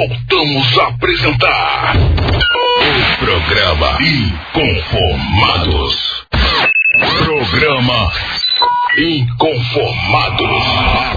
[0.00, 2.00] voltamos a apresentar o
[3.22, 6.24] programa Inconformados.
[7.18, 8.10] Programa
[8.98, 10.50] Inconformados.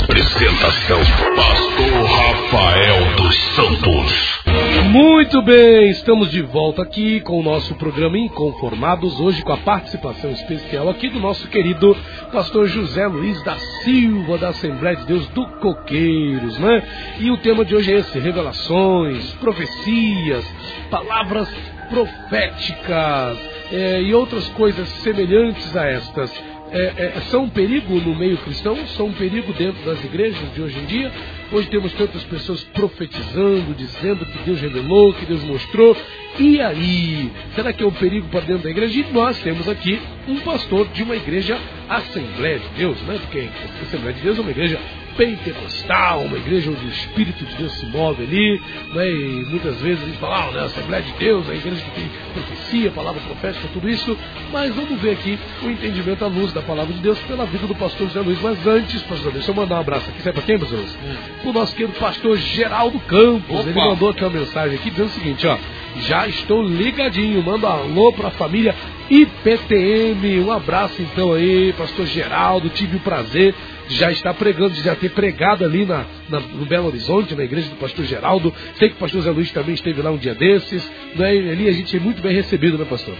[0.03, 0.99] Apresentação
[1.35, 4.43] Pastor Rafael dos Santos.
[4.91, 10.31] Muito bem, estamos de volta aqui com o nosso programa Inconformados, hoje com a participação
[10.31, 11.97] especial aqui do nosso querido
[12.31, 16.83] pastor José Luiz da Silva, da Assembleia de Deus do Coqueiros, né?
[17.19, 20.45] E o tema de hoje é esse: revelações, profecias,
[20.89, 21.49] palavras
[21.89, 23.37] proféticas
[23.71, 28.75] é, e outras coisas semelhantes a estas é, é, são um perigo no meio cristão,
[28.87, 31.11] são um perigo dentro das igrejas de hoje em dia.
[31.51, 35.95] Hoje temos tantas pessoas profetizando, dizendo que Deus revelou, que Deus mostrou.
[36.39, 37.31] E aí?
[37.55, 38.99] Será que é um perigo para dentro da igreja?
[38.99, 43.19] E nós temos aqui um pastor de uma igreja Assembleia de Deus, né?
[43.21, 44.79] Porque a Assembleia de Deus é uma igreja
[45.15, 48.61] pentecostal, uma igreja onde o Espírito de Deus se move ali,
[48.93, 49.09] né?
[49.09, 52.91] e muitas vezes eles falam, ah, né, Assembleia de Deus, a igreja que tem profecia,
[52.91, 54.17] palavra profética, tudo isso,
[54.51, 57.75] mas vamos ver aqui o entendimento à luz da palavra de Deus pela vida do
[57.75, 58.41] pastor José Luiz.
[58.41, 60.95] Mas antes, pastor deixa eu mandar um abraço aqui, sabe para quem, pastor Luiz?
[60.95, 61.49] Hum.
[61.49, 63.69] O nosso querido pastor Geraldo Campos, Opa.
[63.69, 65.57] ele mandou aqui uma mensagem aqui dizendo o seguinte, ó,
[66.01, 68.75] já estou ligadinho, manda alô para a família
[69.09, 70.39] IPTM.
[70.41, 73.53] Um abraço então aí, pastor Geraldo, tive o prazer
[73.87, 77.43] de já estar pregando, de já ter pregado ali na, na, no Belo Horizonte, na
[77.43, 78.53] igreja do pastor Geraldo.
[78.75, 80.89] Sei que o pastor Zé Luiz também esteve lá um dia desses.
[81.15, 81.29] Né?
[81.29, 83.15] Ali a gente é muito bem recebido, né, pastor?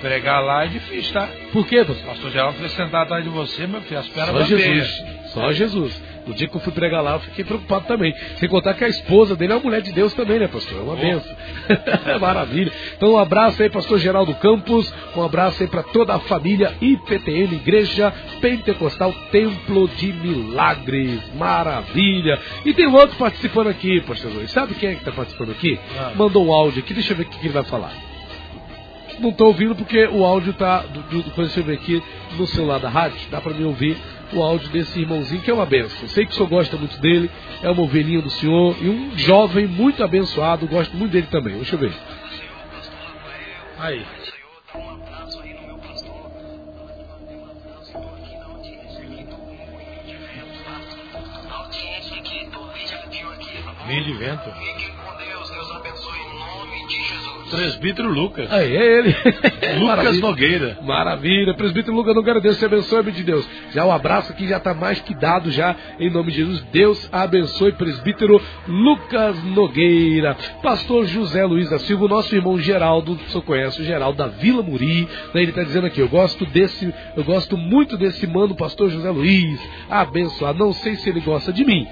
[0.00, 1.28] Pregar lá é difícil, tá?
[1.52, 2.06] Por quê, pastor?
[2.06, 5.04] Pastor Geraldo foi sentado atrás de você, meu filho, espera Só Jesus.
[5.32, 6.02] Só Jesus.
[6.26, 8.14] No dia que eu fui pregar lá, eu fiquei preocupado também.
[8.36, 10.78] Sem contar que a esposa dele é uma mulher de Deus também, né, pastor?
[10.78, 11.36] É uma benção.
[12.20, 12.72] Maravilha.
[12.96, 14.92] Então, um abraço aí, pastor Geraldo Campos.
[15.16, 21.20] Um abraço aí para toda a família IPTM, Igreja Pentecostal Templo de Milagres.
[21.34, 22.38] Maravilha.
[22.64, 24.50] E tem um outro participando aqui, pastor Luiz.
[24.52, 25.78] Sabe quem é que está participando aqui?
[25.98, 26.12] Ah.
[26.14, 26.94] Mandou um áudio aqui.
[26.94, 27.92] Deixa eu ver o que ele vai falar
[29.20, 32.02] não estou ouvindo porque o áudio está do, do, deixa eu ver aqui
[32.36, 33.96] no celular da rádio, dá para me ouvir
[34.32, 36.08] o áudio desse irmãozinho, que é uma benção.
[36.08, 37.30] Sei que o senhor gosta muito dele,
[37.62, 41.54] é uma ovelhinha do senhor e um jovem muito abençoado, gosto muito dele também.
[41.56, 41.92] Deixa eu ver.
[43.78, 44.04] Aí.
[53.86, 54.81] Meio de vento.
[57.56, 58.50] Presbítero Lucas.
[58.50, 59.16] Aí, é ele.
[59.78, 60.20] Lucas Maravilha.
[60.20, 60.78] Nogueira.
[60.82, 61.54] Maravilha.
[61.54, 63.48] Presbítero Lucas Nogueira, Deus te abençoe, de Deus.
[63.72, 66.62] Já o um abraço aqui já está mais que dado já, em nome de Jesus.
[66.72, 70.36] Deus abençoe, presbítero Lucas Nogueira.
[70.62, 74.62] Pastor José Luiz da Silva, nosso irmão Geraldo, o senhor conhece o Geraldo da Vila
[74.62, 75.08] Muri.
[75.34, 75.42] Né?
[75.42, 79.60] Ele está dizendo aqui, eu gosto desse, eu gosto muito desse mano, pastor José Luiz.
[79.90, 80.58] Abençoado.
[80.58, 81.86] Não sei se ele gosta de mim,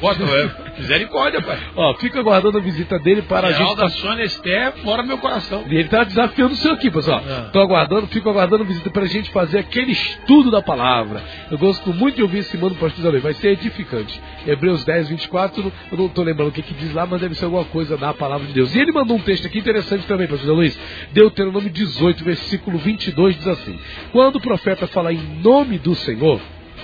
[0.00, 1.58] Bota, é, misericórdia, pai.
[1.76, 3.76] Ó, fica aguardando a visita dele para a gente.
[3.76, 5.64] da Sônia Esté, fora meu coração.
[5.68, 7.22] E ele tá desafiando o senhor aqui, pessoal.
[7.26, 7.50] É.
[7.50, 11.22] Tô aguardando, fico aguardando a visita para a gente fazer aquele estudo da palavra.
[11.50, 14.20] Eu gosto muito de ouvir esse mano pastor Zé vai ser edificante.
[14.46, 17.44] Hebreus 10, 24, eu não tô lembrando o que, que diz lá, mas deve ser
[17.44, 18.74] alguma coisa da palavra de Deus.
[18.74, 20.78] E ele mandou um texto aqui interessante também, pastor Luiz.
[21.12, 23.78] Deuteronômio 18, versículo 22, diz assim:
[24.12, 26.40] Quando o profeta fala em nome do Senhor,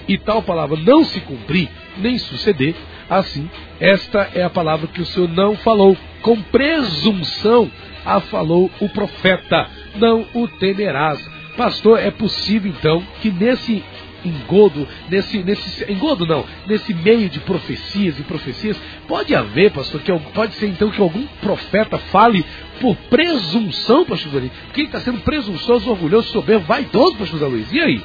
[0.08, 2.74] e tal palavra não se cumprir, nem suceder,
[3.08, 3.48] assim,
[3.80, 5.96] esta é a palavra que o Senhor não falou.
[6.22, 7.70] Com presunção
[8.04, 11.20] a falou o profeta, não o temerás.
[11.56, 13.82] Pastor, é possível então que nesse
[14.24, 20.12] engodo, nesse, nesse engodo não, nesse meio de profecias e profecias, pode haver, pastor, que
[20.32, 22.44] pode ser então que algum profeta fale
[22.80, 27.70] por presunção, pastor Luiz, ele está sendo presunçoso, orgulhoso, soberbo, vaidoso, pastor Luiz.
[27.72, 28.02] E aí?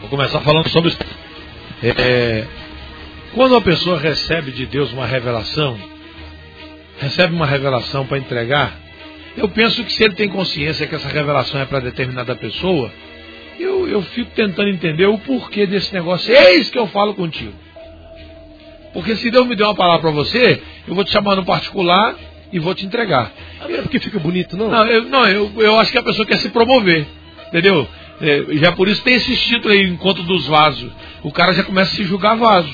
[0.00, 0.94] Vou começar falando sobre.
[1.82, 2.46] É,
[3.34, 5.78] quando uma pessoa recebe de Deus uma revelação,
[6.98, 8.74] recebe uma revelação para entregar,
[9.36, 12.90] eu penso que se ele tem consciência que essa revelação é para determinada pessoa,
[13.58, 16.32] eu, eu fico tentando entender o porquê desse negócio.
[16.32, 17.52] Eis que eu falo contigo.
[18.92, 22.16] Porque se Deus me deu uma palavra para você, eu vou te chamar no particular
[22.50, 23.30] e vou te entregar.
[23.60, 24.70] Não é porque fica bonito, não?
[24.70, 27.06] Não, eu, não eu, eu acho que a pessoa quer se promover.
[27.48, 27.86] Entendeu?
[28.20, 30.90] É, já por isso tem esse título aí, Encontro dos Vasos.
[31.22, 32.72] O cara já começa a se julgar vaso.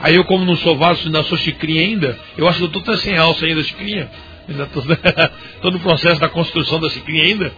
[0.00, 2.96] Aí eu, como não sou vaso, ainda sou chicrinha ainda, eu acho que eu estou
[2.96, 4.08] sem alça ainda, chicrinha.
[4.48, 4.82] Ainda estou
[5.72, 7.52] no processo da construção da chicrinha ainda.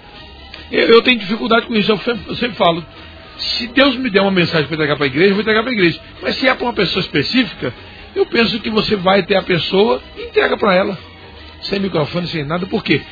[0.72, 2.84] Eu, eu, tenho dificuldade com isso, eu sempre, eu sempre falo.
[3.36, 5.70] Se Deus me der uma mensagem para entregar para a igreja, eu vou entregar para
[5.70, 6.00] a igreja.
[6.22, 7.72] Mas se é para uma pessoa específica,
[8.14, 10.98] eu penso que você vai ter a pessoa e entrega para ela.
[11.62, 13.02] Sem microfone, sem nada, por quê?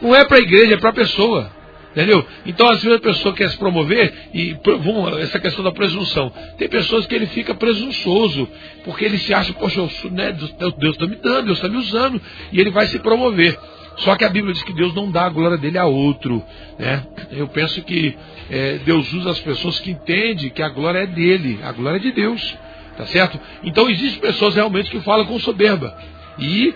[0.00, 1.50] Não é para a igreja, é para a pessoa.
[1.96, 2.26] Entendeu?
[2.44, 4.54] Então, às vezes a pessoa quer se promover e
[4.84, 6.30] vamos, essa questão da presunção.
[6.58, 8.46] Tem pessoas que ele fica presunçoso,
[8.84, 10.30] porque ele se acha, poxa, eu, né,
[10.76, 12.20] Deus está me dando, Deus está me usando,
[12.52, 13.58] e ele vai se promover.
[13.96, 16.44] Só que a Bíblia diz que Deus não dá a glória dele a outro.
[16.78, 17.02] Né?
[17.32, 18.14] Eu penso que
[18.50, 22.00] é, Deus usa as pessoas que entendem que a glória é dele, a glória é
[22.00, 22.58] de Deus.
[22.94, 23.40] Tá certo?
[23.62, 25.96] Então existem pessoas realmente que falam com soberba.
[26.38, 26.74] E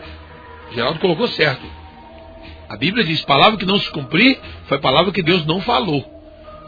[0.73, 1.80] Geraldo colocou certo.
[2.71, 6.05] A Bíblia diz: palavra que não se cumprir foi palavra que Deus não falou.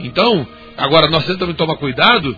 [0.00, 0.44] Então,
[0.76, 2.36] agora nós temos também tomar cuidado.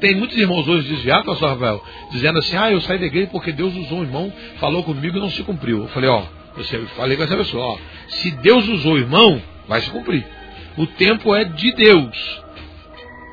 [0.00, 3.52] Tem muitos irmãos hoje desviados, pastor Rafael, dizendo assim: ah, eu saí da igreja porque
[3.52, 5.82] Deus usou um irmão, falou comigo e não se cumpriu.
[5.82, 6.22] Eu falei: ó,
[6.56, 7.78] eu falei com essa pessoa: ó,
[8.08, 10.26] se Deus usou o irmão, vai se cumprir.
[10.78, 12.42] O tempo é de Deus.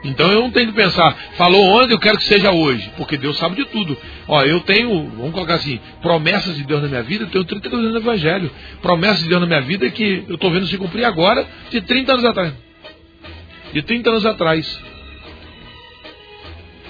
[0.08, 3.38] Então eu não tenho que pensar, falou ontem, eu quero que seja hoje, porque Deus
[3.38, 3.98] sabe de tudo.
[4.26, 7.82] Ó, eu tenho, vamos colocar assim, promessas de Deus na minha vida, eu tenho 32
[7.82, 8.50] anos no Evangelho.
[8.82, 12.14] Promessas de Deus na minha vida que eu estou vendo se cumprir agora, de 30
[12.14, 12.54] anos atrás.
[13.74, 14.82] De 30 anos atrás.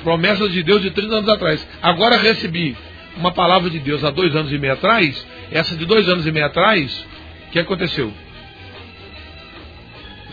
[0.03, 1.67] Promessas de Deus de 30 anos atrás.
[1.81, 2.77] Agora recebi
[3.17, 6.31] uma palavra de Deus há dois anos e meio atrás, essa de dois anos e
[6.31, 7.05] meio atrás,
[7.47, 8.13] o que aconteceu?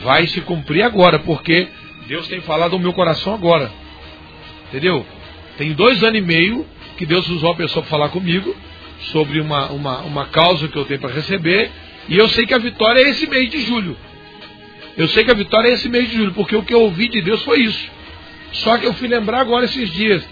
[0.02, 1.66] Vai se cumprir agora, porque
[2.06, 3.70] Deus tem falado ao meu coração agora.
[4.68, 5.06] Entendeu?
[5.56, 6.66] Tem dois anos e meio
[6.96, 8.54] que Deus usou a pessoa para falar comigo
[9.12, 11.70] sobre uma, uma, uma causa que eu tenho para receber.
[12.08, 13.96] E eu sei que a vitória é esse mês de julho.
[14.96, 17.08] Eu sei que a vitória é esse mês de julho, porque o que eu ouvi
[17.08, 17.90] de Deus foi isso.
[18.52, 20.24] Só que eu fui lembrar agora esses dias,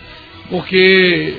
[0.48, 1.38] porque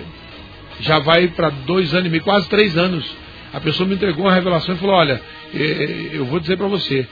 [0.81, 3.05] já vai para dois anos e meio, quase três anos.
[3.53, 5.21] A pessoa me entregou uma revelação e falou: Olha,
[5.53, 7.07] eh, eh, eu vou dizer para você,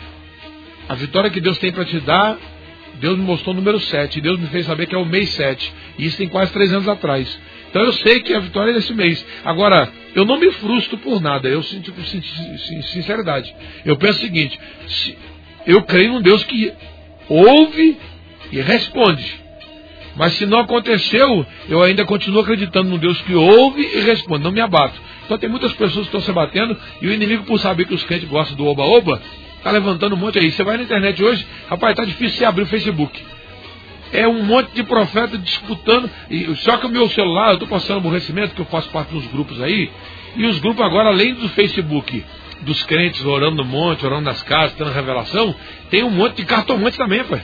[0.89, 2.38] a vitória que Deus tem para te dar
[3.01, 4.21] Deus me mostrou o número 7.
[4.21, 5.74] Deus me fez saber que é o mês 7.
[5.98, 7.27] E isso tem quase três anos atrás.
[7.69, 9.25] Então eu sei que a vitória é nesse mês.
[9.44, 11.50] Agora, eu não me frustro por nada.
[11.50, 11.92] Eu sinto
[12.94, 13.53] sinceridade.
[13.83, 14.59] Eu penso o seguinte:
[15.65, 16.71] eu creio num Deus que
[17.27, 17.98] ouve
[18.51, 19.42] e responde.
[20.15, 24.51] Mas se não aconteceu, eu ainda continuo acreditando num Deus que ouve e responde, não
[24.51, 25.01] me abato.
[25.25, 28.03] Então tem muitas pessoas que estão se abatendo e o inimigo, por saber que os
[28.03, 29.21] crentes gostam do oba-oba,
[29.62, 30.52] Está levantando um monte aí.
[30.52, 33.24] Você vai na internet hoje, rapaz, está difícil você abrir o Facebook.
[34.12, 36.10] É um monte de profeta disputando.
[36.31, 39.25] E, só que o meu celular, eu estou passando aborrecimento, que eu faço parte dos
[39.28, 39.92] grupos aí.
[40.36, 42.25] E os grupos agora, além do Facebook,
[42.62, 45.54] dos crentes orando no monte, orando nas casas, tendo revelação,
[45.92, 47.44] tem um monte de cartomante também, pai.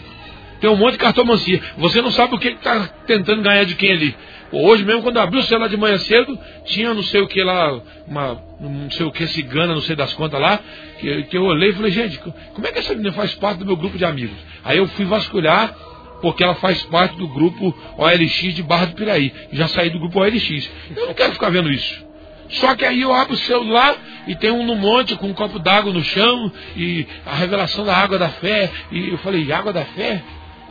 [0.59, 1.61] Tem um monte de cartomancia.
[1.77, 4.15] Você não sabe o que está tentando ganhar de quem ali.
[4.51, 7.43] Hoje mesmo, quando eu abri o celular de manhã cedo, tinha não sei o que
[7.43, 10.59] lá, uma, não sei o que cigana, não sei das contas lá,
[10.99, 13.65] que, que eu olhei e falei, gente, como é que essa menina faz parte do
[13.65, 14.37] meu grupo de amigos?
[14.63, 15.75] Aí eu fui vasculhar,
[16.21, 19.33] porque ela faz parte do grupo OLX de Barra do Piraí.
[19.51, 20.69] Já saí do grupo OLX.
[20.95, 22.07] Eu não quero ficar vendo isso.
[22.49, 25.59] Só que aí eu abro o celular e tem um no monte com um copo
[25.59, 28.71] d'água no chão e a revelação da água da fé.
[28.91, 30.23] E eu falei, água da fé?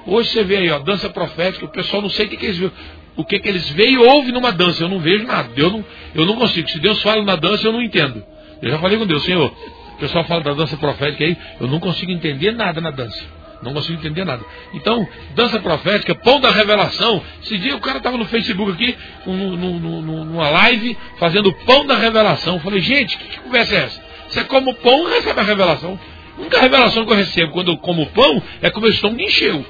[0.07, 2.59] Hoje você vê aí, ó, dança profética, o pessoal não sei o que, que eles
[2.59, 2.73] viram.
[3.17, 4.85] O que, que eles veem e ouvem numa dança.
[4.85, 5.49] Eu não vejo nada.
[5.57, 5.85] Eu não,
[6.15, 6.69] eu não consigo.
[6.69, 8.23] Se Deus fala na dança, eu não entendo.
[8.61, 9.53] Eu já falei com Deus, Senhor,
[9.97, 13.23] o pessoal fala da dança profética aí, eu não consigo entender nada na dança.
[13.63, 14.45] Não consigo entender nada.
[14.75, 17.23] Então, dança profética, pão da revelação.
[17.43, 18.97] Esse dia o cara estava no Facebook aqui,
[19.27, 22.55] um, numa live, fazendo pão da revelação.
[22.55, 24.05] Eu falei, gente, que, que conversa é essa?
[24.29, 25.99] Você come o pão recebe a revelação.
[26.37, 29.23] A única revelação que eu recebo quando eu como pão é que o meu estômago
[29.23, 29.65] encheu.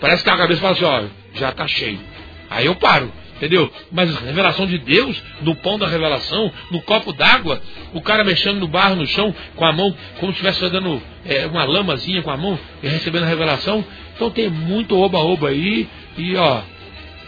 [0.00, 1.04] Parece que a cabeça fala assim, ó,
[1.34, 2.00] já está cheio.
[2.50, 3.72] Aí eu paro, entendeu?
[3.92, 7.62] Mas revelação de Deus, no pão da revelação, no copo d'água,
[7.94, 11.46] o cara mexendo no barro no chão com a mão, como se estivesse fazendo é,
[11.46, 13.84] uma lamazinha com a mão e recebendo a revelação.
[14.16, 15.88] Então tem muito oba-oba aí
[16.18, 16.60] e ó,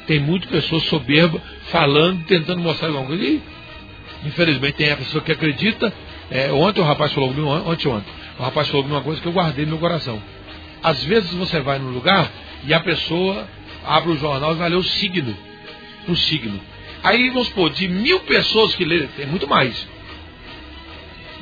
[0.08, 3.24] tem muita pessoa soberba falando, tentando mostrar alguma coisa.
[3.24, 3.40] E,
[4.24, 5.92] infelizmente tem a pessoa que acredita.
[6.30, 9.64] É, ontem o rapaz falou ontem, ontem, o rapaz falou alguma coisa que eu guardei
[9.64, 10.20] no meu coração.
[10.82, 12.28] Às vezes você vai num lugar
[12.64, 13.46] e a pessoa
[13.84, 15.36] abre o jornal e vai ler o signo.
[16.08, 16.60] O signo.
[17.02, 19.88] Aí, vamos supor, de mil pessoas que lêem, tem muito mais.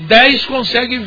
[0.01, 1.07] Dez conseguem,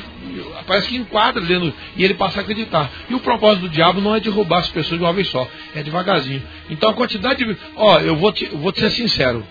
[0.67, 2.91] parece que enquadra lendo, e ele passa a acreditar.
[3.09, 5.81] E o propósito do diabo não é derrubar as pessoas de uma vez só, é
[5.81, 6.43] devagarzinho.
[6.69, 7.57] Então a quantidade de.
[7.75, 9.43] Ó, eu vou te, eu vou te ser sincero,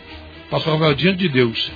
[0.48, 1.72] pastor Rafael, diante de Deus.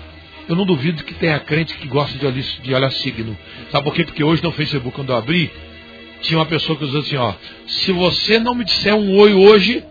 [0.48, 3.36] Eu não duvido que tenha crente que gosta de olhar, de olhar signo.
[3.72, 4.04] Sabe por quê?
[4.04, 5.50] Porque hoje no Facebook, quando eu abri,
[6.20, 7.34] tinha uma pessoa que usou assim, ó.
[7.66, 9.82] Se você não me disser um oi hoje,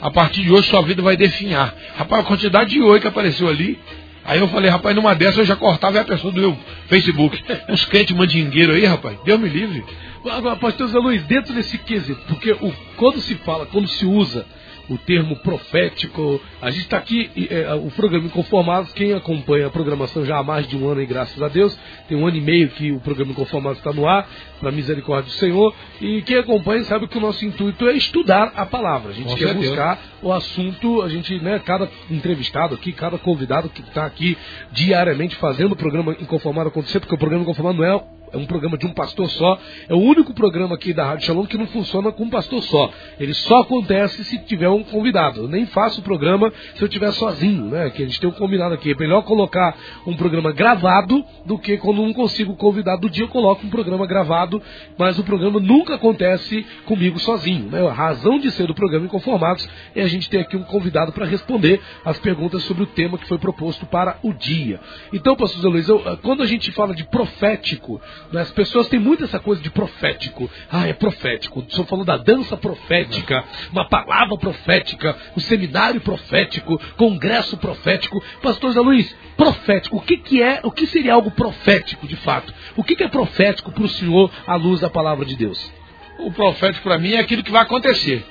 [0.00, 1.74] a partir de hoje sua vida vai definhar.
[1.96, 3.78] Rapaz, a quantidade de oi que apareceu ali.
[4.24, 6.56] Aí eu falei, rapaz, numa dessa eu já cortava a pessoa do meu
[6.88, 7.42] Facebook.
[7.68, 9.18] Uns crentes mandingueiros aí, rapaz.
[9.24, 9.84] Deus me livre.
[10.30, 14.46] Agora, pastor Zé Luiz, dentro desse quesito, porque o, quando se fala, quando se usa
[14.90, 16.40] o termo profético.
[16.60, 20.66] A gente está aqui, é, o programa Inconformados, quem acompanha a programação já há mais
[20.66, 21.78] de um ano, e graças a Deus,
[22.08, 24.28] tem um ano e meio que o programa Inconformados está no ar,
[24.60, 28.66] para misericórdia do Senhor, e quem acompanha sabe que o nosso intuito é estudar a
[28.66, 29.10] palavra.
[29.12, 29.68] A gente Com quer certeza.
[29.68, 34.36] buscar o assunto, a gente, né, cada entrevistado aqui, cada convidado que está aqui
[34.72, 38.78] diariamente fazendo o programa Inconformado acontecer, porque o programa Inconformado não é é um programa
[38.78, 39.58] de um pastor só.
[39.88, 42.90] É o único programa aqui da Rádio Shalom que não funciona com um pastor só.
[43.18, 45.40] Ele só acontece se tiver um convidado.
[45.40, 47.90] Eu nem faço o programa se eu estiver sozinho, né?
[47.90, 48.92] Que a gente tem um combinado aqui.
[48.92, 53.24] É melhor colocar um programa gravado do que quando não consigo o convidado do dia
[53.24, 54.62] eu coloco um programa gravado,
[54.98, 57.70] mas o programa nunca acontece comigo sozinho.
[57.70, 57.86] Né?
[57.86, 61.26] A razão de ser do programa Inconformados é a gente ter aqui um convidado para
[61.26, 64.80] responder as perguntas sobre o tema que foi proposto para o dia.
[65.12, 68.00] Então, pastor Zé Luiz, eu, quando a gente fala de profético,
[68.38, 70.50] as pessoas têm muito essa coisa de profético.
[70.70, 71.60] Ah, é profético.
[71.60, 78.22] O senhor falou da dança profética, uma palavra profética, o seminário profético, congresso profético.
[78.42, 82.52] Pastor Zé Luiz, profético, o que, que é, o que seria algo profético de fato?
[82.76, 85.72] O que, que é profético para o senhor à luz da palavra de Deus?
[86.18, 88.24] O profético para mim é aquilo que vai acontecer.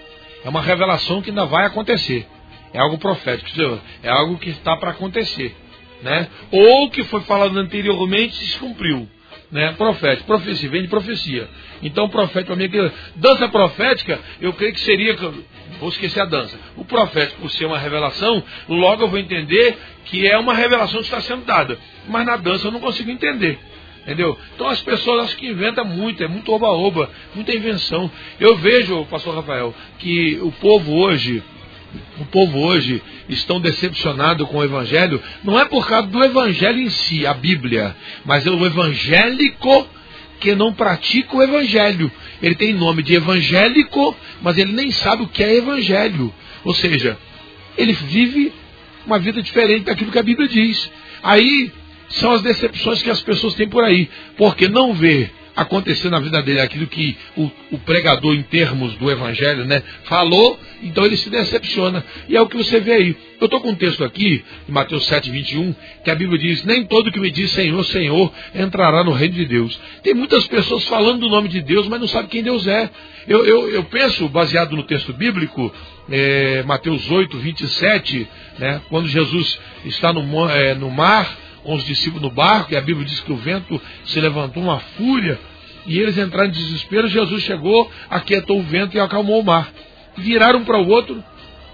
[0.44, 2.26] É uma revelação que ainda vai acontecer.
[2.74, 3.82] É algo profético, entendeu?
[4.04, 5.56] é algo que está para acontecer,
[6.04, 6.28] né?
[6.52, 9.10] Ou que foi falado anteriormente e se cumpriu,
[9.52, 9.74] né?
[9.74, 11.50] Profético, profecia, vem de profecia.
[11.82, 12.92] Então, profético para mim é.
[13.16, 15.16] Dança profética, eu creio que seria,
[15.80, 16.58] vou esquecer a dança.
[16.76, 21.06] O profético, por ser uma revelação, logo eu vou entender que é uma revelação que
[21.06, 21.78] está sendo dada.
[22.08, 23.58] Mas na dança eu não consigo entender.
[24.04, 24.38] Entendeu?
[24.56, 28.10] Então as pessoas acham que inventam muito, é muito oba-oba, muita invenção.
[28.40, 31.44] Eu vejo, pastor Rafael, que o povo hoje,
[32.20, 36.90] o povo hoje estão decepcionados com o evangelho, não é por causa do evangelho em
[36.90, 39.88] si, a Bíblia, mas é o evangélico
[40.40, 42.12] que não pratica o evangelho.
[42.42, 46.34] Ele tem nome de evangélico, mas ele nem sabe o que é evangelho.
[46.64, 47.18] Ou seja,
[47.78, 48.54] ele vive
[49.06, 50.90] uma vida diferente daquilo que a Bíblia diz.
[51.22, 51.72] Aí
[52.10, 56.42] são as decepções que as pessoas têm por aí, porque não vê acontecer na vida
[56.42, 61.30] dele aquilo que o, o, pregador, em termos do evangelho, né, falou, então ele se
[61.30, 62.04] decepciona.
[62.28, 63.18] E é o que você vê aí.
[63.40, 66.86] Eu estou com um texto aqui, em Mateus 7, 21, que a Bíblia diz: Nem
[66.86, 69.80] todo que me diz Senhor, Senhor entrará no reino de Deus.
[70.04, 72.90] Tem muitas pessoas falando do nome de Deus, mas não sabem quem Deus é.
[73.28, 75.72] Eu, eu, eu penso, baseado no texto bíblico,
[76.10, 78.28] é, Mateus 8, 27,
[78.58, 82.82] né, quando Jesus está no, é, no mar com os discípulos no barco, e a
[82.82, 85.40] Bíblia diz que o vento se levantou uma fúria,
[85.86, 89.72] e eles entraram em desespero, Jesus chegou, aquietou o vento e acalmou o mar.
[90.18, 91.24] Viraram para o outro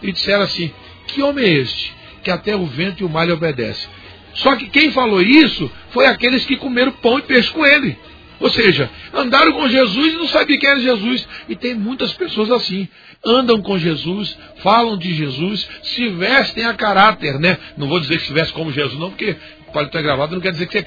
[0.02, 0.72] e disseram assim:
[1.08, 1.94] Que homem é este?
[2.24, 3.90] Que até o vento e o mar lhe obedecem.
[4.36, 7.98] Só que quem falou isso foi aqueles que comeram pão e peixe com ele.
[8.40, 11.28] Ou seja, andaram com Jesus e não sabiam quem era Jesus.
[11.48, 12.88] E tem muitas pessoas assim.
[13.26, 17.58] Andam com Jesus, falam de Jesus, se vestem a caráter, né?
[17.78, 19.36] Não vou dizer que se veste como Jesus, não, porque
[19.76, 20.84] pode estar gravado, não quer dizer que, é,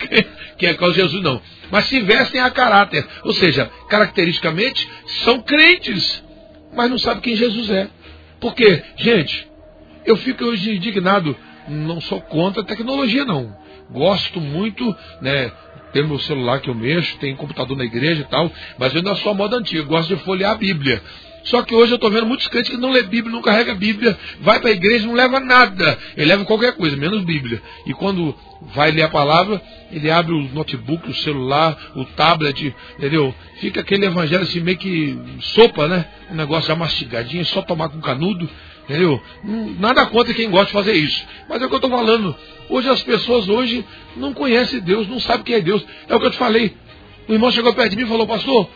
[0.56, 1.42] que é com Jesus, não.
[1.70, 3.06] Mas se vestem a caráter.
[3.22, 4.88] Ou seja, caracteristicamente,
[5.24, 6.24] são crentes,
[6.74, 7.88] mas não sabem quem Jesus é.
[8.40, 9.46] Porque, gente,
[10.06, 11.36] eu fico hoje indignado,
[11.68, 13.54] não sou contra a tecnologia, não.
[13.90, 15.52] Gosto muito, né?
[15.92, 19.14] Tem meu celular que eu mexo, tem computador na igreja e tal, mas eu ainda
[19.16, 21.02] sou a moda antiga, gosto de folhear a Bíblia.
[21.44, 24.18] Só que hoje eu estou vendo muitos crentes que não lê Bíblia, não carrega Bíblia,
[24.40, 25.98] vai para a igreja não leva nada.
[26.16, 27.62] Ele leva qualquer coisa, menos Bíblia.
[27.86, 28.34] E quando
[28.74, 33.34] vai ler a palavra, ele abre o notebook, o celular, o tablet, entendeu?
[33.60, 36.06] Fica aquele evangelho assim meio que sopa, né?
[36.30, 38.48] Um negócio já mastigadinho, só tomar com canudo,
[38.84, 39.22] entendeu?
[39.78, 41.24] Nada contra quem gosta de fazer isso.
[41.48, 42.36] Mas é o que eu estou falando.
[42.68, 43.84] Hoje as pessoas hoje
[44.16, 45.84] não conhecem Deus, não sabem quem é Deus.
[46.08, 46.74] É o que eu te falei.
[47.28, 48.68] O irmão chegou perto de mim e falou, pastor,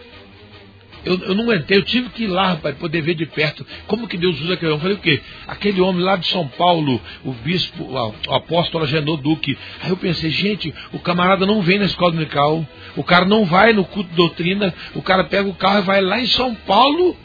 [1.04, 4.06] eu, eu, não aguentei, eu tive que ir lá para poder ver de perto como
[4.06, 4.78] que Deus usa aquele homem.
[4.78, 5.22] Eu falei, o quê?
[5.46, 9.56] Aquele homem lá de São Paulo, o bispo, o apóstolo Agenor Duque.
[9.80, 12.66] Aí eu pensei, gente, o camarada não vem na escola dominical,
[12.96, 16.00] o cara não vai no culto de doutrina, o cara pega o carro e vai
[16.00, 17.16] lá em São Paulo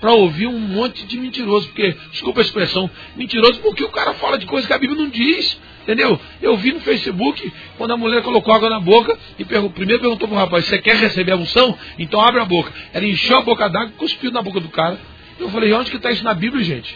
[0.00, 4.38] para ouvir um monte de mentiroso, porque, desculpa a expressão, mentiroso porque o cara fala
[4.38, 5.58] de coisas que a Bíblia não diz.
[5.82, 6.20] Entendeu?
[6.42, 10.34] Eu vi no Facebook, quando a mulher colocou água na boca, e primeiro perguntou para
[10.36, 11.78] o rapaz, você quer receber a unção?
[11.98, 12.70] Então abre a boca.
[12.92, 15.00] Ela encheu a boca d'água e cuspiu na boca do cara.
[15.40, 16.94] Eu falei, onde que está isso na Bíblia, gente?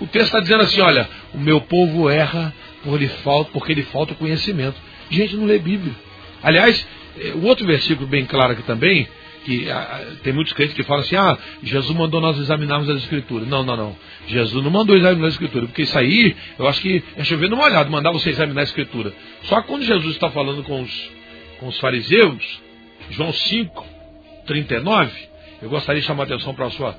[0.00, 2.54] O texto está dizendo assim, olha, o meu povo erra
[2.84, 4.76] porque lhe falta, porque lhe falta conhecimento.
[5.10, 5.92] Gente, não lê Bíblia.
[6.40, 6.86] Aliás,
[7.34, 9.08] o outro versículo bem claro aqui também,
[9.44, 9.66] que
[10.22, 13.48] tem muitos crentes que falam assim, ah, Jesus mandou nós examinarmos as escrituras.
[13.48, 13.96] Não, não, não.
[14.26, 17.64] Jesus não mandou examinar a escritura, porque isso aí, eu acho que é chover numa
[17.64, 19.12] olhada, mandar você examinar a escritura.
[19.44, 21.10] Só quando Jesus está falando com os,
[21.58, 22.60] com os fariseus,
[23.10, 23.86] João 5,
[24.46, 25.10] 39,
[25.62, 26.96] eu gostaria de chamar a atenção para a sua,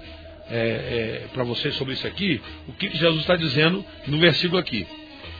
[0.50, 4.86] é, é, para vocês sobre isso aqui, o que Jesus está dizendo no versículo aqui.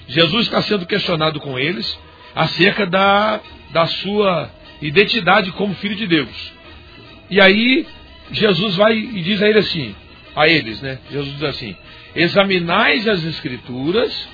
[0.08, 1.98] Jesus está sendo questionado com eles
[2.36, 3.40] acerca da,
[3.72, 6.61] da sua identidade como filho de Deus.
[7.32, 7.88] E aí
[8.32, 9.96] Jesus vai e diz a ele assim,
[10.36, 11.00] a eles, né?
[11.10, 11.76] Jesus diz assim:
[12.16, 14.28] examinais as escrituras,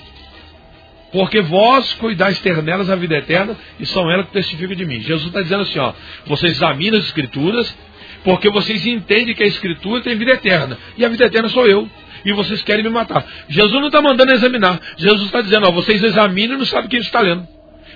[1.12, 5.00] porque vós cuidais ter nelas a vida eterna, e são elas que testificam de mim.
[5.00, 5.92] Jesus está dizendo assim, ó,
[6.26, 7.74] vocês examinam as escrituras,
[8.24, 11.88] porque vocês entendem que a escritura tem vida eterna, e a vida eterna sou eu.
[12.24, 13.24] E vocês querem me matar.
[13.48, 14.80] Jesus não está mandando examinar.
[14.96, 17.46] Jesus está dizendo, ó, vocês examinam e não sabem quem está lendo.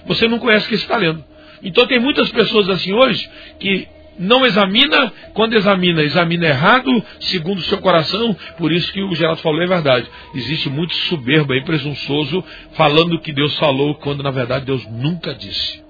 [0.06, 1.24] Você não conhece quem está lendo.
[1.60, 3.28] Então tem muitas pessoas assim hoje
[3.58, 3.88] que
[4.18, 9.40] não examina, quando examina, examina errado, segundo o seu coração, por isso que o Geraldo
[9.40, 10.06] falou é verdade.
[10.34, 15.82] Existe muito soberbo aí, presunçoso, falando que Deus falou, quando na verdade Deus nunca disse.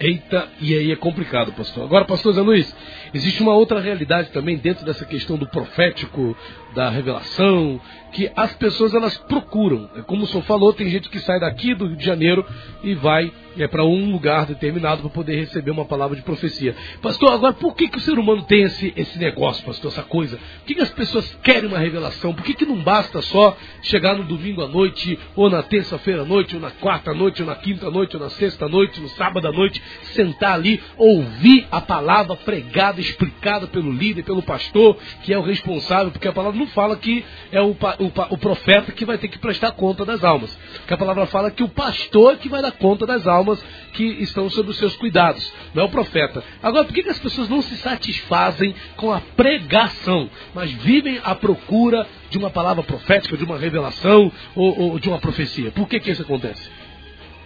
[0.00, 1.84] Eita, e aí é complicado, pastor.
[1.84, 2.74] Agora, pastor Zé Luiz,
[3.14, 6.36] existe uma outra realidade também dentro dessa questão do profético,
[6.74, 7.80] da revelação,
[8.12, 9.88] que as pessoas elas procuram.
[9.96, 12.44] É como o senhor falou, tem gente que sai daqui do Rio de Janeiro
[12.82, 16.74] e vai é, para um lugar determinado para poder receber uma palavra de profecia.
[17.02, 20.36] Pastor, agora por que, que o ser humano tem esse, esse negócio, pastor, essa coisa?
[20.36, 22.34] Por que, que as pessoas querem uma revelação?
[22.34, 26.24] Por que, que não basta só chegar no domingo à noite, ou na terça-feira à
[26.24, 28.68] noite, ou na quarta à noite, ou na quinta à noite, ou na sexta à
[28.68, 29.82] noite, no sábado à noite,
[30.14, 36.10] sentar ali, ouvir a palavra pregada, explicada pelo líder, pelo pastor, que é o responsável,
[36.10, 39.38] porque a palavra não fala que é o, o, o profeta que vai ter que
[39.38, 40.56] prestar conta das almas.
[40.78, 44.04] Porque a palavra fala que o pastor é que vai dar conta das almas que
[44.04, 46.42] estão sob os seus cuidados, não é o profeta.
[46.62, 51.34] Agora, por que, que as pessoas não se satisfazem com a pregação, mas vivem à
[51.34, 55.70] procura de uma palavra profética, de uma revelação ou, ou de uma profecia?
[55.70, 56.70] Por que, que isso acontece?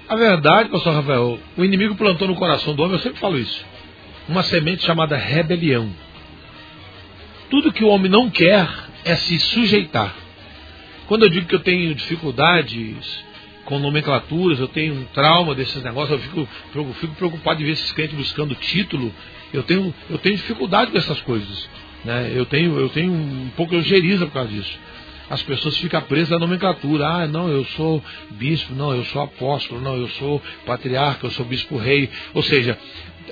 [0.09, 3.65] A verdade, pastor Rafael, o inimigo plantou no coração do homem, eu sempre falo isso,
[4.29, 5.91] uma semente chamada rebelião.
[7.51, 8.69] Tudo que o homem não quer
[9.05, 10.15] é se sujeitar.
[11.07, 13.25] Quando eu digo que eu tenho dificuldades
[13.65, 17.73] com nomenclaturas, eu tenho um trauma desses negócios, eu fico, eu fico preocupado de ver
[17.73, 19.13] esses crentes buscando título,
[19.53, 21.69] eu tenho, eu tenho dificuldade com essas coisas.
[22.05, 22.33] Né?
[22.35, 24.79] Eu tenho, eu tenho um pouco de ojeriza por causa disso.
[25.29, 27.07] As pessoas ficam presas à nomenclatura.
[27.07, 31.45] Ah, não, eu sou bispo, não, eu sou apóstolo, não, eu sou patriarca, eu sou
[31.45, 32.09] bispo-rei.
[32.33, 32.79] Ou seja,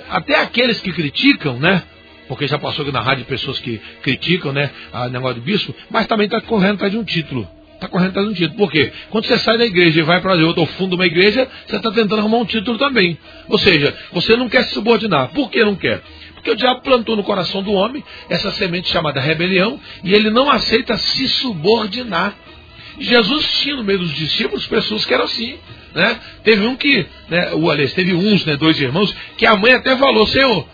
[0.09, 1.83] até aqueles que criticam, né?
[2.27, 4.71] Porque já passou aqui na rádio pessoas que criticam, né?
[4.91, 7.47] A negócio de bispo, mas também está correndo atrás de um título.
[7.75, 8.57] Está correndo atrás de um título.
[8.57, 8.91] Por quê?
[9.09, 11.75] Quando você sai da igreja e vai para outra, ao fundo de uma igreja, você
[11.75, 13.17] está tentando arrumar um título também.
[13.47, 15.29] Ou seja, você não quer se subordinar.
[15.29, 16.01] Por que não quer?
[16.33, 20.49] Porque o diabo plantou no coração do homem essa semente chamada rebelião e ele não
[20.49, 22.35] aceita se subordinar.
[22.99, 25.57] Jesus tinha no meio dos discípulos pessoas que eram assim.
[25.95, 26.19] Né?
[26.43, 29.95] Teve um que, né, o, aliás, teve uns, né, dois irmãos, que a mãe até
[29.95, 30.67] falou, Senhor,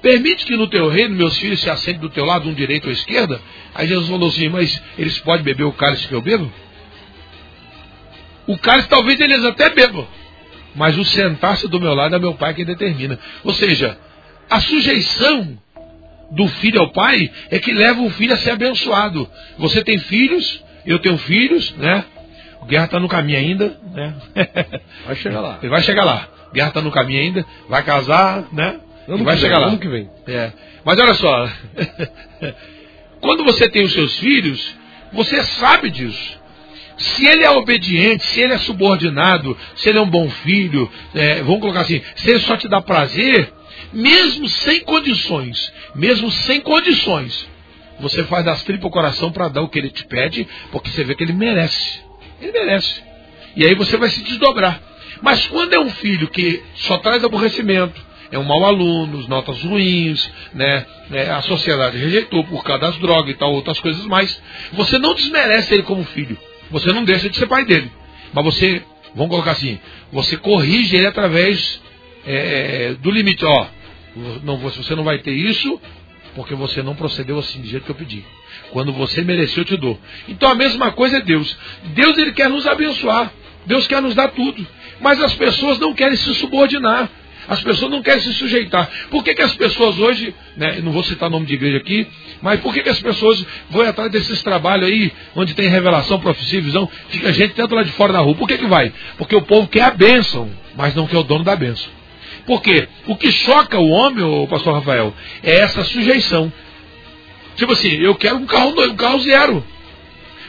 [0.00, 2.92] permite que no teu reino meus filhos se assentem do teu lado, um direito ou
[2.92, 3.40] esquerda?
[3.74, 6.50] Aí Jesus falou assim, mas eles podem beber o cálice que eu bebo?
[8.46, 10.06] O cálice talvez eles até bebam,
[10.76, 13.18] mas o sentar-se do meu lado é meu pai quem determina.
[13.42, 13.98] Ou seja,
[14.48, 15.58] a sujeição
[16.30, 19.28] do filho ao pai é que leva o filho a ser abençoado.
[19.58, 22.04] Você tem filhos, eu tenho filhos, né?
[22.68, 24.14] Guerra está no caminho ainda, né?
[25.06, 25.58] Vai chegar lá.
[25.62, 26.28] Ele vai chegar lá.
[26.52, 28.78] Guerra está no caminho ainda, vai casar, né?
[29.08, 29.70] Ano vai chegar vem, lá.
[29.70, 30.08] ano que vem.
[30.26, 30.52] É.
[30.84, 31.48] Mas olha só,
[33.20, 34.74] quando você tem os seus filhos,
[35.12, 36.38] você sabe disso.
[36.96, 41.36] Se ele é obediente, se ele é subordinado, se ele é um bom filho, é,
[41.42, 43.52] vamos colocar assim, se ele só te dá prazer,
[43.92, 47.48] mesmo sem condições, mesmo sem condições,
[48.00, 51.04] você faz das tripas o coração para dar o que ele te pede, porque você
[51.04, 52.07] vê que ele merece.
[52.40, 53.02] Ele merece.
[53.56, 54.80] E aí você vai se desdobrar.
[55.22, 60.30] Mas quando é um filho que só traz aborrecimento, é um mau aluno, notas ruins,
[60.52, 60.86] né?
[61.10, 64.40] É, a sociedade rejeitou por causa das drogas e tal, outras coisas mais.
[64.72, 66.38] Você não desmerece ele como filho.
[66.70, 67.90] Você não deixa de ser pai dele.
[68.32, 68.82] Mas você,
[69.14, 69.78] vamos colocar assim,
[70.12, 71.80] você corrige ele através
[72.26, 73.44] é, do limite.
[73.44, 73.66] Ó,
[74.42, 75.80] não, você não vai ter isso
[76.34, 78.24] porque você não procedeu assim do jeito que eu pedi.
[78.70, 79.98] Quando você mereceu, eu te dou.
[80.28, 81.56] Então a mesma coisa é Deus.
[81.94, 83.32] Deus ele quer nos abençoar.
[83.66, 84.66] Deus quer nos dar tudo.
[85.00, 87.08] Mas as pessoas não querem se subordinar.
[87.48, 88.90] As pessoas não querem se sujeitar.
[89.10, 92.06] Por que, que as pessoas hoje, né, não vou citar nome de igreja aqui,
[92.42, 96.60] mas por que, que as pessoas vão atrás desses trabalhos aí, onde tem revelação, profecia,
[96.60, 98.34] visão, fica gente tanto lá de fora da rua?
[98.34, 98.92] Por que, que vai?
[99.16, 101.90] Porque o povo quer a bênção, mas não quer o dono da bênção.
[102.44, 102.86] Por quê?
[103.06, 106.52] O que choca o homem, o pastor Rafael, é essa sujeição.
[107.58, 109.64] Tipo assim, eu quero um carro, um carro zero.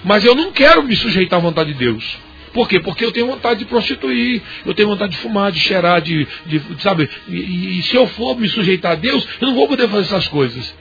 [0.04, 2.06] Mas eu não quero me sujeitar à vontade de Deus.
[2.54, 2.80] Por quê?
[2.80, 6.62] Porque eu tenho vontade de prostituir, eu tenho vontade de fumar, de cheirar, de, de
[6.80, 7.10] sabe?
[7.28, 10.28] E, e, se eu for me sujeitar a Deus, eu não vou poder fazer essas
[10.28, 10.74] coisas.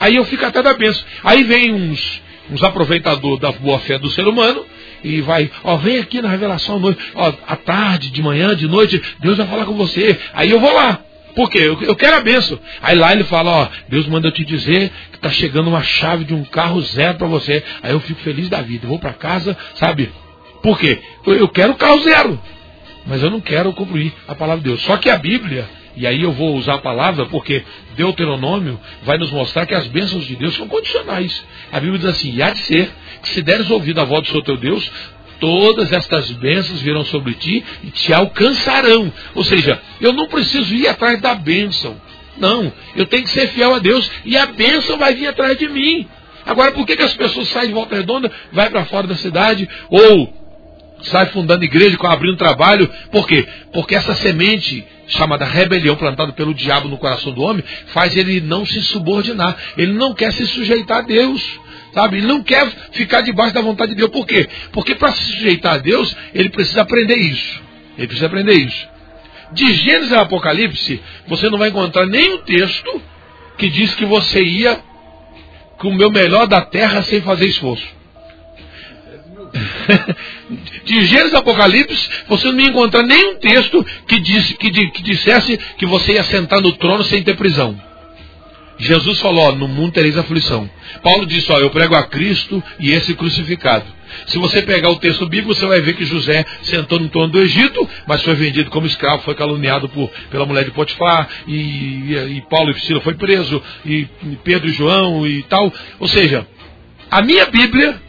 [0.00, 1.04] Aí eu fico até da benção.
[1.22, 4.64] Aí vem uns, uns aproveitadores da boa fé do ser humano,
[5.04, 9.00] e vai, ó, vem aqui na revelação noite, ó, à tarde, de manhã, de noite,
[9.20, 10.18] Deus vai falar com você.
[10.34, 11.05] Aí eu vou lá.
[11.36, 11.58] Por quê?
[11.58, 12.58] Eu, eu quero a benção.
[12.80, 16.24] Aí lá ele fala, ó, Deus manda eu te dizer que está chegando uma chave
[16.24, 17.62] de um carro zero para você.
[17.82, 18.86] Aí eu fico feliz da vida.
[18.86, 20.10] Eu vou para casa, sabe?
[20.62, 20.98] Por quê?
[21.26, 22.40] Eu, eu quero o carro zero.
[23.06, 24.80] Mas eu não quero cumprir a palavra de Deus.
[24.80, 27.62] Só que a Bíblia, e aí eu vou usar a palavra porque
[27.94, 31.44] Deuteronômio vai nos mostrar que as bênçãos de Deus são condicionais.
[31.70, 32.90] A Bíblia diz assim: e há de ser
[33.22, 34.90] que se deres ouvido à voz do seu teu Deus,
[35.40, 39.12] todas estas bênçãos virão sobre ti e te alcançarão.
[39.34, 42.00] Ou seja, eu não preciso ir atrás da bênção.
[42.38, 45.68] Não, eu tenho que ser fiel a Deus e a bênção vai vir atrás de
[45.68, 46.06] mim.
[46.44, 49.68] Agora, por que, que as pessoas saem de volta redonda, vai para fora da cidade,
[49.90, 50.32] ou
[51.02, 52.88] sai fundando igreja, abrindo trabalho?
[53.10, 53.46] Por quê?
[53.72, 58.64] Porque essa semente chamada rebelião plantada pelo diabo no coração do homem faz ele não
[58.64, 59.56] se subordinar.
[59.76, 61.42] Ele não quer se sujeitar a Deus.
[61.96, 62.18] Sabe?
[62.18, 64.10] Ele não quer ficar debaixo da vontade de Deus.
[64.10, 64.46] Por quê?
[64.70, 67.62] Porque para se sujeitar a Deus, ele precisa aprender isso.
[67.96, 68.86] Ele precisa aprender isso.
[69.52, 73.00] De Gênesis a Apocalipse, você não vai encontrar nenhum texto
[73.56, 74.78] que diz que você ia
[75.78, 77.88] com o meu melhor da terra sem fazer esforço.
[80.84, 85.56] de Gênesis a Apocalipse, você não ia encontrar nenhum texto que, disse, que, que dissesse
[85.78, 87.74] que você ia sentar no trono sem ter prisão.
[88.78, 90.68] Jesus falou, ó, no mundo tereis aflição.
[91.02, 93.84] Paulo disse, ó, eu prego a Cristo e esse crucificado.
[94.26, 97.40] Se você pegar o texto bíblico, você vai ver que José sentou no trono do
[97.40, 102.36] Egito, mas foi vendido como escravo, foi caluniado por, pela mulher de Potifar, e, e,
[102.36, 104.06] e Paulo e Priscila foi preso, e
[104.44, 105.72] Pedro e João e tal.
[105.98, 106.46] Ou seja,
[107.10, 108.00] a minha Bíblia,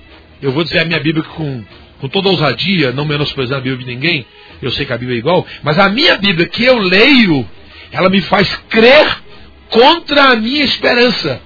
[0.41, 1.63] eu vou dizer a minha Bíblia com,
[1.99, 4.25] com toda ousadia, não menosprezando a Bíblia de ninguém,
[4.61, 7.47] eu sei que a Bíblia é igual, mas a minha Bíblia que eu leio,
[7.91, 9.26] ela me faz crer
[9.69, 11.41] contra a minha esperança.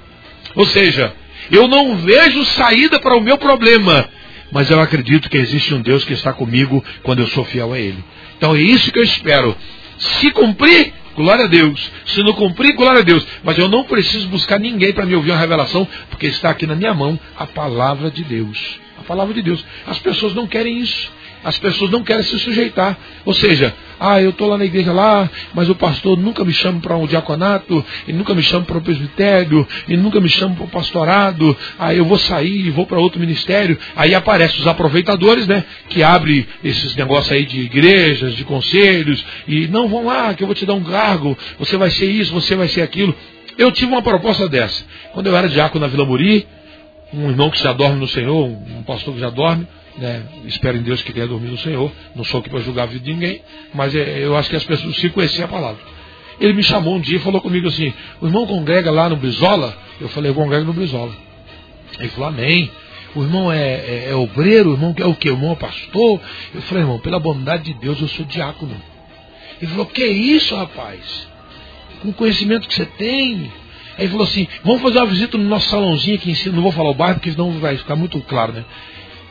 [0.56, 1.14] Ou seja,
[1.50, 4.08] eu não vejo saída para o meu problema,
[4.52, 7.80] mas eu acredito que existe um Deus que está comigo quando eu sou fiel a
[7.80, 8.04] Ele.
[8.38, 9.56] Então é isso que eu espero.
[9.98, 11.92] Se cumprir, glória a Deus.
[12.06, 13.26] Se não cumprir, glória a Deus.
[13.44, 16.76] Mas eu não preciso buscar ninguém para me ouvir uma revelação, porque está aqui na
[16.76, 18.80] minha mão a palavra de Deus.
[19.00, 19.64] A palavra de Deus.
[19.86, 21.12] As pessoas não querem isso
[21.44, 22.98] as pessoas não querem se sujeitar.
[23.26, 26.80] Ou seja, ah, eu estou lá na igreja lá, mas o pastor nunca me chama
[26.80, 30.66] para um diaconato, e nunca me chama para o presbitério, e nunca me chama para
[30.66, 33.78] o pastorado, aí eu vou sair e vou para outro ministério.
[33.96, 35.64] Aí aparecem os aproveitadores, né?
[35.88, 40.48] Que abrem esses negócios aí de igrejas, de conselhos, e não vão lá, que eu
[40.48, 43.16] vou te dar um cargo, você vai ser isso, você vai ser aquilo.
[43.58, 44.84] Eu tive uma proposta dessa.
[45.14, 46.48] Quando eu era diácono na Vila Muri,
[47.14, 50.24] um irmão que já dorme no Senhor, um pastor que já dorme, né?
[50.46, 51.92] Espero em Deus que tenha dormido no Senhor.
[52.16, 53.42] Não sou aqui para julgar a vida de ninguém,
[53.74, 55.82] mas é, eu acho que as pessoas se conheciam a palavra.
[56.40, 59.78] Ele me chamou um dia e falou comigo assim: O irmão congrega lá no Brizola?
[60.00, 61.12] Eu falei: Eu congrego no Brizola.
[62.00, 62.72] Ele falou: Amém.
[63.14, 65.30] O irmão é, é, é obreiro, o irmão é o que?
[65.30, 66.20] O irmão é pastor?
[66.56, 68.76] Eu falei: Irmão, pela bondade de Deus, eu sou diácono.
[69.62, 71.28] Ele falou: Que isso, rapaz?
[72.02, 73.52] Com o conhecimento que você tem.
[74.02, 76.56] Aí ele falou assim: Vamos fazer uma visita no nosso salãozinho aqui em cima.
[76.56, 78.66] Não vou falar o bairro, porque senão vai ficar muito claro, né?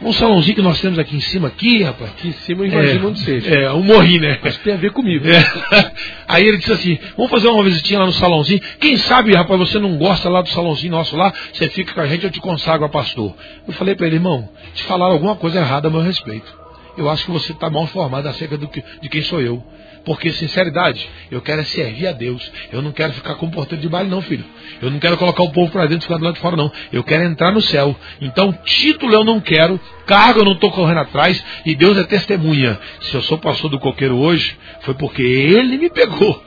[0.01, 2.11] Um salãozinho que nós temos aqui em cima, aqui, rapaz.
[2.13, 3.51] Aqui em cima eu imagino é, onde seja.
[3.51, 4.39] É, um morri, né?
[4.43, 5.27] Mas tem a ver comigo.
[5.29, 5.93] É.
[6.29, 8.61] Aí ele disse assim: vamos fazer uma visitinha lá no salãozinho.
[8.79, 12.07] Quem sabe, rapaz, você não gosta lá do salãozinho nosso lá, você fica com a
[12.07, 13.35] gente, eu te consagro a pastor.
[13.67, 16.60] Eu falei para ele, irmão, te falaram alguma coisa errada a meu respeito.
[16.97, 19.65] Eu acho que você está mal informado acerca que, de quem sou eu.
[20.05, 22.51] Porque, sinceridade, eu quero é servir a Deus.
[22.73, 24.45] Eu não quero ficar com porteiro de baile, não, filho.
[24.81, 26.73] Eu não quero colocar o povo para dentro e ficar do lado de fora, não.
[26.93, 27.95] Eu quero entrar no céu.
[28.21, 32.79] Então, título eu não quero, cargo eu não estou correndo atrás, e Deus é testemunha.
[33.01, 36.43] Se eu sou pastor do coqueiro hoje, foi porque Ele me pegou.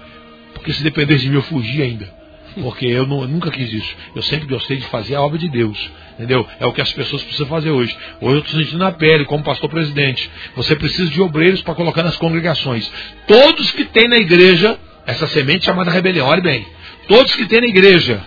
[0.56, 2.22] Porque se dependesse de mim, eu fugia ainda.
[2.62, 3.96] Porque eu, não, nunca quis isso.
[4.16, 5.92] Eu sempre gostei de fazer a obra de Deus.
[6.13, 6.48] Entendeu?
[6.60, 7.96] É o que as pessoas precisam fazer hoje.
[8.22, 10.30] Hoje eu estou sentindo na pele, como pastor presidente.
[10.56, 12.92] Você precisa de obreiros para colocar nas congregações.
[13.28, 16.66] Todos que tem na igreja, essa semente chamada rebelião, olha bem.
[17.08, 18.22] Todos que tem na igreja,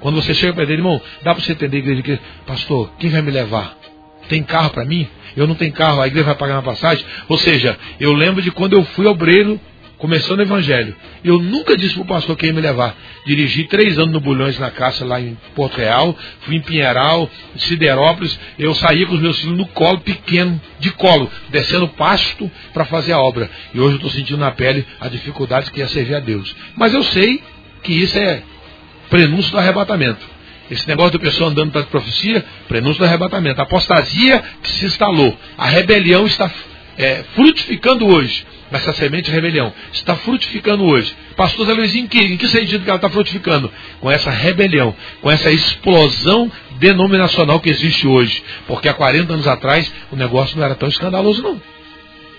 [0.00, 3.10] quando você chega para ele, irmão, dá para você entender a igreja que, pastor, quem
[3.10, 3.76] vai me levar?
[4.28, 5.08] Tem carro para mim?
[5.34, 7.04] Eu não tenho carro, a igreja vai pagar uma passagem?
[7.28, 9.58] Ou seja, eu lembro de quando eu fui obreiro
[10.02, 10.96] começou no Evangelho.
[11.22, 12.96] Eu nunca disse para o pastor quem ia me levar.
[13.24, 18.36] Dirigi três anos no Bulhões na Caça, lá em Porto Real, fui em Pinheiral, Siderópolis.
[18.58, 23.12] Eu saía com os meus filhos no colo, pequeno, de colo, descendo pasto para fazer
[23.12, 23.48] a obra.
[23.72, 26.52] E hoje eu estou sentindo na pele a dificuldade que é servir a Deus.
[26.74, 27.40] Mas eu sei
[27.84, 28.42] que isso é
[29.08, 30.32] prenúncio do arrebatamento.
[30.68, 33.60] Esse negócio do pessoal andando para profecia, prenúncio do arrebatamento.
[33.60, 35.38] A apostasia que se instalou.
[35.56, 36.50] A rebelião está
[36.98, 38.44] é, frutificando hoje.
[38.70, 41.14] Essa semente é rebelião está frutificando hoje.
[41.36, 43.70] Pastor Zé Luiz, em que, em que sentido que ela está frutificando?
[44.00, 48.42] Com essa rebelião, com essa explosão denominacional que existe hoje.
[48.66, 51.60] Porque há 40 anos atrás o negócio não era tão escandaloso, não.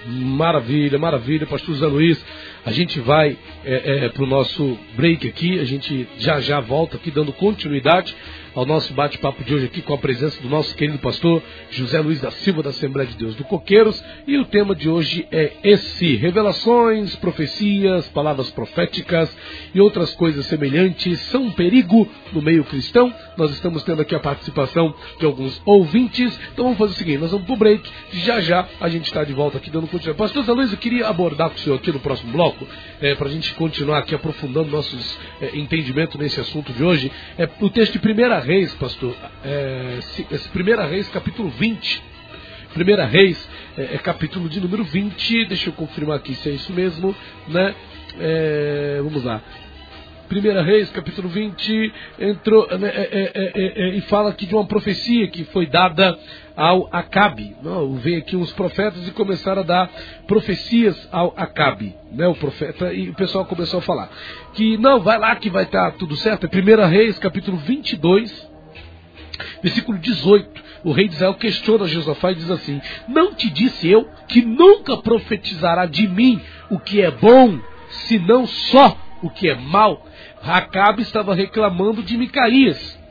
[0.06, 2.24] Maravilha, maravilha, pastor Zé Luiz.
[2.66, 6.98] A gente vai é, é, para o nosso break aqui, a gente já já volta
[6.98, 8.16] aqui dando continuidade
[8.56, 12.22] ao nosso bate-papo de hoje aqui com a presença do nosso querido pastor José Luiz
[12.22, 14.04] da Silva da Assembleia de Deus do Coqueiros.
[14.28, 19.36] E o tema de hoje é esse: revelações, profecias, palavras proféticas
[19.74, 23.14] e outras coisas semelhantes são um perigo no meio cristão.
[23.38, 26.40] Nós estamos tendo aqui a participação de alguns ouvintes.
[26.54, 27.90] Então vamos fazer o seguinte: nós vamos para o break.
[28.12, 30.18] Já já a gente está de volta aqui dando continuidade.
[30.18, 32.68] Pastor Zé Luiz, eu queria abordar com o senhor aqui no próximo bloco,
[33.02, 37.12] é, para a gente continuar aqui aprofundando nossos é, entendimentos nesse assunto de hoje.
[37.38, 40.00] É o texto de primeira Reis, pastor, é,
[40.52, 42.04] Primeira Reis, capítulo 20.
[42.74, 45.46] Primeira Reis, é, é, capítulo de número 20.
[45.46, 47.16] Deixa eu confirmar aqui se é isso mesmo,
[47.48, 47.74] né?
[48.20, 49.42] É, vamos lá.
[50.34, 54.66] Primeira Reis, capítulo 20, entrou né, é, é, é, é, e fala aqui de uma
[54.66, 56.18] profecia que foi dada
[56.56, 57.56] ao Acabe.
[57.62, 59.92] Não, veio aqui uns profetas e começaram a dar
[60.26, 64.10] profecias ao Acabe, né, o profeta, e o pessoal começou a falar
[64.56, 66.48] que não, vai lá que vai estar tudo certo.
[66.48, 68.50] É 1 Reis, capítulo 22,
[69.62, 70.64] versículo 18.
[70.84, 74.98] O rei de Israel questiona Josafá e diz assim: Não te disse eu que nunca
[74.98, 76.42] profetizará de mim
[76.72, 77.60] o que é bom,
[78.08, 80.08] senão só o que é mal?
[80.44, 83.02] Acabe estava reclamando de Micaías.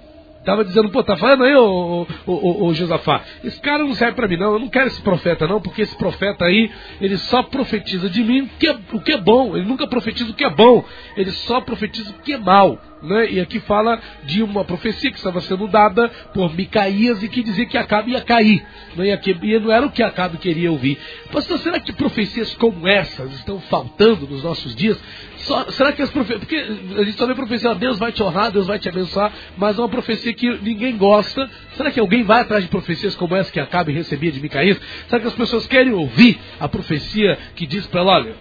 [0.43, 4.17] Estava dizendo, pô, tá falando aí, ô, ô, ô, ô Josafá, esse cara não serve
[4.17, 6.69] para mim, não, eu não quero esse profeta, não, porque esse profeta aí,
[7.01, 10.33] ele só profetiza de mim o que, é, o que é bom, ele nunca profetiza
[10.33, 10.85] o que é bom,
[11.17, 12.77] ele só profetiza o que é mal.
[13.01, 13.33] Né?
[13.33, 17.67] E aqui fala de uma profecia que estava sendo dada por Micaías e que dizia
[17.67, 18.65] que Acabe ia cair.
[18.97, 19.09] Né?
[19.09, 20.99] E, e não era o que Acabe queria ouvir.
[21.33, 25.01] Pastor, será que profecias como essas estão faltando nos nossos dias?
[25.43, 26.41] Só, será que as profecias.
[26.41, 29.79] Porque a gente só vê profecia, Deus vai te honrar, Deus vai te abençoar, mas
[29.79, 31.49] é uma profecia que ninguém gosta.
[31.77, 34.81] Será que alguém vai atrás de profecias como essa que Acabe recebia de Micaías?
[35.09, 38.35] Será que as pessoas querem ouvir a profecia que diz para ela, olha,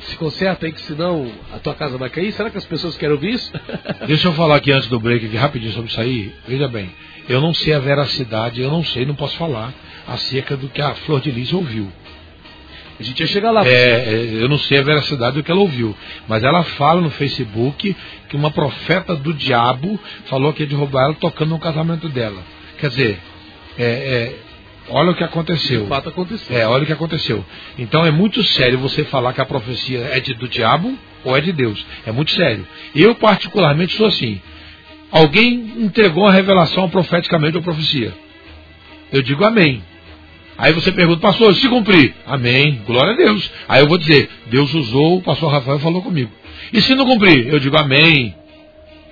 [0.00, 2.32] se conserta aí que senão a tua casa vai cair.
[2.32, 3.52] Será que as pessoas querem ouvir isso?
[4.06, 6.34] Deixa eu falar aqui antes do break, aqui, rapidinho sobre isso aí.
[6.46, 6.90] Veja bem,
[7.28, 9.72] eu não sei a veracidade, eu não sei, não posso falar
[10.06, 11.90] acerca do que a Flor de Lis ouviu.
[12.98, 13.66] A gente ia chegar lá.
[13.66, 15.94] É, é, eu não sei a veracidade do que ela ouviu.
[16.26, 17.94] Mas ela fala no Facebook
[18.28, 22.42] que uma profeta do diabo falou que ia derrubar ela tocando no casamento dela.
[22.78, 23.18] Quer dizer,
[23.78, 24.34] é, é,
[24.88, 25.82] olha o que aconteceu.
[25.82, 26.56] De fato aconteceu.
[26.56, 27.44] É, olha o que aconteceu.
[27.78, 31.40] Então é muito sério você falar que a profecia é de, do diabo ou é
[31.40, 31.84] de Deus.
[32.06, 32.66] É muito sério.
[32.94, 34.40] Eu, particularmente, sou assim.
[35.10, 38.12] Alguém entregou uma revelação profeticamente ou profecia.
[39.12, 39.82] Eu digo amém.
[40.58, 42.14] Aí você pergunta, pastor, se cumprir?
[42.26, 43.50] Amém, glória a Deus.
[43.68, 46.30] Aí eu vou dizer, Deus usou, o pastor Rafael falou comigo.
[46.72, 47.48] E se não cumprir?
[47.48, 48.34] Eu digo amém.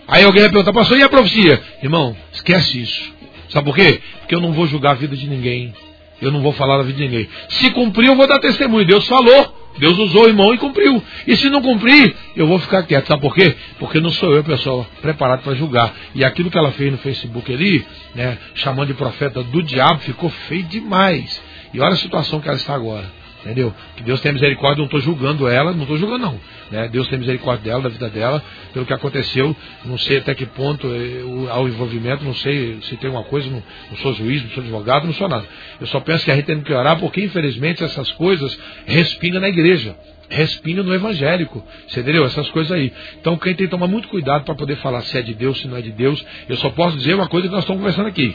[0.09, 1.61] Aí alguém vai perguntar, pastor, e a profecia?
[1.83, 3.13] Irmão, esquece isso.
[3.49, 4.01] Sabe por quê?
[4.21, 5.73] Porque eu não vou julgar a vida de ninguém.
[6.21, 7.29] Eu não vou falar da vida de ninguém.
[7.49, 8.87] Se cumprir, eu vou dar testemunho.
[8.87, 9.64] Deus falou.
[9.79, 11.03] Deus usou o irmão e cumpriu.
[11.27, 13.09] E se não cumprir, eu vou ficar quieto.
[13.09, 13.57] Sabe por quê?
[13.79, 15.93] Porque não sou eu, pessoal, preparado para julgar.
[16.15, 17.85] E aquilo que ela fez no Facebook ali,
[18.15, 21.43] né, chamando de profeta do diabo, ficou feio demais.
[21.73, 23.24] E olha a situação que ela está agora.
[23.45, 23.75] Entendeu?
[23.95, 26.41] Que Deus tenha misericórdia, não estou julgando ela, não estou julgando não.
[26.71, 26.89] Né?
[26.89, 29.55] Deus tem misericórdia dela, da vida dela, pelo que aconteceu.
[29.85, 33.51] Não sei até que ponto eh, há o envolvimento, não sei se tem uma coisa,
[33.51, 35.45] não, não, sou juiz, não sou advogado, não sou nada.
[35.79, 39.49] Eu só penso que a gente tem que orar, porque infelizmente essas coisas respingam na
[39.51, 39.95] igreja.
[40.27, 42.25] Respinga no evangélico, entendeu?
[42.25, 42.91] Essas coisas aí.
[43.21, 45.69] Então quem tem que tomar muito cuidado para poder falar se é de Deus, se
[45.69, 46.25] não é de Deus.
[46.49, 48.35] Eu só posso dizer uma coisa que nós estamos conversando aqui.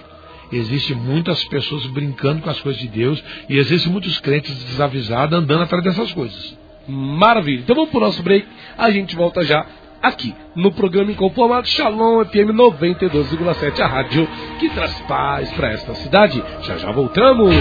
[0.51, 5.63] Existem muitas pessoas brincando com as coisas de Deus e existem muitos crentes desavisados andando
[5.63, 6.57] atrás dessas coisas.
[6.87, 7.61] Maravilha.
[7.61, 8.47] Então vamos para o nosso break.
[8.77, 9.65] A gente volta já
[10.01, 14.27] aqui no programa Inconformado Shalom FM 92,7, a rádio
[14.59, 16.43] que traz paz para esta cidade.
[16.63, 17.53] Já já voltamos.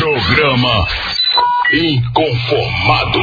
[0.00, 0.84] Programa
[1.72, 3.20] Inconformado.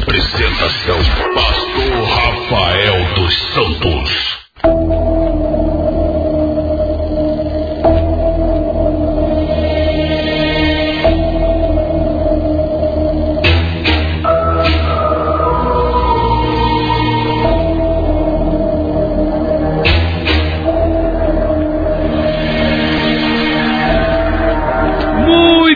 [0.00, 0.98] Apresentação:
[1.34, 5.53] Pastor Rafael dos Santos.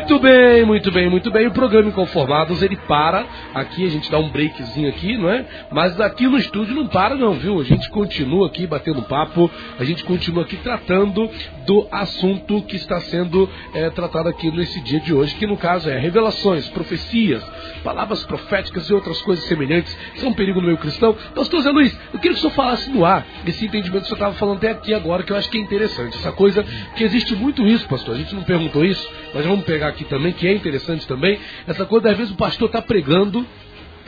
[0.08, 1.46] Muito bem, muito bem, muito bem.
[1.48, 3.26] O programa Inconformados, ele para.
[3.52, 5.44] Aqui a gente dá um breakzinho aqui, não é?
[5.70, 7.60] Mas aqui no estúdio não para não, viu?
[7.60, 11.28] A gente continua aqui batendo papo, a gente continua aqui tratando
[11.66, 15.90] do assunto que está sendo é, tratado aqui nesse dia de hoje, que no caso
[15.90, 17.44] é revelações, profecias,
[17.84, 19.94] palavras proféticas e outras coisas semelhantes.
[20.22, 21.14] É um perigo no meio cristão.
[21.34, 24.16] Pastor Zé Luiz, eu queria que o senhor falasse no ar esse entendimento que o
[24.16, 26.16] senhor estava falando até aqui agora, que eu acho que é interessante.
[26.16, 26.64] Essa coisa,
[26.96, 28.14] que existe muito isso, pastor.
[28.14, 31.38] A gente não perguntou isso, mas vamos pegar aqui também, que é interessante também.
[31.66, 33.46] Essa coisa, às vezes, o pastor está pregando,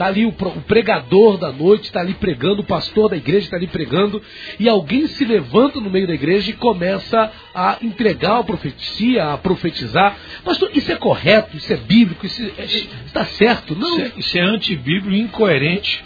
[0.01, 3.67] está ali o, pregador da noite, está ali pregando, o pastor da igreja está ali
[3.67, 4.23] pregando,
[4.59, 9.39] e alguém se levanta no meio da igreja e começa a entregar a profecia, a
[9.39, 10.17] profetizar.
[10.43, 13.77] Pastor, isso é correto, isso é bíblico, isso é, está certo?
[13.77, 13.89] Não.
[13.89, 16.03] Isso é, isso é antibíblico e incoerente.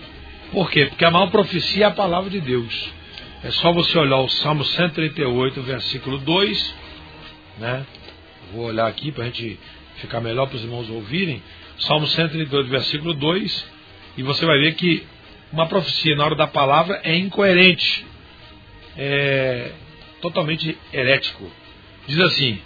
[0.50, 0.86] Por quê?
[0.86, 2.92] Porque a maior profecia é a palavra de Deus.
[3.44, 6.74] É só você olhar o Salmo 138, versículo 2,
[7.58, 7.84] né?
[8.52, 9.58] Vou olhar aqui para a gente
[9.96, 11.42] ficar melhor para os irmãos ouvirem.
[11.78, 13.70] Salmo 138, versículo 2,
[14.16, 15.04] e você vai ver que
[15.52, 18.04] uma profecia na hora da palavra é incoerente,
[18.96, 19.72] é
[20.20, 21.50] totalmente herético.
[22.06, 22.60] Diz assim: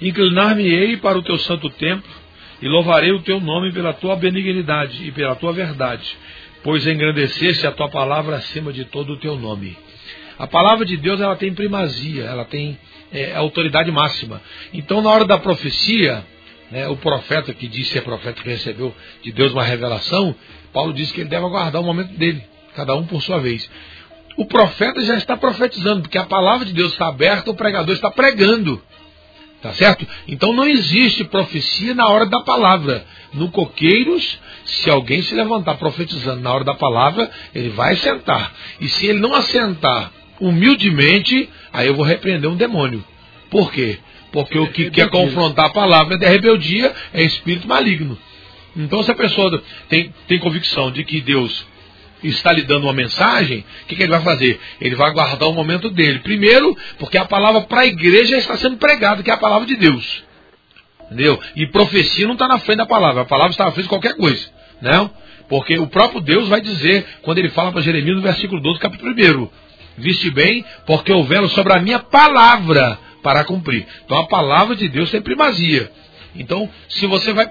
[0.00, 2.10] Inclinar-me-ei para o teu santo templo
[2.60, 6.16] e louvarei o teu nome pela tua benignidade e pela tua verdade,
[6.62, 9.76] pois engrandeceste a tua palavra acima de todo o teu nome.
[10.38, 12.78] A palavra de Deus ela tem primazia, ela tem
[13.12, 14.40] é, autoridade máxima.
[14.72, 16.24] Então, na hora da profecia,
[16.70, 20.34] né, o profeta que disse é profeta que recebeu de Deus uma revelação,
[20.72, 22.42] Paulo diz que ele deve aguardar o momento dele,
[22.74, 23.68] cada um por sua vez.
[24.36, 28.10] O profeta já está profetizando, porque a palavra de Deus está aberta, o pregador está
[28.10, 28.82] pregando.
[29.60, 30.04] Tá certo?
[30.26, 33.04] Então não existe profecia na hora da palavra.
[33.32, 38.52] No Coqueiros, se alguém se levantar profetizando na hora da palavra, ele vai sentar.
[38.80, 40.10] E se ele não assentar
[40.42, 43.04] humildemente, aí eu vou repreender um demônio.
[43.48, 43.98] Por quê?
[44.32, 48.18] Porque o que quer confrontar a palavra é rebeldia, é espírito maligno.
[48.76, 51.64] Então, se a pessoa tem, tem convicção de que Deus
[52.24, 54.58] está lhe dando uma mensagem, o que, que, ele vai fazer?
[54.80, 56.20] Ele vai aguardar o momento dele.
[56.20, 59.76] Primeiro, porque a palavra para a igreja está sendo pregada, que é a palavra de
[59.76, 60.24] Deus.
[61.06, 61.38] Entendeu?
[61.54, 64.16] E profecia não está na frente da palavra, a palavra está na frente de qualquer
[64.16, 64.48] coisa.
[64.80, 65.10] Não?
[65.48, 69.12] Porque o próprio Deus vai dizer, quando ele fala para Jeremias no versículo 12, capítulo
[69.12, 69.48] 1,
[69.98, 73.86] Viste bem, porque velo sobre a minha palavra para cumprir.
[74.04, 75.90] Então a palavra de Deus tem primazia.
[76.34, 77.50] Então, se você vai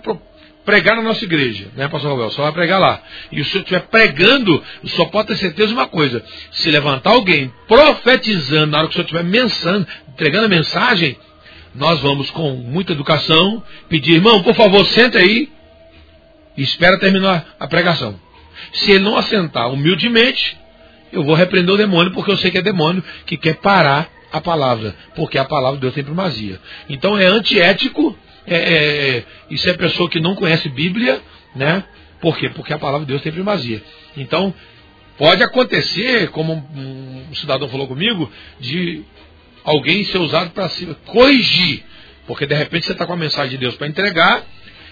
[0.66, 2.32] pregar na nossa igreja, né, pastor Ravel?
[2.32, 3.02] Só vai pregar lá.
[3.32, 7.52] E o senhor estiver pregando, senhor pode ter certeza de uma coisa: se levantar alguém
[7.68, 11.18] profetizando na hora que o senhor estiver mensando, entregando a mensagem,
[11.74, 15.50] nós vamos com muita educação pedir, irmão, por favor, senta aí
[16.58, 18.20] e espera terminar a pregação.
[18.74, 20.58] Se ele não assentar humildemente,
[21.12, 24.40] eu vou repreender o demônio porque eu sei que é demônio que quer parar a
[24.40, 26.60] palavra, porque a palavra de Deus tem primazia.
[26.90, 31.22] Então é antiético, é, é, é, isso é pessoa que não conhece Bíblia,
[31.56, 31.84] né?
[32.22, 32.50] Por quê?
[32.50, 33.84] Porque a palavra de Deus tem primazia.
[34.16, 34.54] Então,
[35.18, 39.04] pode acontecer, como um, um cidadão falou comigo, de
[39.64, 41.84] alguém ser usado para se corrigir.
[42.28, 44.44] Porque de repente você está com a mensagem de Deus para entregar,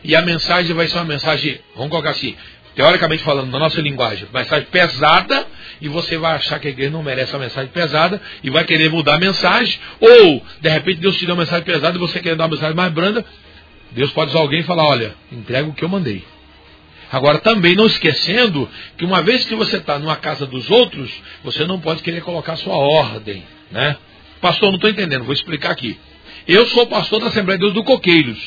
[0.03, 2.35] e a mensagem vai ser uma mensagem, vamos colocar assim,
[2.79, 5.45] teoricamente falando, na nossa linguagem, mensagem pesada,
[5.81, 8.89] e você vai achar que a igreja não merece uma mensagem pesada e vai querer
[8.89, 12.37] mudar a mensagem, ou de repente Deus te deu uma mensagem pesada e você quer
[12.37, 13.25] dar uma mensagem mais branda,
[13.91, 16.23] Deus pode usar alguém e falar, olha, entrega o que eu mandei.
[17.11, 21.11] Agora, também não esquecendo que uma vez que você está numa casa dos outros,
[21.43, 23.97] você não pode querer colocar sua ordem, né?
[24.39, 25.99] Pastor, não estou entendendo, vou explicar aqui.
[26.47, 28.39] Eu sou pastor da Assembleia de Deus do Coqueiros.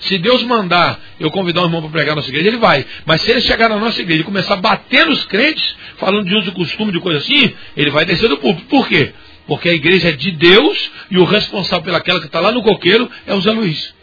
[0.00, 2.84] Se Deus mandar eu convidar um irmão para pregar na nossa igreja, ele vai.
[3.04, 6.34] Mas se ele chegar na nossa igreja e começar a bater nos crentes, falando de
[6.34, 8.66] uso e costume, de coisa assim, ele vai descer do púlpito.
[8.68, 9.12] Por quê?
[9.46, 13.10] Porque a igreja é de Deus e o responsável pelaquela que está lá no coqueiro
[13.26, 13.94] é o Zé Luiz.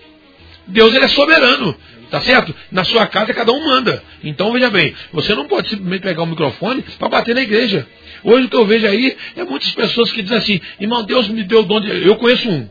[0.67, 1.75] Deus ele é soberano.
[2.13, 2.53] Tá certo?
[2.71, 4.03] Na sua casa cada um manda.
[4.23, 7.87] Então veja bem, você não pode simplesmente pegar o microfone para bater na igreja.
[8.23, 11.43] Hoje o que eu vejo aí é muitas pessoas que dizem assim, irmão, Deus me
[11.43, 12.05] deu o dom de.
[12.05, 12.69] Eu conheço um.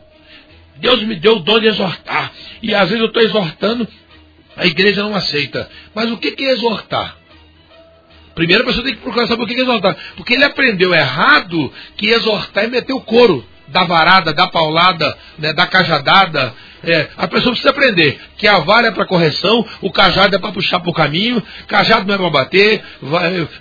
[0.77, 2.31] Deus me deu o dom de exortar.
[2.61, 3.87] E às vezes eu estou exortando,
[4.55, 5.69] a igreja não aceita.
[5.93, 7.17] Mas o que é exortar?
[8.35, 9.95] Primeiro a pessoa tem que procurar saber o que é exortar.
[10.15, 15.53] Porque ele aprendeu errado que exortar é meter o couro da varada, da paulada, né,
[15.53, 16.53] da cajadada.
[16.83, 20.51] É, a pessoa precisa aprender que a vara é para correção, o cajado é para
[20.51, 22.83] puxar para o caminho, cajado não é para bater,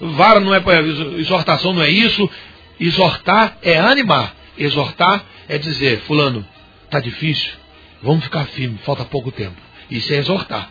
[0.01, 0.83] vara não é para.
[0.83, 2.29] exortação não é isso.
[2.81, 4.35] Exortar é animar.
[4.59, 6.45] Exortar é dizer, fulano,
[6.93, 7.51] Está difícil?
[8.03, 9.57] Vamos ficar firme, falta pouco tempo.
[9.91, 10.69] Isso é exortar.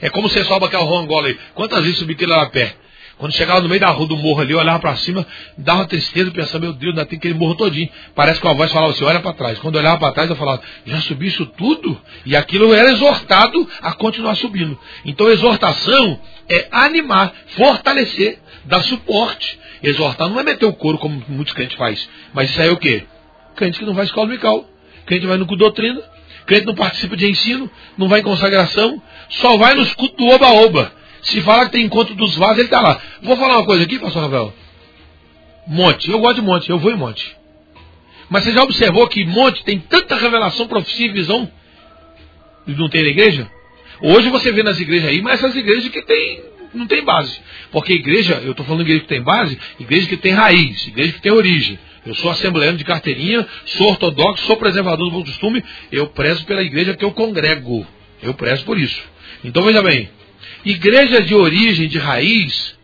[0.00, 1.36] É como você sobe aquela rongola aí.
[1.54, 2.76] Quantas vezes subiu aquele lá a pé?
[3.18, 5.26] Quando chegava no meio da rua do morro ali, eu olhava para cima,
[5.58, 7.88] dava tristeza, pensava, meu Deus, ainda tem aquele morro todinho.
[8.14, 9.58] Parece que a voz falava assim, olha para trás.
[9.58, 12.00] Quando eu olhava para trás, eu falava, já subi isso tudo?
[12.24, 14.78] E aquilo era exortado a continuar subindo.
[15.04, 19.58] Então, exortação é animar, fortalecer, dar suporte.
[19.82, 22.06] Exortar não é meter o couro, como muitos crentes fazem.
[22.32, 23.04] Mas isso aí é o quê?
[23.56, 24.75] Crente que não vai escola dominical.
[25.06, 26.02] Crente vai no culto doutrina.
[26.44, 30.92] Crente não participa de ensino, não vai em consagração, só vai nos cultos do oba-oba.
[31.22, 33.00] Se falar que tem encontro dos vasos, ele está lá.
[33.22, 34.54] Vou falar uma coisa aqui, pastor Rafael.
[35.66, 37.36] Monte, eu gosto de monte, eu vou em monte.
[38.28, 41.50] Mas você já observou que monte tem tanta revelação, profecia e visão
[42.66, 43.50] e não tem na igreja?
[44.00, 46.42] Hoje você vê nas igrejas aí, mas essas igrejas que tem,
[46.74, 47.40] não tem base.
[47.72, 51.20] Porque igreja, eu estou falando igreja que tem base, igreja que tem raiz, igreja que
[51.20, 51.78] tem origem.
[52.06, 56.62] Eu sou assembleano de carteirinha, sou ortodoxo, sou preservador do bom costume, eu prezo pela
[56.62, 57.84] igreja que eu congrego.
[58.22, 59.02] Eu prezo por isso.
[59.44, 60.08] Então veja bem,
[60.64, 62.76] igreja de origem, de raiz,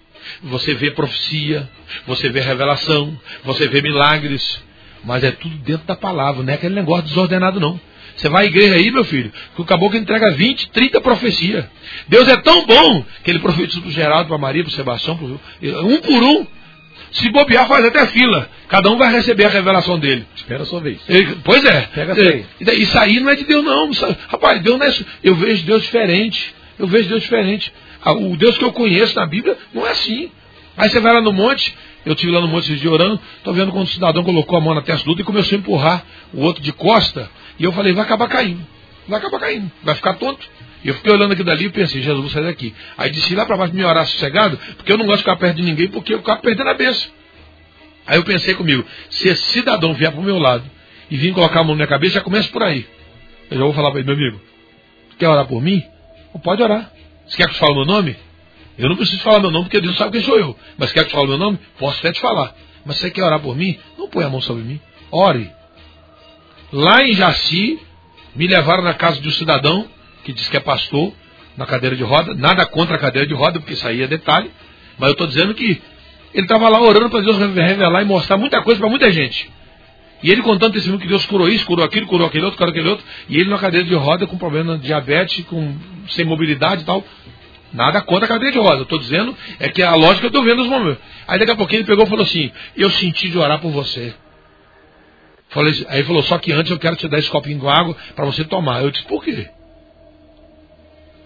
[0.42, 1.68] você vê profecia,
[2.06, 4.62] você vê revelação, você vê milagres,
[5.04, 7.80] mas é tudo dentro da palavra, não é aquele negócio desordenado não.
[8.16, 11.64] Você vai à igreja aí, meu filho, que o caboclo entrega 20, 30 profecias.
[12.08, 15.16] Deus é tão bom que ele profetiza para o Geraldo, para Maria, para o Sebastião,
[15.16, 15.40] pro...
[15.86, 16.46] um por um.
[17.12, 18.48] Se bobear, faz até fila.
[18.68, 20.26] Cada um vai receber a revelação dele.
[20.34, 20.98] Espera a sua vez.
[21.08, 21.82] Ele, pois é.
[21.94, 23.90] Pega é, Isso aí não é de Deus, não.
[24.28, 24.94] Rapaz, Deus não é.
[25.22, 26.54] Eu vejo Deus diferente.
[26.78, 27.72] Eu vejo Deus diferente.
[28.04, 30.30] O Deus que eu conheço na Bíblia não é assim.
[30.76, 33.70] Aí você vai lá no monte, eu estive lá no monte de orando, estou vendo
[33.72, 36.40] quando o cidadão colocou a mão na testa do outro e começou a empurrar o
[36.40, 38.66] outro de costa, e eu falei, vai acabar caindo.
[39.06, 40.48] Vai acabar caindo, vai ficar tonto.
[40.84, 42.74] E eu fiquei olhando aqui dali e pensei, Jesus, sair daqui.
[42.98, 45.56] Aí disse lá para baixo me orar sossegado, porque eu não gosto de ficar perto
[45.56, 47.10] de ninguém, porque eu acabo perdendo a bênção.
[48.06, 50.64] Aí eu pensei comigo, se esse cidadão vier para o meu lado
[51.10, 52.86] e vir colocar a mão na minha cabeça, já começa por aí.
[53.50, 54.40] Eu já vou falar para ele, meu amigo,
[55.18, 55.84] quer orar por mim?
[56.34, 56.90] Não pode orar.
[57.26, 58.16] Você quer que eu fale meu nome?
[58.76, 60.56] Eu não preciso falar meu nome, porque Deus sabe quem sou eu.
[60.76, 61.58] Mas quer que eu fale meu nome?
[61.78, 62.54] Posso até te falar.
[62.84, 63.78] Mas você quer orar por mim?
[63.96, 64.80] Não põe a mão sobre mim.
[65.10, 65.48] Ore.
[66.72, 67.78] Lá em Jaci,
[68.34, 69.86] me levaram na casa de um cidadão
[70.24, 71.12] que diz que é pastor,
[71.56, 72.34] na cadeira de roda.
[72.34, 74.50] Nada contra a cadeira de roda, porque isso aí é detalhe.
[74.98, 75.80] Mas eu estou dizendo que
[76.34, 79.50] ele estava lá orando para Deus revelar e mostrar muita coisa para muita gente.
[80.22, 82.88] E ele contando testemunho que Deus curou isso, curou aquilo, curou aquele outro, curou aquele
[82.88, 83.04] outro.
[83.28, 85.76] E ele na cadeira de roda com problema de diabetes, com,
[86.08, 87.04] sem mobilidade e tal.
[87.72, 88.82] Nada contra a cadeira de roda.
[88.82, 91.02] Estou dizendo é que a lógica eu estou vendo os momentos.
[91.26, 94.14] Aí daqui a pouquinho ele pegou e falou assim: Eu senti de orar por você.
[95.48, 97.96] Falei, aí ele falou: Só que antes eu quero te dar esse copinho de água
[98.14, 98.82] para você tomar.
[98.82, 99.48] Eu disse: Por quê?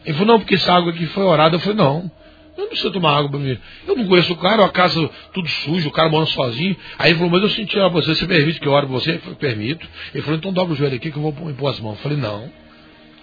[0.06, 1.56] Ele falou: Não, porque essa água aqui foi orada.
[1.56, 2.10] Eu falei: Não.
[2.56, 3.58] Eu não preciso tomar água mim.
[3.86, 6.74] Eu não conheço o cara, a casa tudo sujo, o cara mora sozinho.
[6.98, 9.16] Aí ele falou, mas eu senti a você, você permite que eu ore por você?
[9.16, 9.86] Eu falei, permito.
[10.14, 11.96] Ele falou, então dobra o joelho aqui que eu vou impor as mãos.
[11.96, 12.50] Eu falei, não.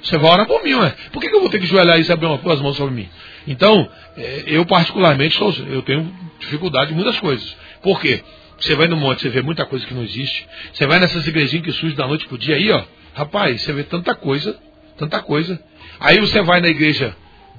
[0.03, 0.95] Você vai orar por mim, ué.
[1.11, 3.09] Por que, que eu vou ter que joelhar e abrir uma, as mãos sobre mim?
[3.47, 7.55] Então, é, eu particularmente, sou, eu tenho dificuldade em muitas coisas.
[7.81, 8.23] Por quê?
[8.59, 10.47] Você vai no monte, você vê muita coisa que não existe.
[10.73, 12.84] Você vai nessas igrejinhas que surgem da noite pro dia aí, ó.
[13.15, 14.57] Rapaz, você vê tanta coisa,
[14.97, 15.59] tanta coisa.
[16.00, 17.16] Aí você vai na igreja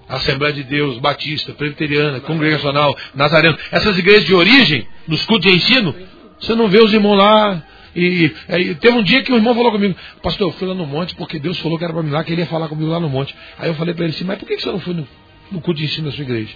[0.08, 5.94] Assembleia de Deus, Batista, Presbiteriana, Congregacional, Nazareno, essas igrejas de origem, nos cultos de ensino,
[6.38, 7.62] você não vê os irmãos lá.
[7.96, 10.86] E, e, teve um dia que o irmão falou comigo, pastor, eu fui lá no
[10.86, 13.00] monte porque Deus falou que era para mim lá, que ele ia falar comigo lá
[13.00, 13.34] no monte.
[13.58, 15.08] Aí eu falei para ele assim, mas por que você não foi no,
[15.50, 16.54] no culto de ensino da sua igreja?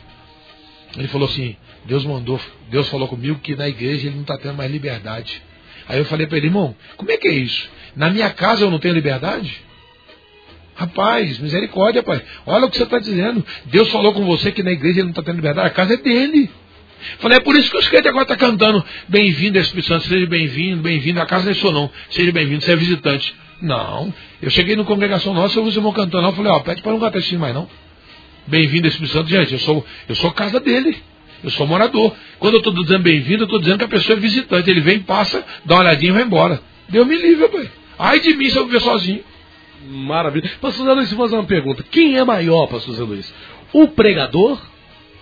[0.97, 4.57] Ele falou assim, Deus mandou, Deus falou comigo que na igreja ele não está tendo
[4.57, 5.41] mais liberdade.
[5.89, 7.71] Aí eu falei para ele, irmão, como é que é isso?
[7.95, 9.68] Na minha casa eu não tenho liberdade?
[10.79, 12.23] Rapaz, misericórdia, pai.
[12.47, 13.45] Olha o que você está dizendo.
[13.65, 15.67] Deus falou com você que na igreja ele não está tendo liberdade.
[15.67, 16.49] A casa é dele.
[17.19, 20.25] Falei, é por isso que os crentes agora estão tá cantando Bem-vindo, Espírito Santo, seja
[20.27, 21.21] bem-vindo, bem-vindo.
[21.21, 21.91] A casa não é sua, não.
[22.11, 23.35] Seja bem-vindo, você é visitante.
[23.61, 24.15] Não.
[24.41, 26.29] Eu cheguei no congregação nossa, eu vi o irmão cantando.
[26.29, 27.69] Eu falei, ó, pede para não cantar assim mais, não.
[28.47, 29.29] Bem-vindo, Espírito Santo.
[29.29, 30.97] Gente, eu sou, eu sou casa dele.
[31.43, 32.15] Eu sou morador.
[32.39, 34.71] Quando eu estou dizendo bem-vindo, eu estou dizendo que a pessoa é visitante.
[34.71, 36.61] Ele vem, passa, dá uma olhadinha e vai embora.
[36.89, 37.69] Deus me livre, pai.
[37.99, 39.25] Ai de mim se eu viver sozinho.
[39.89, 40.51] Maravilha.
[40.61, 41.83] Pastor Zé Luiz, vou fazer uma pergunta.
[41.83, 43.33] Quem é maior, Pastor Zé Luiz?
[43.73, 44.61] O pregador,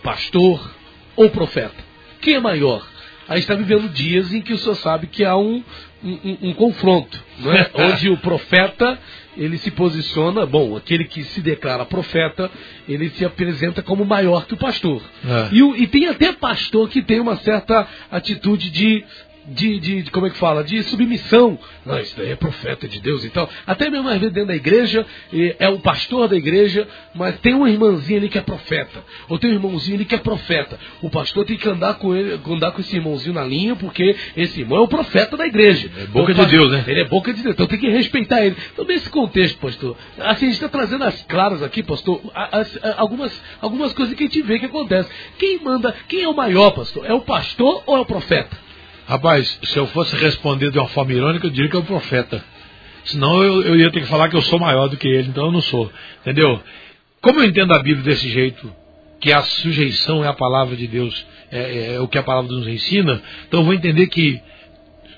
[0.03, 0.71] pastor
[1.15, 1.85] ou profeta?
[2.21, 2.87] Quem é maior?
[3.29, 5.63] A gente está vivendo dias em que o senhor sabe que há um,
[6.03, 7.71] um, um confronto, é?
[7.83, 8.99] onde o profeta
[9.37, 12.51] ele se posiciona, bom, aquele que se declara profeta,
[12.89, 15.03] ele se apresenta como maior que o pastor.
[15.25, 15.55] É.
[15.55, 19.05] E, e, tem até pastor que tem uma certa atitude de
[19.49, 21.59] de, de, de, como é que fala, de submissão.
[21.85, 23.49] Não, isso daí é profeta de Deus e tal.
[23.67, 25.07] Até mesmo às vezes dentro da igreja,
[25.59, 29.05] é o pastor da igreja, mas tem uma irmãzinha ali que é profeta.
[29.29, 30.79] Ou tem um irmãozinho ali que é profeta.
[31.01, 34.61] O pastor tem que andar com ele, andar com esse irmãozinho na linha, porque esse
[34.61, 35.91] irmão é o profeta da igreja.
[35.97, 36.85] É boca de Deus, né?
[36.87, 38.57] Ele é boca de Deus, então tem que respeitar ele.
[38.73, 42.99] Então, nesse contexto, pastor, assim, a gente está trazendo as claras aqui, pastor, as, as,
[42.99, 45.09] algumas, algumas coisas que a gente vê que acontece.
[45.39, 47.07] Quem manda, quem é o maior, pastor?
[47.07, 48.66] É o pastor ou é o profeta?
[49.07, 52.45] Rapaz, se eu fosse responder de uma forma irônica, eu diria que é o profeta.
[53.05, 55.47] Senão eu, eu ia ter que falar que eu sou maior do que ele, então
[55.47, 55.91] eu não sou.
[56.23, 56.61] Entendeu?
[57.23, 58.69] Como eu entendo a Bíblia desse jeito,
[59.21, 62.51] que a sujeição é a palavra de Deus, é, é, é o que a palavra
[62.51, 64.41] nos ensina, então eu vou entender que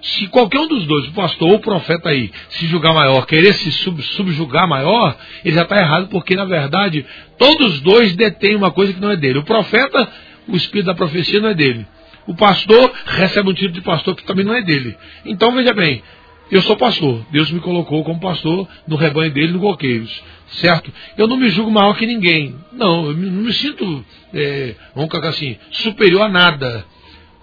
[0.02, 3.54] se qualquer um dos dois, o pastor ou o profeta aí, se julgar maior, querer
[3.54, 7.06] se sub, subjugar maior, ele já está errado, porque na verdade
[7.38, 9.38] todos dois detêm uma coisa que não é dele.
[9.38, 10.08] O profeta,
[10.46, 11.86] o espírito da profecia não é dele
[12.28, 14.94] o pastor recebe um título de pastor que também não é dele.
[15.24, 16.02] Então veja bem,
[16.50, 20.92] eu sou pastor, Deus me colocou como pastor no rebanho dele no Coqueiros, certo?
[21.16, 24.04] Eu não me julgo maior que ninguém, não, eu não me sinto,
[24.34, 26.84] é, vamos colocar assim, superior a nada.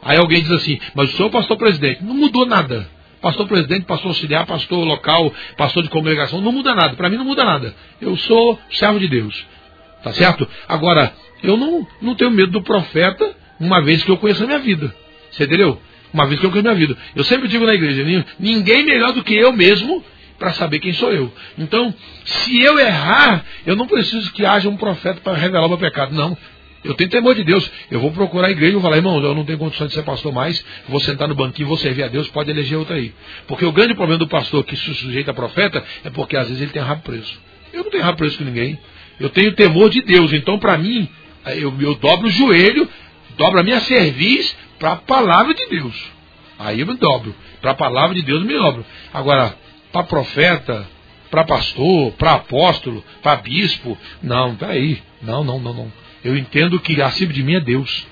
[0.04, 2.88] Aí alguém diz assim, mas o senhor é pastor presidente, não mudou nada.
[3.20, 6.96] Pastor presidente, pastor auxiliar, pastor local, pastor de congregação, não muda nada.
[6.96, 7.74] Para mim não muda nada.
[8.00, 9.48] Eu sou servo de Deus.
[10.04, 10.48] Tá certo?
[10.70, 11.12] Agora,
[11.42, 14.94] eu não, não tenho medo do profeta uma vez que eu conheço a minha vida.
[15.32, 15.80] Você entendeu?
[16.14, 17.00] Uma vez que eu conheço a minha vida.
[17.16, 20.04] Eu sempre digo na igreja, ninguém melhor do que eu mesmo
[20.38, 21.32] para saber quem sou eu.
[21.58, 21.94] Então,
[22.24, 26.14] se eu errar, eu não preciso que haja um profeta para revelar o meu pecado.
[26.14, 26.38] Não.
[26.84, 27.70] Eu tenho temor de Deus.
[27.90, 30.04] Eu vou procurar a igreja e vou falar, irmão, eu não tenho condições de ser
[30.04, 33.14] pastor mais, vou sentar no banquinho, vou servir a Deus, pode eleger outro aí.
[33.48, 36.62] Porque o grande problema do pastor que se sujeita a profeta é porque às vezes
[36.62, 37.34] ele tem rabo preso.
[37.74, 38.78] Eu não tenho rabo preso com ninguém.
[39.20, 40.32] Eu tenho temor de Deus.
[40.32, 41.10] Então, para mim,
[41.58, 42.88] eu, eu dobro o joelho
[43.38, 46.12] dobra a minha cerviz para a palavra de Deus.
[46.58, 47.36] Aí eu me dobro.
[47.62, 48.86] Para a palavra de Deus eu me dobro.
[49.14, 49.56] Agora,
[49.92, 50.88] para profeta,
[51.30, 55.02] para pastor, para apóstolo, para bispo, não, peraí.
[55.22, 55.92] Não, não, não, não.
[56.24, 58.08] Eu entendo que acima de mim é Deus.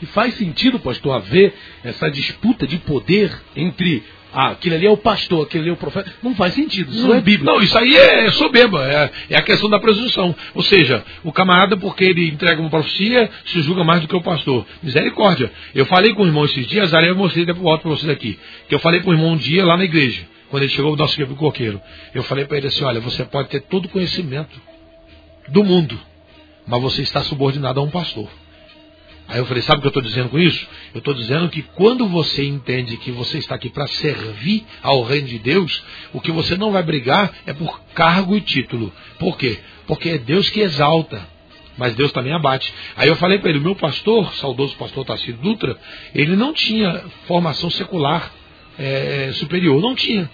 [0.00, 4.96] E faz sentido, pastor, haver essa disputa de poder entre ah, aquele ali é o
[4.96, 6.12] pastor, aquele ali é o profeta.
[6.22, 7.50] Não faz sentido, isso não, é Bíblia.
[7.50, 10.34] Não, isso aí é soberba, é, é, a questão da presunção.
[10.54, 14.20] Ou seja, o camarada, porque ele entrega uma profecia, se julga mais do que o
[14.20, 14.66] pastor.
[14.82, 15.50] Misericórdia.
[15.74, 18.38] Eu falei com o irmão esses dias, aí eu mostrei depois volto para vocês aqui.
[18.68, 20.96] Que eu falei com o irmão um dia lá na igreja, quando ele chegou o
[20.96, 21.80] nosso equipe coqueiro.
[22.14, 24.60] Eu falei para ele assim: olha, você pode ter todo o conhecimento
[25.48, 25.98] do mundo,
[26.66, 28.28] mas você está subordinado a um pastor.
[29.28, 30.66] Aí eu falei, sabe o que eu estou dizendo com isso?
[30.94, 35.28] Eu estou dizendo que quando você entende que você está aqui para servir ao reino
[35.28, 38.90] de Deus, o que você não vai brigar é por cargo e título.
[39.18, 39.58] Por quê?
[39.86, 41.28] Porque é Deus que exalta,
[41.76, 42.72] mas Deus também abate.
[42.96, 45.76] Aí eu falei para ele, meu pastor, saudoso pastor Tarcísio Dutra,
[46.14, 48.32] ele não tinha formação secular
[48.78, 50.30] é, superior, não tinha.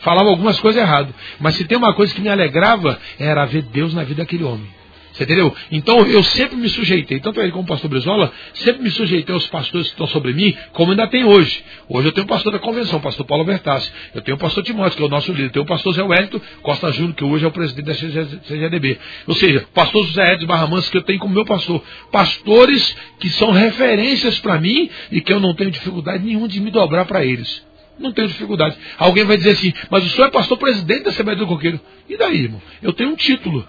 [0.00, 3.94] Falava algumas coisas errado, mas se tem uma coisa que me alegrava, era ver Deus
[3.94, 4.77] na vida daquele homem.
[5.18, 5.52] Você entendeu?
[5.72, 9.48] Então eu sempre me sujeitei, tanto ele como o pastor Brizola, sempre me sujeitei aos
[9.48, 11.60] pastores que estão sobre mim, como ainda tem hoje.
[11.88, 13.90] Hoje eu tenho o pastor da convenção, o pastor Paulo Bertassi.
[14.14, 15.46] Eu tenho o pastor Timóteo, que é o nosso líder.
[15.46, 18.96] Eu tenho o pastor Zé Wellington Costa Júnior, que hoje é o presidente da CGDB.
[19.26, 21.82] Ou seja, pastor José Edson Barramans, que eu tenho como meu pastor.
[22.12, 26.70] Pastores que são referências para mim e que eu não tenho dificuldade nenhuma de me
[26.70, 27.66] dobrar para eles.
[27.98, 28.76] Não tenho dificuldade.
[28.96, 31.80] Alguém vai dizer assim, mas o senhor é pastor presidente da Assembleia do Coqueiro.
[32.08, 32.62] E daí, irmão?
[32.80, 33.66] Eu tenho um título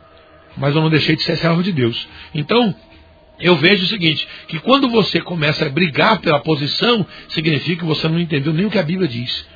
[0.58, 2.08] mas eu não deixei de ser servo de Deus.
[2.34, 2.76] Então,
[3.39, 8.08] eu vejo o seguinte, que quando você começa a brigar pela posição, significa que você
[8.08, 9.47] não entendeu nem o que a Bíblia diz.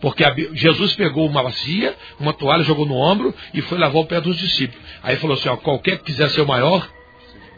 [0.00, 0.22] Porque
[0.52, 4.36] Jesus pegou uma bacia, uma toalha, jogou no ombro e foi lavar o pé dos
[4.36, 4.84] discípulos.
[5.02, 6.86] Aí falou assim: ó, qualquer que quiser ser o maior,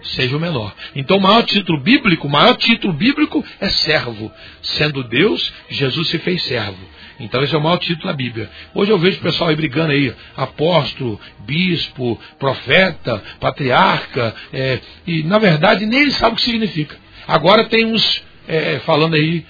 [0.02, 0.72] seja o menor.
[0.94, 4.30] Então, o maior título bíblico, o maior título bíblico é servo.
[4.62, 6.78] Sendo Deus, Jesus se fez servo.
[7.20, 8.48] Então esse é o maior título da Bíblia.
[8.74, 15.38] Hoje eu vejo o pessoal aí brigando aí, apóstolo, bispo, profeta, patriarca, é, e na
[15.38, 16.96] verdade nem eles sabem o que significa.
[17.26, 19.44] Agora tem uns é, falando aí,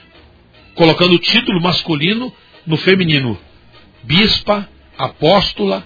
[0.75, 2.33] colocando o título masculino
[2.66, 3.39] no feminino.
[4.03, 5.85] Bispa, apóstola,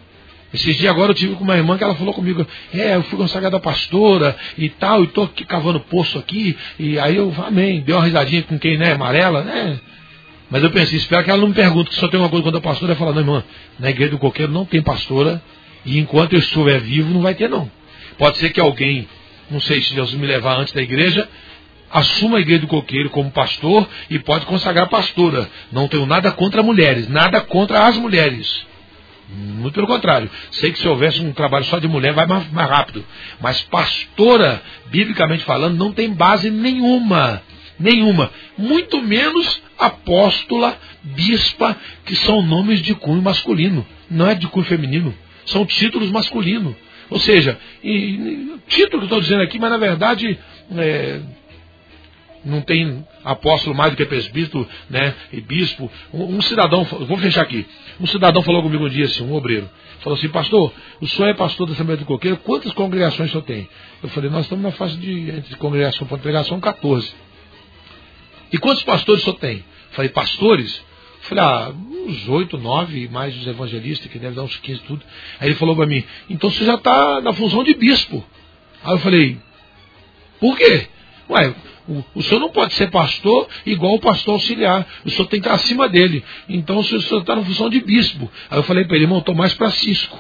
[0.54, 3.18] esses dias agora eu tive com uma irmã que ela falou comigo, é, eu fui
[3.18, 7.96] consagrada pastora e tal, e estou aqui cavando poço aqui, e aí eu, amém, deu
[7.96, 9.80] uma risadinha com quem, né, amarela, né?
[10.52, 12.58] Mas eu pensei, espero que ela não me pergunte que só tem uma coisa quando
[12.58, 13.42] a pastora falar, não, irmã,
[13.78, 15.42] na igreja do coqueiro não tem pastora,
[15.82, 17.70] e enquanto eu estiver vivo não vai ter não.
[18.18, 19.08] Pode ser que alguém,
[19.50, 21.26] não sei se Deus me levar antes da igreja,
[21.90, 25.48] assuma a igreja do coqueiro como pastor e pode consagrar pastora.
[25.72, 28.66] Não tenho nada contra mulheres, nada contra as mulheres.
[29.34, 30.28] Muito pelo contrário.
[30.50, 33.02] Sei que se houvesse um trabalho só de mulher, vai mais, mais rápido.
[33.40, 37.40] Mas pastora, biblicamente falando, não tem base nenhuma
[37.82, 38.30] Nenhuma.
[38.56, 41.76] Muito menos apóstola, bispa,
[42.06, 43.84] que são nomes de cunho masculino.
[44.08, 45.12] Não é de cunho feminino.
[45.44, 46.74] São títulos masculinos.
[47.10, 50.38] Ou seja, e, título que estou dizendo aqui, mas na verdade
[50.76, 51.20] é,
[52.44, 55.90] não tem apóstolo mais do que presbítero, né, e bispo.
[56.12, 57.66] Um, um, cidadão, vou fechar aqui.
[58.00, 59.68] Um cidadão falou comigo um dia assim, um obreiro,
[60.00, 63.44] falou assim, pastor, o senhor é pastor da Assembleia do Coqueiro, quantas congregações o senhor
[63.44, 63.68] tem?
[64.02, 67.12] Eu falei, nós estamos na fase de, de congregação para pregação 14.
[68.52, 69.64] E quantos pastores senhor tem?
[69.92, 70.82] Falei, pastores?
[71.22, 71.72] Falei, ah,
[72.06, 75.02] uns oito, nove, mais os evangelistas, que devem dar uns 15 tudo.
[75.40, 78.24] Aí ele falou para mim, então você já está na função de bispo.
[78.82, 79.38] Aí eu falei,
[80.40, 80.88] por quê?
[81.30, 81.54] Ué,
[81.88, 84.86] o, o, senhor não pode ser pastor igual o pastor auxiliar.
[85.04, 86.24] O senhor tem que estar acima dele.
[86.48, 88.30] Então o senhor está na função de bispo.
[88.50, 90.18] Aí eu falei para ele, irmão, estou mais para cisco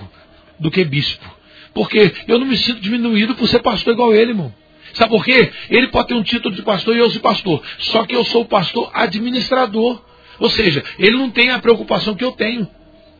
[0.58, 1.28] do que bispo.
[1.74, 4.54] Porque eu não me sinto diminuído por ser pastor igual ele, irmão.
[4.94, 5.50] Sabe por quê?
[5.70, 7.62] Ele pode ter um título de pastor e eu sou pastor.
[7.78, 10.02] Só que eu sou pastor administrador.
[10.38, 12.68] Ou seja, ele não tem a preocupação que eu tenho.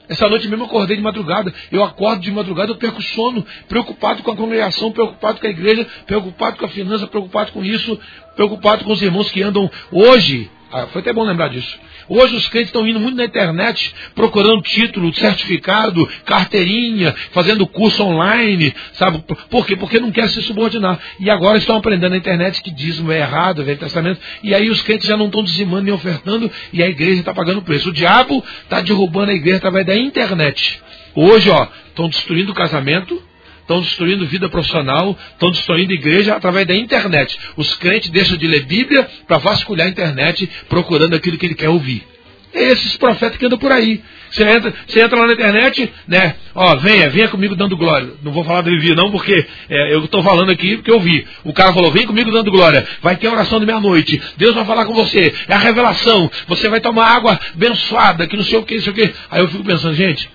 [0.09, 1.55] Essa noite mesmo eu acordei de madrugada.
[1.71, 5.87] Eu acordo de madrugada, eu perco sono, preocupado com a congregação, preocupado com a igreja,
[6.07, 7.99] preocupado com a finança, preocupado com isso,
[8.35, 10.51] preocupado com os irmãos que andam hoje.
[10.71, 11.79] Ah, foi até bom lembrar disso.
[12.15, 18.75] Hoje os crentes estão indo muito na internet, procurando título, certificado, carteirinha, fazendo curso online,
[18.93, 19.25] sabe?
[19.49, 19.77] Por quê?
[19.77, 21.01] Porque não quer se subordinar.
[21.19, 24.83] E agora estão aprendendo na internet que dízimo é errado, Velho Testamento, e aí os
[24.83, 27.89] crentes já não estão dizimando nem ofertando, e a igreja está pagando preço.
[27.89, 30.83] O diabo está derrubando a igreja através da internet.
[31.15, 33.23] Hoje, ó, estão destruindo o casamento,
[33.63, 37.39] estão destruindo vida profissional, estão destruindo igreja através da internet.
[37.57, 41.71] Os crentes deixam de ler Bíblia para vasculhar a internet procurando aquilo que ele quer
[41.71, 42.05] ouvir.
[42.55, 44.03] É esses profetas que andam por aí.
[44.31, 46.37] Você entra, você entra lá na internet, né?
[46.55, 48.13] Ó, venha, venha comigo dando glória.
[48.23, 51.27] Não vou falar do Levi, não, porque é, eu estou falando aqui porque eu vi.
[51.45, 52.87] O cara falou, vem comigo dando glória.
[53.03, 54.21] Vai ter oração de meia-noite.
[54.37, 55.35] Deus vai falar com você.
[55.49, 56.31] É a revelação.
[56.47, 59.15] Você vai tomar água abençoada, que não sei o que, não sei o que.
[59.31, 60.29] Aí eu fico pensando, gente,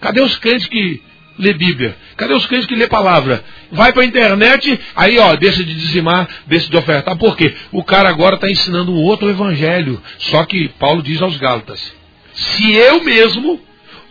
[0.00, 1.02] cadê os crentes que
[1.38, 1.96] lê Bíblia?
[2.16, 3.44] Cadê os crentes que lê palavra?
[3.70, 7.16] Vai para a internet, aí ó, deixa de dizimar, deixa de ofertar.
[7.16, 7.54] Por quê?
[7.72, 10.00] O cara agora está ensinando um outro evangelho.
[10.18, 11.92] Só que Paulo diz aos Gálatas:
[12.34, 13.60] se eu mesmo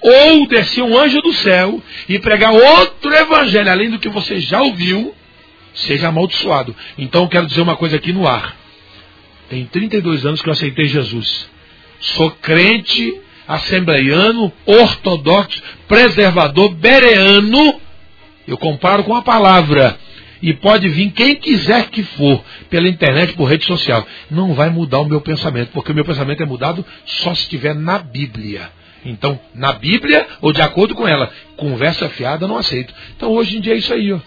[0.01, 4.61] ou descer um anjo do céu e pregar outro evangelho além do que você já
[4.61, 5.15] ouviu,
[5.73, 6.75] seja amaldiçoado.
[6.97, 8.55] Então eu quero dizer uma coisa aqui no ar.
[9.49, 11.49] Tem 32 anos que eu aceitei Jesus.
[11.99, 17.79] Sou crente assembleiano, ortodoxo, preservador, bereano.
[18.47, 19.97] Eu comparo com a palavra.
[20.41, 24.05] E pode vir quem quiser que for, pela internet, por rede social.
[24.29, 27.73] Não vai mudar o meu pensamento, porque o meu pensamento é mudado só se estiver
[27.73, 28.69] na Bíblia.
[29.05, 32.93] Então, na Bíblia ou de acordo com ela, conversa fiada não aceito.
[33.15, 34.19] Então, hoje em dia é isso aí, ó.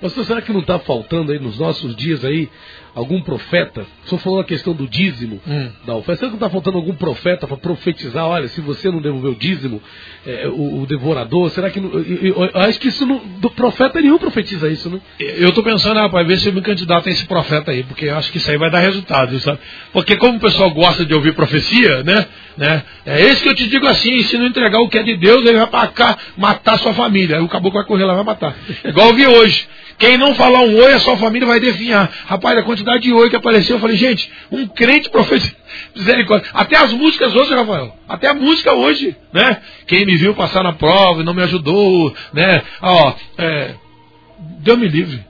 [0.00, 2.48] Pastor, será que não está faltando aí nos nossos dias aí
[2.96, 3.86] algum profeta?
[4.04, 5.68] O senhor falou a questão do dízimo hum.
[5.84, 6.20] da oferta.
[6.20, 8.24] Será que não está faltando algum profeta para profetizar?
[8.24, 9.82] Olha, se você não devolver o dízimo,
[10.26, 11.78] é, o, o, devorador, será que.
[11.78, 14.98] Não, eu, eu, eu, acho que isso não, do profeta nenhum profetiza isso, né?
[15.20, 18.16] Eu estou pensando, rapaz, ver se eu me candidato a esse profeta aí, porque eu
[18.16, 19.58] acho que isso aí vai dar resultado, sabe?
[19.92, 22.26] Porque como o pessoal gosta de ouvir profecia, né?
[22.56, 25.16] né é esse que eu te digo assim: se não entregar o que é de
[25.18, 27.36] Deus, ele vai para cá matar sua família.
[27.36, 28.56] Aí o caboclo vai correr lá e vai matar.
[28.84, 29.68] Igual eu vi hoje.
[29.98, 32.10] Quem não falar um oi, a sua família vai definhar.
[32.26, 35.50] Rapaz, a quantidade de oi que apareceu, eu falei, gente, um crente profeta,
[35.96, 36.50] misericórdia.
[36.52, 39.62] Até as músicas hoje, Rafael, até a música hoje, né?
[39.86, 42.62] Quem me viu passar na prova e não me ajudou, né?
[42.82, 43.74] Ó, é,
[44.60, 45.24] Deus me livre.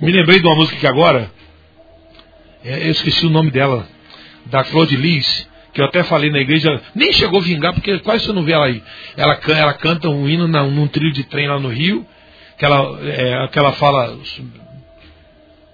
[0.00, 1.30] Me lembrei de uma música que agora,
[2.64, 3.88] é, eu esqueci o nome dela,
[4.46, 8.24] da Claude Liz, que eu até falei na igreja, nem chegou a vingar, porque quase
[8.24, 8.82] você não vê ela aí.
[9.16, 12.06] Ela, ela canta um hino na, num trilho de trem lá no Rio,
[12.62, 14.16] que ela, é, que ela fala,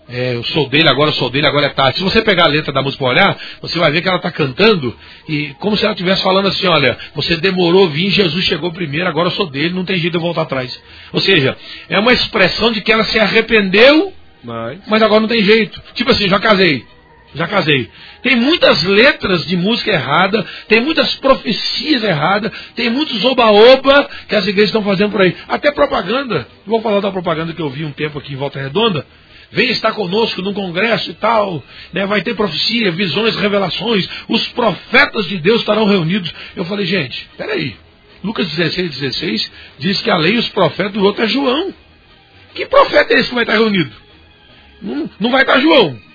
[0.09, 1.99] é, eu sou dele, agora eu sou dele, agora é tarde.
[1.99, 4.31] Se você pegar a letra da música para olhar, você vai ver que ela está
[4.31, 4.97] cantando
[5.29, 9.27] e como se ela estivesse falando assim, olha, você demorou vir, Jesus chegou primeiro, agora
[9.27, 10.83] eu sou dele, não tem jeito de eu voltar atrás.
[11.13, 11.59] Ou seja,
[11.91, 14.11] é uma expressão de que ela se arrependeu,
[14.43, 15.83] mas, mas agora não tem jeito.
[15.93, 16.87] Tipo assim, já casei.
[17.35, 17.91] Já casei.
[18.23, 24.47] Tem muitas letras de música errada, tem muitas profecias erradas, tem muitos oba-oba que as
[24.47, 25.37] igrejas estão fazendo por aí.
[25.47, 26.49] Até propaganda.
[26.67, 29.07] Vou falar da propaganda que eu vi um tempo aqui em Volta Redonda.
[29.51, 31.63] Vem estar conosco num congresso e tal.
[31.93, 32.07] Né?
[32.07, 34.09] Vai ter profecia, visões, revelações.
[34.29, 36.33] Os profetas de Deus estarão reunidos.
[36.57, 37.77] Eu falei, gente, peraí.
[38.25, 41.73] Lucas 16, 16 diz que a lei e os profetas do outro é João.
[42.55, 43.93] Que profeta é esse que vai estar reunido?
[44.83, 46.08] Não, não vai estar João.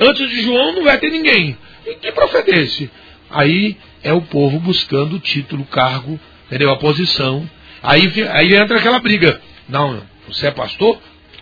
[0.00, 1.56] Antes de João não vai ter ninguém.
[1.86, 2.90] E que profeta é esse?
[3.28, 6.70] Aí é o povo buscando o título, cargo, entendeu?
[6.70, 7.48] A posição.
[7.82, 9.40] Aí, aí entra aquela briga.
[9.68, 10.98] Não, você é pastor?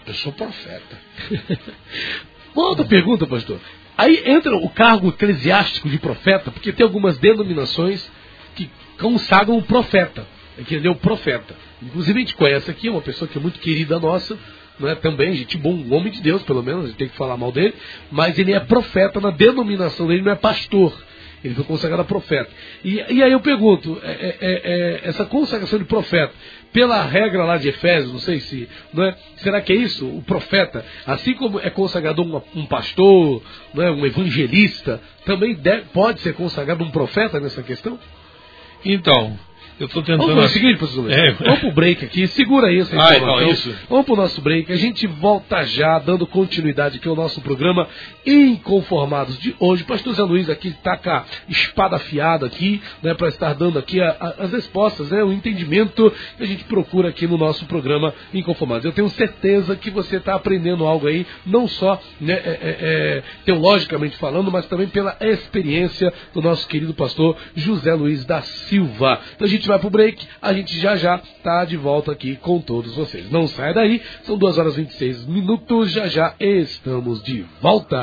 [0.06, 0.98] Eu sou profeta.
[2.54, 3.60] Uma outra pergunta, pastor.
[3.96, 8.10] Aí entra o cargo eclesiástico de profeta, porque tem algumas denominações
[8.54, 10.26] que consagram o profeta,
[10.58, 10.92] entendeu?
[10.92, 11.54] O profeta.
[11.82, 14.38] Inclusive a gente conhece aqui uma pessoa que é muito querida nossa,
[14.80, 17.36] né, também, gente bom, um homem de Deus, pelo menos, a gente tem que falar
[17.36, 17.74] mal dele,
[18.10, 20.92] mas ele é profeta na denominação dele, não é pastor.
[21.42, 22.50] Ele foi consagrado a profeta.
[22.84, 26.32] E, e aí eu pergunto, é, é, é, é, essa consagração de profeta,
[26.72, 29.16] pela regra lá de Efésios, não sei se, não é?
[29.36, 30.06] será que é isso?
[30.06, 33.90] O profeta, assim como é consagrado um, um pastor, não é?
[33.90, 37.98] um evangelista, também deve, pode ser consagrado um profeta nessa questão?
[38.84, 39.38] Então,
[39.78, 40.26] eu estou tentando.
[40.26, 41.16] Vamos fazer o seguinte, professor Luiz.
[41.16, 41.32] É.
[41.32, 42.26] Vamos pro break aqui.
[42.28, 42.92] Segura isso.
[42.98, 43.74] Ah, então, isso.
[43.88, 44.72] Vamos pro nosso break.
[44.72, 47.88] A gente volta já, dando continuidade aqui ao nosso programa
[48.26, 49.84] Inconformados de hoje.
[49.84, 54.00] Pastor Zé Luiz aqui está com a espada afiada aqui, né, para estar dando aqui
[54.00, 58.12] a, a, as respostas, né, o entendimento que a gente procura aqui no nosso programa
[58.34, 58.84] Inconformados.
[58.84, 63.22] Eu tenho certeza que você está aprendendo algo aí, não só né, é, é, é,
[63.44, 69.20] teologicamente falando, mas também pela experiência do nosso querido pastor José Luiz da Silva.
[69.34, 72.60] Então a gente vai pro break, a gente já já tá de volta aqui com
[72.60, 73.30] todos vocês.
[73.30, 77.98] Não sai daí, são 2 horas e 26 minutos, já já estamos de volta.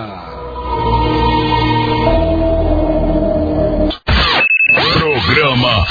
[4.93, 5.85] Programa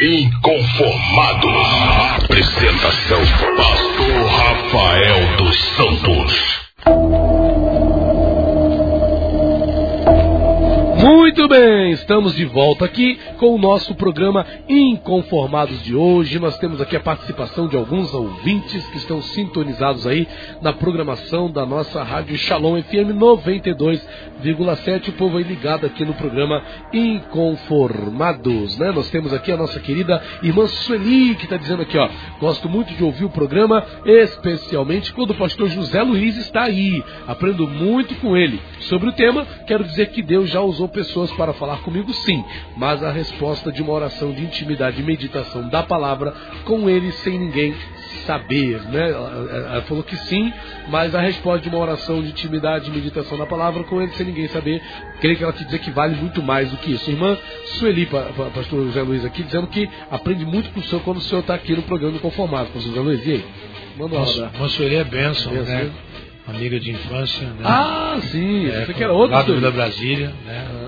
[0.00, 1.50] Inconformados.
[2.24, 3.20] Apresentação:
[3.56, 6.64] Pastor Rafael dos Santos.
[11.24, 16.38] Muito bem, estamos de volta aqui com o nosso programa Inconformados de hoje.
[16.38, 20.28] Nós temos aqui a participação de alguns ouvintes que estão sintonizados aí
[20.60, 25.08] na programação da nossa Rádio Shalom FM 92,7.
[25.08, 26.62] O povo aí ligado aqui no programa
[26.92, 28.92] Inconformados, né?
[28.92, 32.06] Nós temos aqui a nossa querida irmã Sueli que está dizendo aqui, ó,
[32.38, 37.02] gosto muito de ouvir o programa, especialmente quando o pastor José Luiz está aí.
[37.26, 38.60] Aprendo muito com ele.
[38.80, 42.44] Sobre o tema, quero dizer que Deus já usou pessoas para falar comigo, sim,
[42.76, 46.34] mas a resposta de uma oração de intimidade e meditação da palavra
[46.64, 47.74] com ele sem ninguém
[48.26, 49.10] saber, né?
[49.10, 50.52] Ela falou que sim,
[50.88, 54.26] mas a resposta de uma oração de intimidade e meditação da palavra com ele sem
[54.26, 54.82] ninguém saber,
[55.20, 57.10] creio que ela te dizer que vale muito mais do que isso.
[57.10, 57.36] Irmã
[57.78, 61.40] Sueli, pastor José Luiz aqui, dizendo que aprende muito com o senhor quando o senhor
[61.40, 62.66] está aqui no programa Conformado.
[62.66, 63.44] Pastor José Luiz, e aí?
[63.96, 65.90] Manda uma Irmã Sueli é bênção, bênção né?
[66.46, 67.46] amiga de infância.
[67.46, 67.62] Né?
[67.62, 69.34] Ah, sim, é, você que era outro.
[69.34, 70.66] Lado da Brasília, né?
[70.68, 70.83] Ah.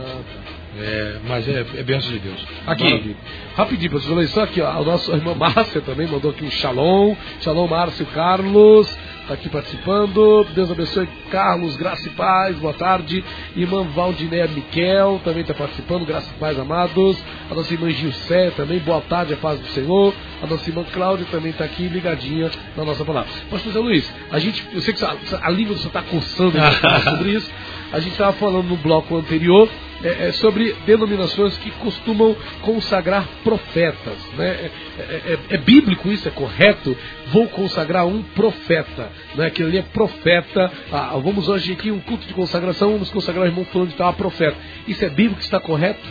[0.78, 2.46] É, mas é, é benção de Deus.
[2.66, 3.16] Aqui, Maravilha.
[3.54, 7.14] rapidinho, professor, só aqui, ó, a nossa irmã Márcia também mandou aqui um shalom.
[7.40, 8.88] Shalom, Márcio Carlos
[9.26, 10.46] está aqui participando.
[10.54, 13.24] Deus abençoe Carlos, graça e paz, boa tarde.
[13.56, 17.18] Irmã Valdinéia Miquel também está participando, graça e paz, amados.
[17.50, 20.14] A nossa irmã Gilcé também, boa tarde, a paz do Senhor.
[20.40, 23.28] A nossa irmã Cláudia também está aqui ligadinha na nossa palavra.
[23.50, 26.56] Pastor José Luiz, a gente, eu sei que a, a língua você está coçando
[27.02, 27.50] sobre isso.
[27.92, 29.68] A gente estava falando no bloco anterior
[30.02, 34.18] é, é, sobre denominações que costumam consagrar profetas.
[34.36, 34.46] Né?
[34.46, 36.28] É, é, é, é, bíblico isso?
[36.28, 36.96] É correto?
[37.28, 39.10] Vou consagrar um profeta.
[39.34, 39.46] Né?
[39.46, 40.70] Aquele ali é profeta.
[40.92, 44.12] Ah, vamos hoje aqui um culto de consagração, vamos consagrar o irmão falando de tal
[44.14, 44.56] profeta.
[44.86, 45.40] Isso é bíblico?
[45.40, 46.06] Está correto?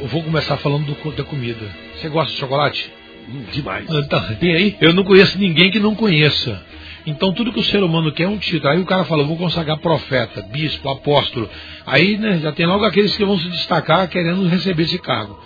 [0.00, 1.66] Eu vou começar falando do, da comida.
[1.94, 2.90] Você gosta de chocolate?
[3.28, 3.86] Hum, demais.
[3.88, 4.76] Então, tem aí?
[4.80, 6.62] Eu não conheço ninguém que não conheça.
[7.08, 8.70] Então tudo que o ser humano quer é um título.
[8.70, 11.48] Aí o cara fala, vou consagrar profeta, bispo, apóstolo.
[11.86, 15.38] Aí né, já tem logo aqueles que vão se destacar querendo receber esse cargo.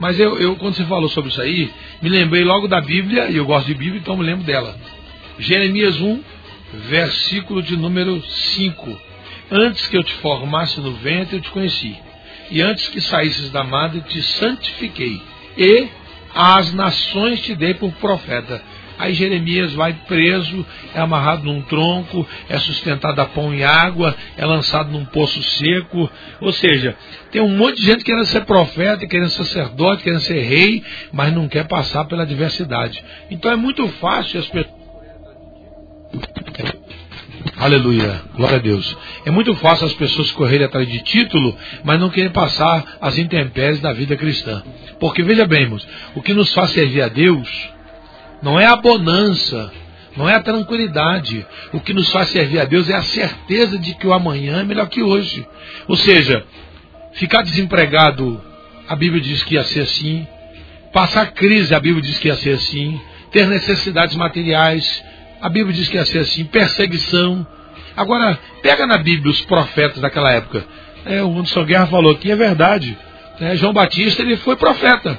[0.00, 3.36] Mas eu, eu, quando você falou sobre isso aí, me lembrei logo da Bíblia, e
[3.36, 4.74] eu gosto de Bíblia, então me lembro dela.
[5.38, 6.22] Jeremias 1,
[6.88, 8.98] versículo de número 5.
[9.50, 11.94] Antes que eu te formasse no ventre, eu te conheci.
[12.50, 15.20] E antes que saísses da madre, te santifiquei.
[15.58, 15.86] E
[16.34, 18.62] às nações te dei por profeta.
[19.00, 24.44] Aí Jeremias vai preso, é amarrado num tronco, é sustentado a pão e água, é
[24.44, 26.10] lançado num poço seco.
[26.38, 26.94] Ou seja,
[27.32, 31.32] tem um monte de gente querendo ser profeta, querendo ser sacerdote, querendo ser rei, mas
[31.32, 33.02] não quer passar pela adversidade.
[33.30, 34.80] Então é muito fácil as pessoas.
[37.56, 38.98] Aleluia, glória a Deus.
[39.24, 43.80] É muito fácil as pessoas correrem atrás de título, mas não querem passar as intempéries
[43.80, 44.62] da vida cristã.
[44.98, 47.79] Porque veja bem, irmãos, o que nos faz servir a Deus
[48.42, 49.72] não é a bonança,
[50.16, 51.46] não é a tranquilidade.
[51.72, 54.64] O que nos faz servir a Deus é a certeza de que o amanhã é
[54.64, 55.46] melhor que hoje.
[55.86, 56.44] Ou seja,
[57.12, 58.40] ficar desempregado,
[58.88, 60.26] a Bíblia diz que ia ser assim.
[60.92, 63.00] Passar crise, a Bíblia diz que ia ser assim.
[63.30, 65.04] Ter necessidades materiais,
[65.40, 66.44] a Bíblia diz que ia ser assim.
[66.44, 67.46] Perseguição.
[67.96, 70.64] Agora, pega na Bíblia os profetas daquela época.
[71.06, 72.96] É, o Anderson Guerra falou que é verdade.
[73.40, 75.18] É, João Batista ele foi profeta.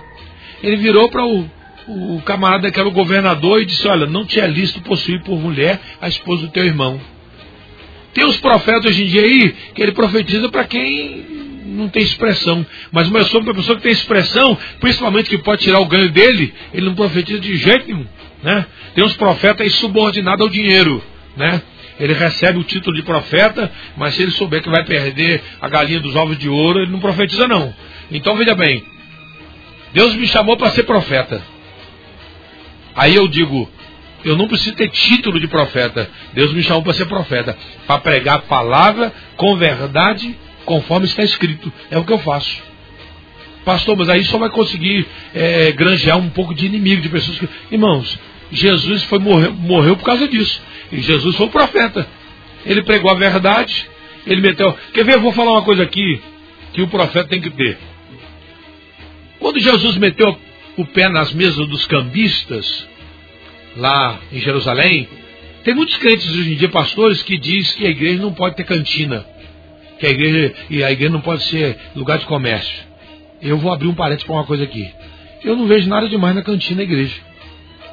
[0.62, 1.50] Ele virou para o
[1.88, 5.40] o camarada que era o governador e disse: Olha, não te é lícito possuir por
[5.40, 7.00] mulher a esposa do teu irmão.
[8.14, 11.26] Tem os profetas hoje em dia aí que ele profetiza para quem
[11.66, 12.66] não tem expressão.
[12.92, 15.86] Mas o meu sonho para a pessoa que tem expressão, principalmente que pode tirar o
[15.86, 18.06] ganho dele, ele não profetiza de jeito nenhum.
[18.44, 18.66] Né?
[18.94, 21.02] Tem uns profetas subordinados ao dinheiro.
[21.38, 21.62] Né?
[22.00, 26.00] Ele recebe o título de profeta, mas se ele souber que vai perder a galinha
[26.00, 27.74] dos ovos de ouro, ele não profetiza não.
[28.12, 28.84] Então veja bem,
[29.94, 31.42] Deus me chamou para ser profeta.
[32.96, 33.70] Aí eu digo,
[34.24, 36.10] eu não preciso ter título de profeta.
[36.34, 40.36] Deus me chamou para ser profeta, para pregar a palavra com verdade,
[40.66, 41.72] conforme está escrito.
[41.90, 42.62] É o que eu faço.
[43.66, 47.48] Pastor, mas aí só vai conseguir é, granjear um pouco de inimigo, de pessoas que.
[47.72, 48.20] Irmãos,
[48.52, 50.62] Jesus foi morreu, morreu por causa disso.
[50.92, 52.08] E Jesus foi o profeta.
[52.66, 53.88] Ele pregou a verdade,
[54.26, 54.76] ele meteu.
[54.94, 55.16] Quer ver?
[55.16, 56.22] Eu vou falar uma coisa aqui
[56.74, 57.78] que o profeta tem que ter.
[59.40, 60.38] Quando Jesus meteu
[60.78, 62.88] o pé nas mesas dos cambistas,
[63.76, 65.08] lá em Jerusalém,
[65.64, 68.64] tem muitos crentes hoje em dia, pastores, que diz que a igreja não pode ter
[68.64, 69.26] cantina.
[70.00, 72.84] Que a igreja, e a igreja não pode ser lugar de comércio.
[73.42, 74.92] Eu vou abrir um parênteses para uma coisa aqui.
[75.44, 77.16] Eu não vejo nada demais na cantina da igreja.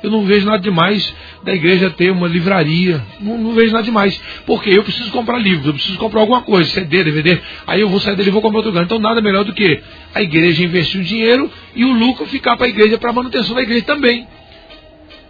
[0.03, 3.03] Eu não vejo nada demais da igreja ter uma livraria.
[3.21, 4.21] Não, não, vejo nada demais.
[4.47, 7.41] Porque eu preciso comprar livros, eu preciso comprar alguma coisa, CD, DVD.
[7.67, 8.85] Aí eu vou sair dele e vou comprar outro lugar.
[8.85, 9.81] Então nada melhor do que
[10.15, 13.55] a igreja investir o dinheiro e o lucro ficar para a igreja, para a manutenção
[13.55, 14.27] da igreja também.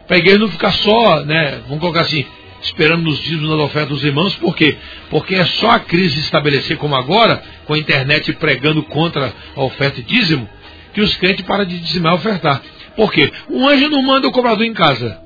[0.06, 1.60] Para a igreja não ficar só, né?
[1.66, 2.24] Vamos colocar assim,
[2.62, 4.76] esperando nos dízimos nas ofertas dos irmãos, por quê?
[5.10, 9.62] Porque é só a crise se estabelecer como agora, com a internet pregando contra a
[9.62, 10.48] oferta e dízimo,
[10.92, 12.62] que os crentes param de dizimar e ofertar.
[12.98, 13.30] Por quê?
[13.48, 15.20] O anjo não manda o cobrador em casa.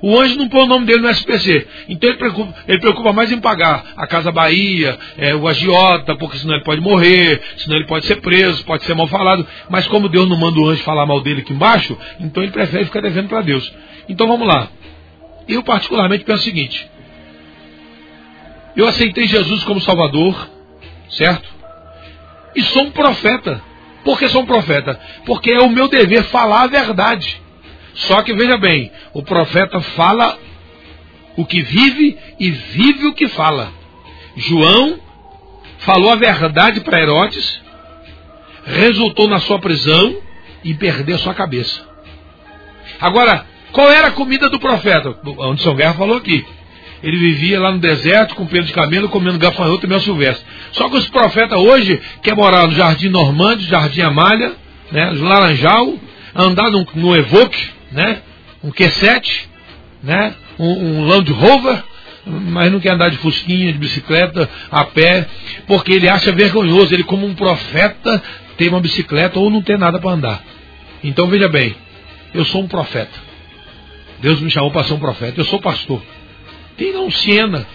[0.00, 1.68] O anjo não põe o nome dele no SPC.
[1.86, 6.38] Então ele preocupa, ele preocupa mais em pagar a Casa Bahia, é, o agiota, porque
[6.38, 9.46] senão ele pode morrer, senão ele pode ser preso, pode ser mal falado.
[9.68, 12.86] Mas como Deus não manda o anjo falar mal dele aqui embaixo, então ele prefere
[12.86, 13.70] ficar devendo para Deus.
[14.08, 14.70] Então vamos lá.
[15.46, 16.90] Eu particularmente penso o seguinte.
[18.74, 20.48] Eu aceitei Jesus como Salvador,
[21.10, 21.46] certo?
[22.56, 23.60] E sou um profeta.
[24.04, 24.98] Por que sou um profeta?
[25.24, 27.40] Porque é o meu dever falar a verdade.
[27.94, 30.38] Só que veja bem, o profeta fala
[31.36, 33.72] o que vive e vive o que fala.
[34.36, 34.98] João
[35.78, 37.60] falou a verdade para Herodes,
[38.64, 40.16] resultou na sua prisão
[40.64, 41.86] e perdeu sua cabeça.
[43.00, 45.16] Agora, qual era a comida do profeta?
[45.38, 46.44] Onde São Guerra falou aqui.
[47.02, 50.44] Ele vivia lá no deserto com pelo de camelo, comendo gafanhoto e mel silvestre.
[50.70, 54.52] Só que os profetas hoje quer morar no Jardim Normândio, Jardim Amália,
[54.90, 55.94] né, no Laranjal,
[56.34, 58.20] andar no, no Evoque, né,
[58.62, 59.46] um Q7,
[60.02, 61.82] né, um, um Land Rover,
[62.24, 65.26] mas não quer andar de fusquinha, de bicicleta, a pé,
[65.66, 68.22] porque ele acha vergonhoso, ele como um profeta
[68.56, 70.44] ter uma bicicleta ou não ter nada para andar.
[71.02, 71.74] Então veja bem,
[72.32, 73.18] eu sou um profeta.
[74.20, 76.00] Deus me chamou para ser um profeta, eu sou pastor.
[76.76, 77.66] Tem não Siena,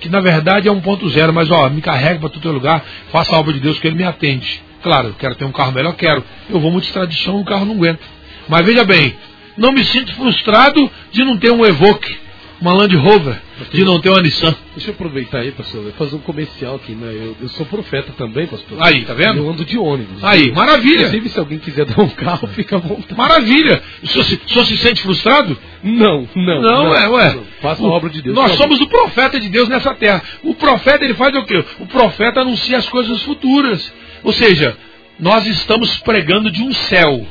[0.00, 3.34] que na verdade é um ponto zero, mas ó, me carrega para todo lugar, faça
[3.34, 4.62] a obra de Deus que ele me atende.
[4.82, 6.22] Claro, eu quero ter um carro melhor, quero.
[6.48, 8.02] Eu vou muito tradição, o carro não aguenta.
[8.48, 9.16] Mas veja bem,
[9.56, 12.16] não me sinto frustrado de não ter um Evoque,
[12.60, 13.40] uma Land Rover,
[13.72, 14.54] de não ter uma Nissan.
[14.74, 17.12] Deixa eu aproveitar aí, pastor, fazer um comercial aqui, né?
[17.12, 18.78] Eu, eu, sou profeta também, pastor.
[18.80, 19.38] Aí, tá vendo?
[19.38, 20.22] Eu ando de ônibus.
[20.22, 21.06] Aí, maravilha.
[21.06, 23.14] Inclusive, se alguém quiser dar um carro, fica à vontade.
[23.14, 23.82] Maravilha.
[24.02, 25.56] O senhor se, se sente frustrado?
[25.82, 26.60] Não, não.
[26.60, 27.34] Não, não é, ué.
[27.34, 27.44] Não.
[27.62, 28.36] Faça a obra de Deus.
[28.36, 30.22] Nós somos o profeta de Deus nessa terra.
[30.42, 31.64] O profeta, ele faz o quê?
[31.80, 33.92] O profeta anuncia as coisas futuras.
[34.22, 34.76] Ou seja,
[35.18, 37.26] nós estamos pregando de um céu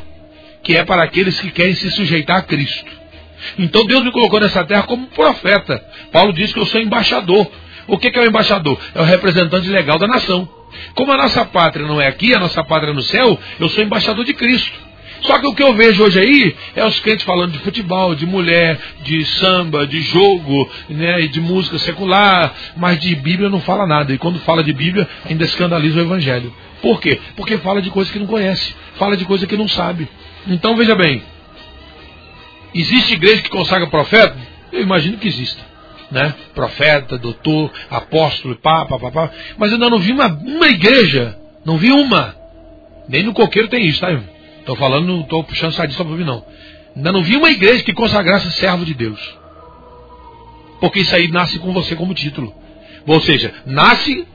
[0.63, 2.91] que é para aqueles que querem se sujeitar a Cristo.
[3.57, 5.83] Então Deus me colocou nessa terra como profeta.
[6.11, 7.49] Paulo diz que eu sou embaixador.
[7.87, 8.79] O que é o embaixador?
[8.93, 10.47] É o representante legal da nação.
[10.93, 13.83] Como a nossa pátria não é aqui, a nossa pátria é no céu, eu sou
[13.83, 14.85] embaixador de Cristo.
[15.21, 18.25] Só que o que eu vejo hoje aí é os crentes falando de futebol, de
[18.25, 24.13] mulher, de samba, de jogo, né, de música secular, mas de Bíblia não fala nada.
[24.13, 26.53] E quando fala de Bíblia, ainda escandaliza o Evangelho.
[26.81, 27.19] Por quê?
[27.35, 30.07] Porque fala de coisa que não conhece, fala de coisa que não sabe.
[30.47, 31.23] Então veja bem,
[32.79, 34.37] existe igreja que consagra profeta?
[34.71, 35.63] Eu imagino que exista.
[36.11, 36.33] Né?
[36.53, 39.31] Profeta, doutor, apóstolo, pá, pá, pá, pá.
[39.57, 42.35] Mas eu ainda não vi uma, uma igreja, não vi uma.
[43.07, 44.11] Nem no coqueiro tem isso, tá?
[44.59, 46.45] Estou falando, estou puxando sadista para ouvir, não.
[46.95, 49.19] Ainda não vi uma igreja que consagrasse servo de Deus.
[50.79, 52.53] Porque isso aí nasce com você como título.
[53.05, 54.27] Ou seja, nasce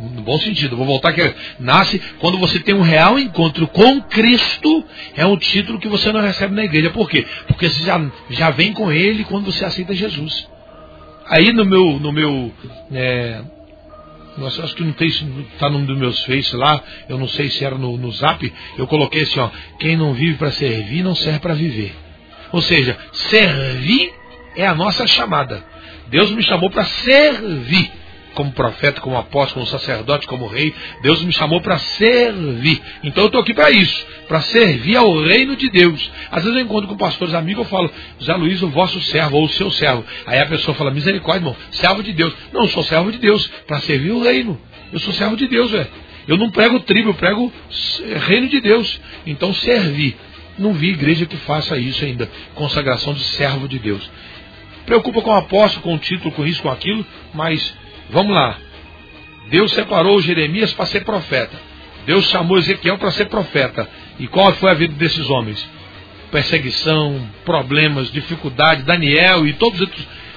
[0.00, 4.84] no bom sentido, vou voltar que nasce quando você tem um real encontro com Cristo,
[5.14, 6.90] é um título que você não recebe na igreja.
[6.90, 7.26] Por quê?
[7.46, 10.48] Porque você já, já vem com ele quando você aceita Jesus.
[11.26, 12.52] Aí no meu, no meu,
[12.92, 13.42] é,
[14.38, 17.64] nossa, acho que não tem, está no dos meus face lá, eu não sei se
[17.64, 21.40] era no, no zap, eu coloquei assim, ó, quem não vive para servir não serve
[21.40, 21.94] para viver.
[22.52, 24.12] Ou seja, servir
[24.56, 25.62] é a nossa chamada.
[26.08, 27.99] Deus me chamou para servir.
[28.34, 30.74] Como profeta, como apóstolo, como sacerdote, como rei.
[31.02, 32.80] Deus me chamou para servir.
[33.02, 36.10] Então eu estou aqui para isso, para servir ao reino de Deus.
[36.30, 39.44] Às vezes eu encontro com pastores amigos, eu falo, José Luiz, o vosso servo, ou
[39.44, 40.04] o seu servo.
[40.26, 42.32] Aí a pessoa fala, misericórdia, irmão, servo de Deus.
[42.52, 44.60] Não, eu sou servo de Deus, para servir o reino.
[44.92, 45.88] Eu sou servo de Deus, velho.
[46.26, 47.52] Eu não prego tribo, eu prego
[48.26, 49.00] reino de Deus.
[49.26, 50.16] Então servir.
[50.58, 52.30] Não vi igreja que faça isso ainda.
[52.54, 54.08] Consagração de servo de Deus.
[54.84, 57.74] Preocupa com o apóstolo, com o título, com isso, com aquilo, mas
[58.10, 58.56] vamos lá.
[59.48, 61.56] Deus separou Jeremias para ser profeta.
[62.06, 63.88] Deus chamou Ezequiel para ser profeta.
[64.18, 65.68] E qual foi a vida desses homens?
[66.30, 69.88] Perseguição, problemas, dificuldade, Daniel e todos os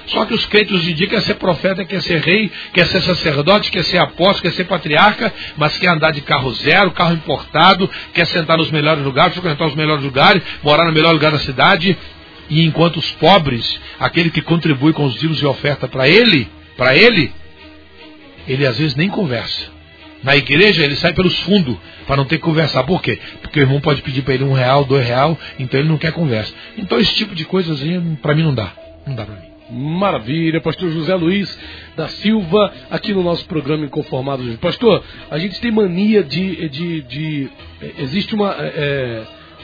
[0.06, 3.70] só que os crentes em dia quer ser profeta, quer ser rei, quer ser sacerdote,
[3.70, 8.26] quer ser apóstolo, quer ser patriarca, mas quer andar de carro zero, carro importado, quer
[8.26, 11.96] sentar nos melhores lugares, frequentar os melhores lugares, morar no melhor lugar da cidade,
[12.50, 16.94] e enquanto os pobres, aquele que contribui com os dízimos e oferta para ele, para
[16.94, 17.32] ele,
[18.46, 19.72] ele às vezes nem conversa.
[20.22, 21.76] Na igreja ele sai pelos fundos
[22.06, 22.82] para não ter que conversar.
[22.84, 23.18] Por quê?
[23.42, 26.12] Porque o irmão pode pedir para ele um real, dois real, então ele não quer
[26.12, 26.52] conversa.
[26.78, 28.72] Então esse tipo de coisa assim, para mim não dá.
[29.06, 29.54] Não dá para mim.
[29.70, 31.58] Maravilha, pastor José Luiz
[31.96, 34.56] da Silva, aqui no nosso programa Inconformados.
[34.56, 36.68] Pastor, a gente tem mania de.
[36.68, 37.50] de, de
[37.98, 38.54] existe uma.
[38.58, 39.22] É,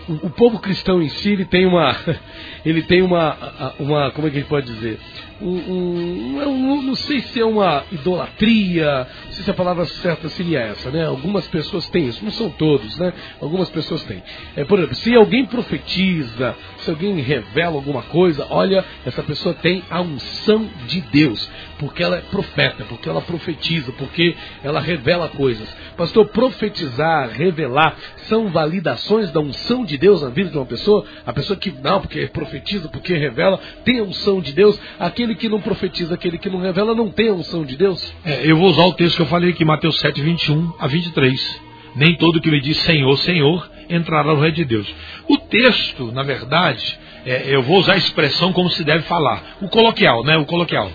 [0.09, 1.95] o, o, povo cristão em si ele tem uma.
[2.65, 3.75] Ele tem uma.
[3.79, 4.99] uma como é que a gente pode dizer?
[5.41, 10.29] Um, um, um, não sei se é uma idolatria, não sei se a palavra certa
[10.29, 11.07] seria essa, né?
[11.07, 13.13] Algumas pessoas têm isso, não são todos, né?
[13.41, 14.23] Algumas pessoas têm.
[14.57, 16.57] É, por exemplo, se alguém profetiza,
[16.91, 22.21] alguém revela alguma coisa, olha, essa pessoa tem a unção de Deus, porque ela é
[22.21, 25.69] profeta, porque ela profetiza, porque ela revela coisas.
[25.97, 27.97] Pastor, profetizar, revelar,
[28.29, 31.05] são validações da unção de Deus na vida de uma pessoa?
[31.25, 35.35] A pessoa que não, porque profetiza, porque revela, tem a unção de Deus, aquele aquele
[35.35, 38.13] que não profetiza, aquele que não revela, não tem a unção de Deus?
[38.25, 41.70] É, eu vou usar o texto que eu falei aqui, Mateus 7, 21 a 23.
[41.95, 44.95] Nem todo que me diz Senhor, Senhor, entrará no reino de Deus.
[45.29, 49.59] O texto, na verdade, é, eu vou usar a expressão como se deve falar.
[49.61, 50.37] O coloquial, né?
[50.37, 50.91] O coloquial.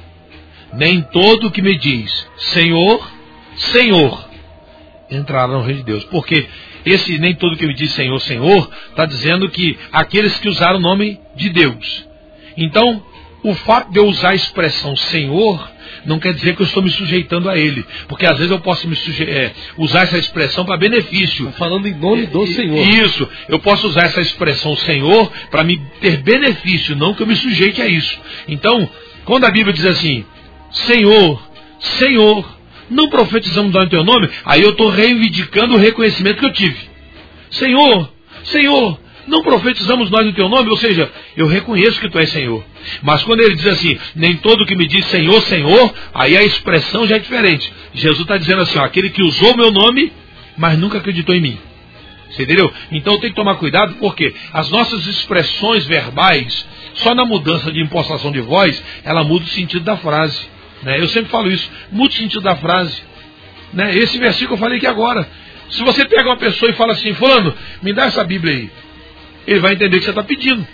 [0.74, 3.08] Nem todo que me diz Senhor,
[3.56, 4.30] Senhor,
[5.10, 6.04] entrará no reino de Deus.
[6.06, 6.48] Porque
[6.86, 10.82] esse nem todo que me diz Senhor, Senhor, está dizendo que aqueles que usaram o
[10.82, 12.08] nome de Deus.
[12.58, 13.04] Então,
[13.44, 15.75] o fato de eu usar a expressão Senhor
[16.06, 17.86] não quer dizer que eu estou me sujeitando a Ele.
[18.08, 21.52] Porque às vezes eu posso me suje é, usar essa expressão para benefício.
[21.54, 22.88] Falando em nome do Senhor.
[22.88, 23.28] Isso.
[23.50, 27.82] Eu posso usar essa expressão Senhor para me ter benefício, não que eu me sujeite
[27.82, 28.18] a isso.
[28.48, 28.90] Então,
[29.26, 30.26] quando a Bíblia diz assim,
[30.72, 31.42] Senhor,
[31.80, 32.58] Senhor,
[32.90, 36.78] não profetizamos no teu nome, aí eu estou reivindicando o reconhecimento que eu tive.
[37.50, 38.10] Senhor,
[38.44, 42.64] Senhor, não profetizamos nós no teu nome, ou seja, eu reconheço que tu és Senhor.
[43.02, 47.08] Mas quando ele diz assim, nem todo que me diz Senhor, Senhor, aí a expressão
[47.08, 47.72] já é diferente.
[47.94, 50.12] Jesus está dizendo assim, ó, aquele que usou o meu nome,
[50.58, 51.60] mas nunca acreditou em mim.
[52.30, 52.72] Você entendeu?
[52.92, 56.66] Então tem que tomar cuidado porque as nossas expressões verbais,
[56.96, 60.42] só na mudança de impostação de voz, ela muda o sentido da frase.
[60.84, 61.00] Né?
[61.00, 63.02] Eu sempre falo isso, muda o sentido da frase.
[63.74, 63.96] Né?
[63.96, 65.28] Esse versículo eu falei aqui agora.
[65.70, 68.85] Se você pega uma pessoa e fala assim, fulano, me dá essa Bíblia aí
[69.48, 70.66] ele vai entender que você está pedindo.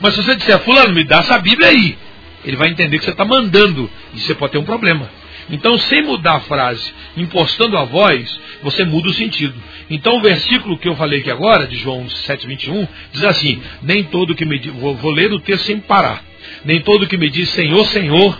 [0.00, 1.96] Mas se você disser, fulano, me dá essa Bíblia aí,
[2.44, 5.08] ele vai entender que você está mandando, e você pode ter um problema.
[5.50, 9.54] Então, sem mudar a frase, impostando a voz, você muda o sentido.
[9.90, 14.34] Então, o versículo que eu falei aqui agora, de João 7,21, diz assim: Nem todo
[14.34, 16.22] que me diz, vou, vou ler o texto sem parar.
[16.64, 18.38] Nem todo que me diz Senhor, Senhor,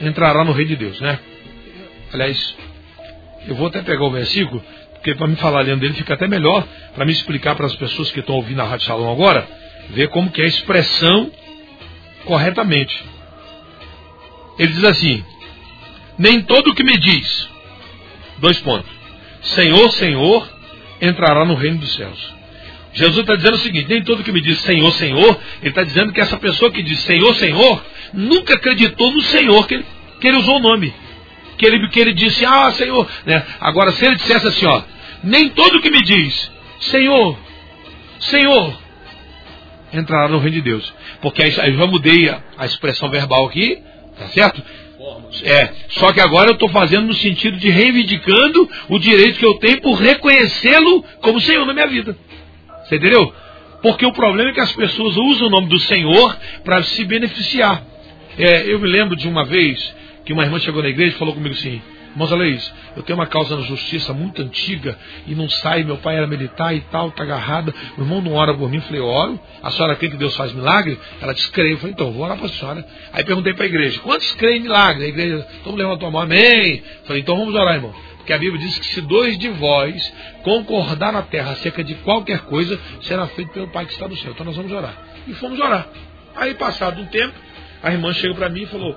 [0.00, 1.18] entrará no reino de Deus, né?
[2.12, 2.56] Aliás,
[3.46, 4.62] eu vou até pegar o versículo,
[4.98, 8.10] porque para me falar lendo dele fica até melhor para me explicar para as pessoas
[8.10, 9.46] que estão ouvindo a Rádio Salão agora,
[9.90, 11.30] ver como que é a expressão
[12.24, 13.04] corretamente.
[14.58, 15.24] Ele diz assim:
[16.18, 17.48] Nem todo o que me diz,
[18.38, 18.90] dois pontos,
[19.42, 20.48] Senhor, Senhor,
[21.00, 22.34] entrará no reino dos céus.
[22.92, 26.12] Jesus está dizendo o seguinte: nem todo que me diz Senhor, Senhor, ele está dizendo
[26.12, 29.86] que essa pessoa que diz Senhor, Senhor, nunca acreditou no Senhor que ele,
[30.20, 30.92] que ele usou o nome
[31.58, 33.06] que ele, que ele disse, ah, Senhor.
[33.26, 33.44] Né?
[33.60, 34.82] Agora, se ele dissesse assim, ó,
[35.22, 36.50] nem todo que me diz,
[36.80, 37.36] Senhor,
[38.20, 38.78] Senhor,
[39.92, 40.94] entrará no reino de Deus.
[41.20, 43.82] Porque aí, eu já mudei a, a expressão verbal aqui,
[44.18, 44.62] tá certo?
[45.44, 49.54] É, só que agora eu estou fazendo no sentido de reivindicando o direito que eu
[49.54, 52.16] tenho por reconhecê-lo como Senhor na minha vida.
[52.84, 53.32] Você entendeu?
[53.82, 57.82] Porque o problema é que as pessoas usam o nome do Senhor para se beneficiar.
[58.36, 59.94] É, eu me lembro de uma vez
[60.28, 62.74] que uma irmã chegou na igreja e falou comigo assim: Irmãos, isso.
[62.94, 64.94] Eu tenho uma causa na justiça muito antiga
[65.26, 65.84] e não sai.
[65.84, 67.74] Meu pai era militar e tal, tá agarrada.
[67.96, 68.76] O irmão não ora por mim.
[68.76, 69.40] Eu falei, oro.
[69.62, 70.98] A senhora crê que Deus faz milagre?
[71.22, 71.72] Ela disse, creio.
[71.72, 72.86] Eu falei, então, vou orar para a senhora.
[73.10, 75.04] Aí perguntei para a igreja, quantos creem em milagre?
[75.04, 76.76] A igreja, todo mundo levantou a mão, amém.
[76.76, 77.94] Eu falei, então vamos orar, irmão.
[78.18, 80.12] Porque a Bíblia diz que se dois de vós
[80.42, 84.32] concordar na terra acerca de qualquer coisa, será feito pelo Pai que está no céu.
[84.32, 84.94] Então nós vamos orar.
[85.26, 85.88] E fomos orar.
[86.36, 87.34] Aí, passado um tempo,
[87.82, 88.94] a irmã chega para mim e falou,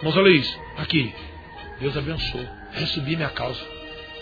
[0.00, 1.14] irmão Zé Luiz, aqui,
[1.80, 2.44] Deus abençoou.
[2.72, 3.60] Recebi minha causa.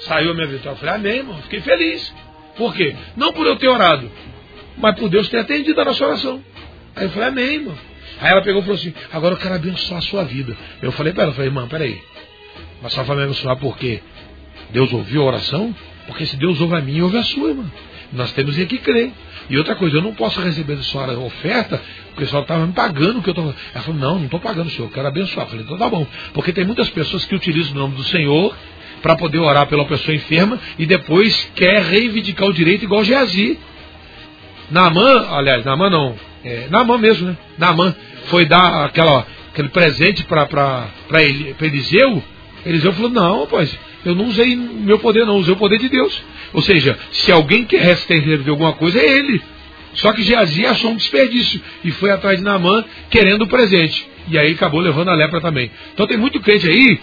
[0.01, 0.70] Saiu a minha vitória.
[0.70, 1.43] Eu falei, amém, irmão.
[1.43, 2.14] Fiquei feliz.
[2.57, 2.95] Por quê?
[3.16, 4.11] Não por eu ter orado,
[4.76, 6.43] mas por Deus ter atendido a nossa oração.
[6.97, 7.79] Aí eu falei, amém, irmão.
[8.20, 10.57] Aí ela pegou e falou assim, agora eu quero abençoar a sua vida.
[10.83, 12.01] Eu falei para ela, falei, irmã, peraí.
[12.83, 14.03] Mas só vai me abençoar porque
[14.70, 15.74] Deus ouviu a oração?
[16.07, 17.70] Porque se Deus ouve a minha, ouve a sua, irmã.
[18.12, 19.12] Nós temos que crer.
[19.51, 21.80] E outra coisa, eu não posso receber da senhora oferta,
[22.12, 23.55] o pessoal estava me pagando o que eu estou.
[23.74, 25.46] Ela falou, não, não estou pagando, senhor, eu quero abençoar.
[25.46, 26.07] Eu falei, então tá bom.
[26.34, 28.55] Porque tem muitas pessoas que utilizam o nome do Senhor
[29.01, 33.59] para poder orar pela pessoa enferma e depois quer reivindicar o direito igual Geazi.
[34.70, 37.36] Naamã, aliás, Naamã não, é, Naamã mesmo, né?
[37.57, 37.94] Naamã
[38.26, 40.90] foi dar aquela, aquele presente para
[41.61, 42.22] Eliseu.
[42.66, 46.22] Eliseu falou, não, pois, eu não usei meu poder, não, usei o poder de Deus.
[46.53, 49.42] Ou seja, se alguém quer restringir de alguma coisa, é ele.
[49.94, 54.07] Só que Geazi achou um desperdício e foi atrás de Naamã querendo o presente.
[54.28, 55.70] E aí acabou levando a lepra também.
[55.92, 57.01] Então tem muito crente aí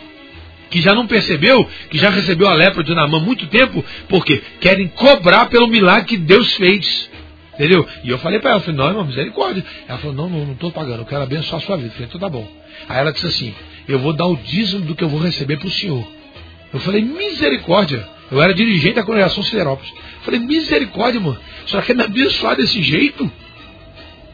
[0.69, 4.41] que já não percebeu, que já recebeu a lepra de Naamã há muito tempo, porque
[4.59, 7.09] querem cobrar pelo milagre que Deus fez.
[7.53, 7.87] Entendeu?
[8.03, 9.63] E eu falei para ela, falei, não, irmão, misericórdia.
[9.87, 11.87] Ela falou, não, não estou pagando, eu quero abençoar a sua vida.
[11.87, 12.45] Eu falei, então tá bom.
[12.89, 13.55] Aí ela disse assim,
[13.87, 16.05] eu vou dar o dízimo do que eu vou receber para o senhor.
[16.73, 18.07] Eu falei, misericórdia.
[18.31, 19.91] Eu era dirigente da congregação Siderópolis.
[19.91, 21.37] Eu falei, misericórdia, mano.
[21.63, 23.31] A senhora quer me abençoar desse jeito?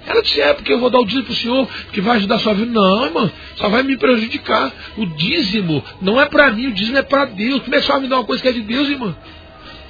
[0.05, 2.39] Ela disse, é, porque eu vou dar o dízimo o senhor, que vai ajudar a
[2.39, 2.71] sua vida.
[2.71, 4.71] Não, irmão, só vai me prejudicar.
[4.97, 7.61] O dízimo não é para mim, o dízimo é para Deus.
[7.61, 9.15] Como é que vai me dar uma coisa que é de Deus, irmão?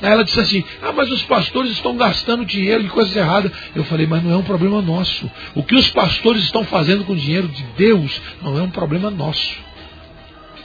[0.01, 3.51] Aí ela disse assim: Ah, mas os pastores estão gastando dinheiro de coisas erradas.
[3.75, 5.29] Eu falei: Mas não é um problema nosso.
[5.55, 9.11] O que os pastores estão fazendo com o dinheiro de Deus não é um problema
[9.11, 9.70] nosso.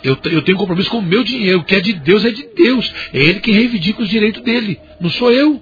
[0.07, 1.59] Eu, eu tenho compromisso com o meu dinheiro.
[1.59, 2.95] O que é de Deus é de Deus.
[3.13, 4.79] É Ele que reivindica os direitos dele.
[5.01, 5.61] Não sou eu.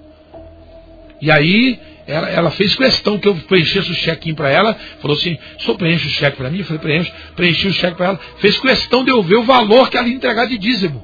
[1.19, 4.77] E aí ela, ela, fez questão que eu preenchesse o chequinho para ela.
[5.01, 6.59] Falou assim: só preenche o cheque para mim?
[6.59, 7.11] Eu falei: preenche.
[7.35, 8.19] Preenchi o cheque para ela.
[8.37, 11.03] Fez questão de eu ver o valor que ela ia entregar de dízimo: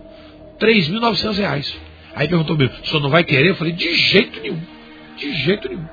[0.61, 1.73] R$ 3.900.
[2.15, 3.49] Aí perguntou: meu, o senhor não vai querer?
[3.49, 4.61] Eu falei: de jeito nenhum.
[5.17, 5.87] De jeito nenhum.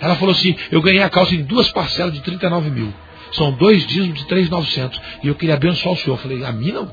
[0.00, 2.92] Ela falou assim: eu ganhei a calça em duas parcelas de 39 mil.
[3.32, 5.00] São dois dízimos de 3,900.
[5.22, 6.14] E eu queria abençoar o senhor.
[6.14, 6.90] Eu falei, a mim não.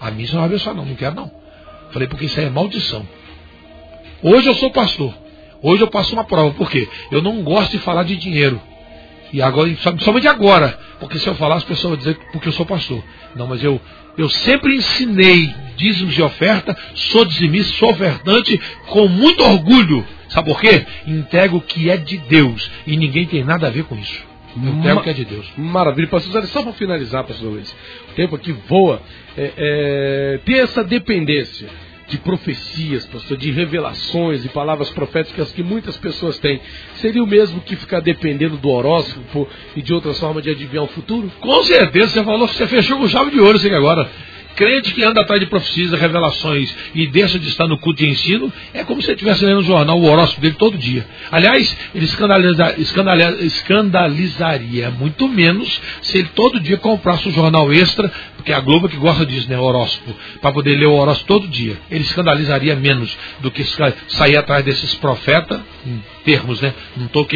[0.00, 0.84] A mim você não vai abençoar, não.
[0.84, 1.24] Não quero, não.
[1.24, 3.06] Eu falei, porque isso aí é maldição.
[4.22, 5.14] Hoje eu sou pastor.
[5.62, 6.52] Hoje eu passo uma prova.
[6.54, 6.88] Por quê?
[7.10, 8.60] Eu não gosto de falar de dinheiro.
[9.32, 10.78] E agora, somente agora.
[11.00, 13.02] Porque se eu falar, as pessoas vão dizer porque eu sou pastor.
[13.34, 13.80] Não, mas eu,
[14.18, 20.06] eu sempre ensinei dízimos de oferta, sou dizimista, sou ofertante, com muito orgulho.
[20.28, 20.84] Sabe por quê?
[21.06, 22.70] Entrego o que é de Deus.
[22.86, 24.31] E ninguém tem nada a ver com isso.
[24.56, 25.50] O tempo que é de Deus.
[25.56, 26.08] Maravilha.
[26.08, 27.74] Pastor Zé, só para finalizar, pastor Luiz,
[28.10, 29.00] o tempo aqui voa.
[29.36, 31.68] É, é, ter essa dependência
[32.08, 36.60] de profecias, pastor, de revelações e palavras proféticas que muitas pessoas têm,
[36.96, 40.88] seria o mesmo que ficar dependendo do horóscopo e de outras formas de adivinhar o
[40.88, 41.32] futuro?
[41.40, 44.10] Com certeza, você falou, você fechou com chave de ouro, sei que agora.
[44.54, 48.52] Crente que anda atrás de profecias, revelações e deixa de estar no culto de ensino,
[48.74, 51.06] é como se ele estivesse lendo o jornal, o horóscopo dele todo dia.
[51.30, 58.12] Aliás, ele escandaliza, escandaliza, escandalizaria muito menos se ele todo dia comprasse um jornal extra,
[58.36, 59.58] porque a Globo que gosta disso, né?
[59.58, 61.78] Horóscopo, para poder ler o horóscopo todo dia.
[61.90, 63.64] Ele escandalizaria menos do que
[64.08, 66.74] sair atrás desses profetas, em termos, né?
[66.96, 67.26] Não estou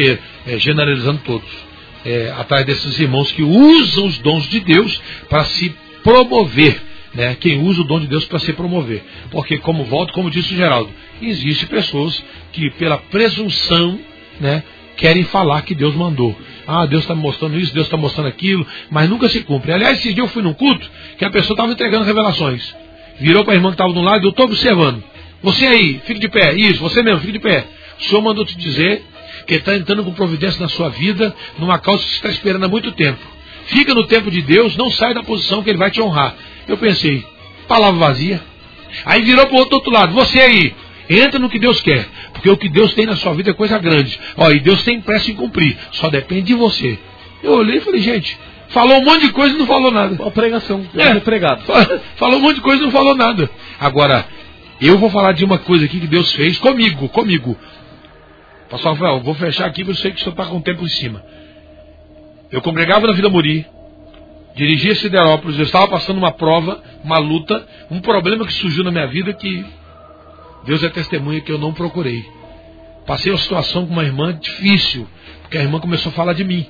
[0.45, 1.67] é, generalizando todos.
[2.05, 6.86] É, atrás desses irmãos que usam os dons de Deus para se promover
[7.17, 9.03] né, quem usa o dom de Deus para se promover.
[9.31, 13.99] Porque, como volto, como disse o Geraldo, existem pessoas que, pela presunção,
[14.39, 14.61] né,
[14.95, 16.37] querem falar que Deus mandou.
[16.67, 19.71] Ah, Deus está mostrando isso, Deus está mostrando aquilo, mas nunca se cumpre.
[19.73, 20.87] Aliás, esse dia eu fui num culto
[21.17, 22.75] que a pessoa estava entregando revelações.
[23.19, 25.03] Virou para a irmã que estava do lado e eu estou observando.
[25.41, 26.53] Você aí, fique de pé.
[26.53, 27.65] Isso, você mesmo, fique de pé.
[27.99, 29.03] O Senhor mandou te dizer
[29.47, 32.67] que está entrando com providência na sua vida, numa causa que você está esperando há
[32.67, 33.25] muito tempo.
[33.65, 36.35] Fica no tempo de Deus, não sai da posição que Ele vai te honrar.
[36.67, 37.25] Eu pensei,
[37.67, 38.41] palavra vazia.
[39.05, 40.75] Aí virou para o outro, outro lado, você aí,
[41.09, 43.77] entra no que Deus quer, porque o que Deus tem na sua vida é coisa
[43.77, 44.19] grande.
[44.35, 46.97] Ó, e Deus tem pressa em cumprir, só depende de você.
[47.43, 48.37] Eu olhei e falei, gente,
[48.69, 50.25] falou um monte de coisa e não falou nada.
[50.25, 51.61] A pregação, é, pregado.
[52.17, 53.49] Falou um monte de coisa e não falou nada.
[53.79, 54.25] Agora,
[54.81, 57.57] eu vou falar de uma coisa aqui que Deus fez comigo, comigo.
[58.69, 60.83] Pastor Rafael, vou fechar aqui, porque eu sei que o senhor está com o tempo
[60.83, 61.23] em cima.
[62.51, 63.65] Eu congregava na Vila Muri,
[64.57, 69.05] Dirigi Siderópolis, eu estava passando uma prova, uma luta, um problema que surgiu na minha
[69.05, 69.63] vida que
[70.65, 72.25] Deus é testemunha que eu não procurei.
[73.05, 75.07] Passei uma situação com uma irmã difícil,
[75.43, 76.65] porque a irmã começou a falar de mim.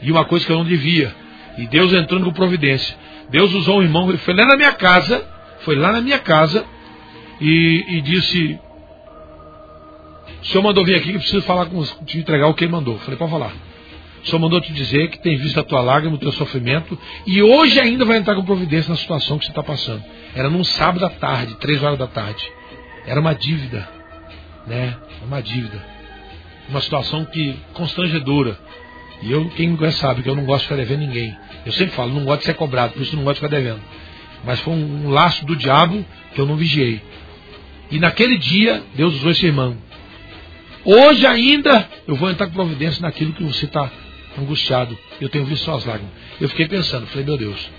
[0.00, 1.12] E uma coisa que eu não devia.
[1.58, 2.96] E Deus entrando com providência.
[3.30, 5.26] Deus usou um irmão, foi lá na minha casa,
[5.62, 6.64] foi lá na minha casa
[7.40, 8.60] e, e disse:
[10.40, 12.96] O senhor mandou vir aqui que preciso falar com te entregar o que ele mandou.
[13.00, 13.67] falei, pode falar.
[14.24, 17.78] Senhor mandou te dizer que tem visto a tua lágrima, o teu sofrimento, e hoje
[17.80, 20.02] ainda vai entrar com providência na situação que você está passando.
[20.34, 22.50] Era num sábado à tarde, três horas da tarde.
[23.06, 23.88] Era uma dívida,
[24.66, 24.96] né?
[25.26, 25.82] Uma dívida.
[26.68, 28.58] Uma situação que constrangedora.
[29.22, 31.36] E eu, quem me conhece sabe que eu não gosto de ficar devendo ninguém.
[31.64, 33.80] Eu sempre falo, não gosto de ser cobrado, por isso não gosto de ficar devendo.
[34.44, 36.04] Mas foi um laço do diabo
[36.34, 37.00] que eu não vigiei.
[37.90, 39.76] E naquele dia, Deus usou esse irmão.
[40.84, 43.90] Hoje ainda eu vou entrar com providência naquilo que você está
[44.38, 44.96] angustiado.
[45.20, 46.12] Eu tenho visto suas lágrimas.
[46.40, 47.70] Eu fiquei pensando, falei, meu Deus,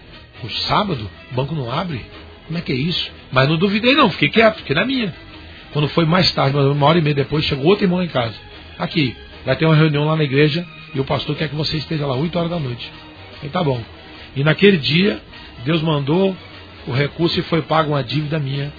[0.43, 2.05] o sábado o banco não abre?
[2.47, 3.11] Como é que é isso?
[3.31, 5.13] Mas não duvidei não, fiquei quieto, fiquei na minha.
[5.71, 8.33] Quando foi mais tarde, uma hora e meia depois, chegou outro irmão em casa.
[8.77, 9.15] Aqui,
[9.45, 12.15] vai ter uma reunião lá na igreja e o pastor quer que você esteja lá
[12.15, 12.91] 8 horas da noite.
[13.43, 13.81] E tá bom.
[14.35, 15.21] E naquele dia,
[15.63, 16.35] Deus mandou
[16.87, 18.73] o recurso e foi pago uma dívida minha.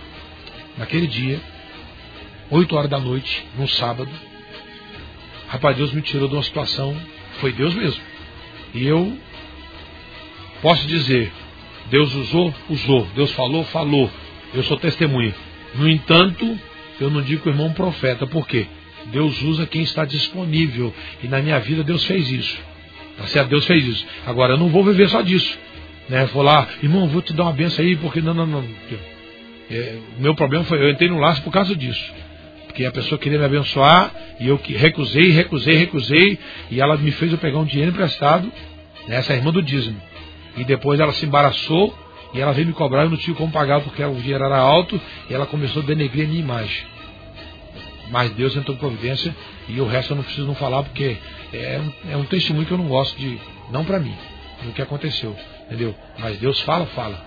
[0.76, 1.40] Naquele dia,
[2.50, 4.10] 8 horas da noite, num sábado.
[5.48, 6.96] Rapaz, Deus me tirou de uma situação
[7.40, 8.00] foi Deus mesmo.
[8.74, 9.16] E eu
[10.62, 11.32] posso dizer,
[11.90, 13.06] Deus usou, usou.
[13.14, 14.10] Deus falou, falou.
[14.54, 15.34] Eu sou testemunha.
[15.74, 16.58] No entanto,
[17.00, 18.26] eu não digo irmão profeta.
[18.26, 18.66] Por quê?
[19.06, 20.94] Deus usa quem está disponível.
[21.22, 22.58] E na minha vida Deus fez isso.
[23.16, 23.48] Tá certo?
[23.48, 24.06] Deus fez isso.
[24.26, 25.58] Agora, eu não vou viver só disso.
[26.08, 26.26] Né?
[26.26, 28.64] Vou lá, irmão, vou te dar uma benção aí, porque não, não, não.
[29.70, 32.12] É, meu problema foi, eu entrei no laço por causa disso.
[32.70, 36.38] Porque a pessoa queria me abençoar e eu recusei, recusei, recusei.
[36.70, 38.46] E ela me fez eu pegar um dinheiro emprestado,
[39.08, 40.00] né, essa irmã do dízimo.
[40.56, 41.92] E depois ela se embaraçou
[42.32, 44.56] e ela veio me cobrar e eu não tinha como pagar porque o dinheiro era
[44.56, 46.86] alto e ela começou a denegrir a minha imagem.
[48.08, 49.34] Mas Deus entrou em providência
[49.68, 51.16] e o resto eu não preciso não falar porque
[51.52, 53.36] é um, é um testemunho que eu não gosto de.
[53.72, 54.14] Não para mim,
[54.64, 55.36] no que aconteceu,
[55.66, 55.92] entendeu?
[56.20, 57.20] Mas Deus fala, fala.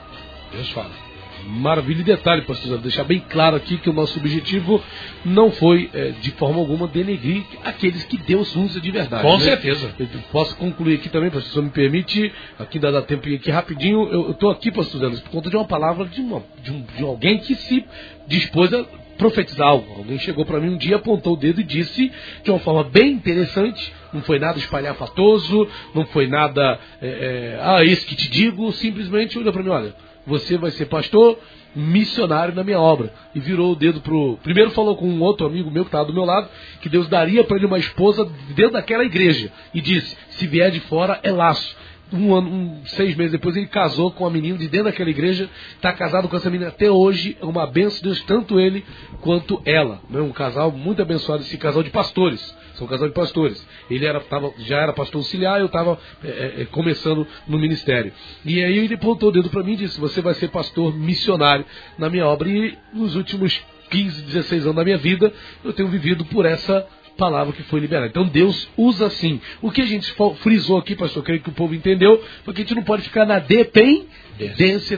[0.54, 1.13] Deus fala.
[1.46, 4.82] Maravilha e detalhe, pastor, deixar bem claro aqui que o nosso objetivo
[5.26, 9.24] não foi, é, de forma alguma, denegrir aqueles que Deus usa de verdade.
[9.24, 9.44] Com né?
[9.44, 9.94] certeza.
[10.00, 14.08] Eu posso concluir aqui também, pastor, se me permite, aqui dá, dá tempo aqui rapidinho.
[14.10, 17.04] Eu estou aqui, pastor Zé, por conta de uma palavra de, uma, de, um, de
[17.04, 17.86] alguém que se
[18.28, 18.86] dispôs a
[19.18, 19.96] profetizar algo.
[19.98, 22.12] Alguém chegou para mim um dia, apontou o dedo e disse
[22.44, 27.84] de uma forma bem interessante, não foi nada espalhafatoso, não foi nada, é, é, ah,
[27.84, 31.38] esse que te digo, simplesmente olhou para mim, olha você vai ser pastor
[31.76, 33.12] missionário na minha obra.
[33.34, 34.38] E virou o dedo pro.
[34.44, 36.50] Primeiro falou com um outro amigo meu que estava do meu lado,
[36.82, 38.26] que Deus daria para ele uma esposa
[38.56, 39.52] dentro daquela igreja.
[39.74, 41.76] E disse: se vier de fora, é laço.
[42.14, 45.50] Um ano, um, seis meses depois, ele casou com uma menina de dentro daquela igreja,
[45.76, 48.86] está casado com essa menina até hoje, é uma benção de Deus, tanto ele
[49.22, 50.00] quanto ela.
[50.14, 52.56] É um casal muito abençoado, esse casal de pastores.
[52.76, 53.66] São casal de pastores.
[53.90, 58.12] Ele era, tava, já era pastor auxiliar, eu estava é, é, é, começando no ministério.
[58.46, 61.66] E aí ele apontou o dedo para mim e disse: Você vai ser pastor missionário
[61.98, 62.50] na minha obra.
[62.50, 65.32] E nos últimos 15, 16 anos da minha vida,
[65.64, 66.86] eu tenho vivido por essa
[67.18, 68.08] palavra que foi liberada.
[68.08, 69.40] Então Deus usa assim.
[69.62, 72.76] O que a gente frisou aqui, pastor, creio que o povo entendeu, porque a gente
[72.76, 74.08] não pode ficar na dependência,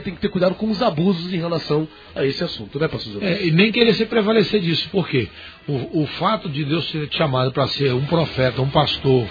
[0.00, 3.22] tem que ter cuidado com os abusos em relação a esse assunto, né, pastor?
[3.22, 5.28] É, e nem querer se prevalecer disso, porque
[5.68, 9.26] o, o fato de Deus te chamado para ser um profeta, um pastor,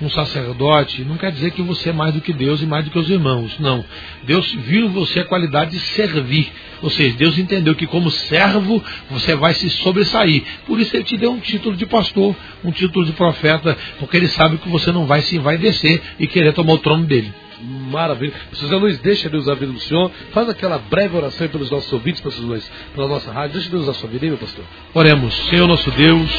[0.00, 2.90] um sacerdote, não quer dizer que você é mais do que Deus e mais do
[2.90, 3.58] que os irmãos.
[3.58, 3.84] Não.
[4.24, 6.50] Deus viu você a qualidade de servir.
[6.82, 10.42] Ou seja, Deus entendeu que como servo você vai se sobressair.
[10.66, 12.34] Por isso ele te deu um título de pastor,
[12.64, 16.26] um título de profeta, porque ele sabe que você não vai se vai descer e
[16.26, 17.32] querer tomar o trono dele.
[17.62, 18.32] Maravilha.
[18.50, 20.10] Pastor Luiz, deixa Deus a vida do Senhor.
[20.32, 23.54] Faz aquela breve oração pelos nossos ouvintes, Pastor Luiz, pela nossa rádio.
[23.54, 24.64] Deixa Deus a sua vida aí, meu pastor.
[24.94, 25.34] Oremos.
[25.48, 26.30] Senhor nosso Deus,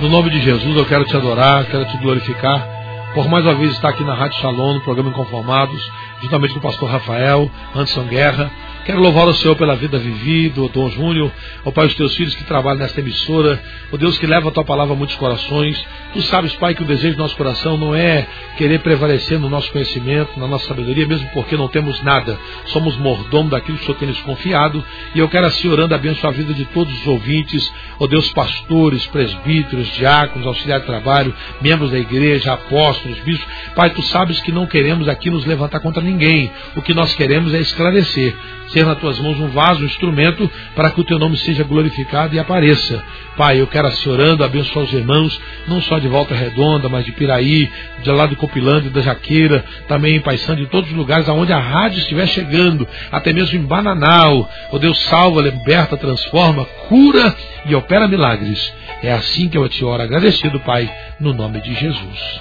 [0.00, 2.80] no nome de Jesus eu quero te adorar, quero te glorificar
[3.14, 5.90] por mais uma vez estar aqui na Rádio Shalom, no programa Inconformados,
[6.22, 8.50] juntamente com o pastor Rafael, Anderson Guerra.
[8.90, 11.30] Quero louvar o Senhor pela vida vivida, o Dom Júnior,
[11.64, 13.62] o Pai dos teus filhos que trabalham nesta emissora,
[13.92, 15.80] o Deus que leva a tua palavra a muitos corações.
[16.12, 18.26] Tu sabes, Pai, que o desejo do nosso coração não é
[18.56, 22.36] querer prevalecer no nosso conhecimento, na nossa sabedoria, mesmo porque não temos nada.
[22.66, 24.84] Somos mordomo daquilo que o Senhor tem nos confiado.
[25.14, 29.06] E eu quero assim orando abençoar a vida de todos os ouvintes, ó Deus, pastores,
[29.06, 33.46] presbíteros, diáconos, auxiliares de trabalho, membros da igreja, apóstolos, bispos.
[33.76, 36.50] Pai, tu sabes que não queremos aqui nos levantar contra ninguém.
[36.74, 38.34] O que nós queremos é esclarecer
[38.72, 42.34] ser nas tuas mãos um vaso, um instrumento, para que o teu nome seja glorificado
[42.34, 43.02] e apareça.
[43.36, 47.12] Pai, eu quero assim orando, abençoar os irmãos, não só de Volta Redonda, mas de
[47.12, 47.70] Piraí,
[48.02, 51.58] de lá do Copilândia, da Jaqueira, também em Paissandu, em todos os lugares aonde a
[51.58, 54.48] rádio estiver chegando, até mesmo em Bananal.
[54.70, 57.34] O Deus salva, liberta, transforma, cura
[57.66, 58.72] e opera milagres.
[59.02, 62.40] É assim que eu te oro, agradecido, Pai, no nome de Jesus.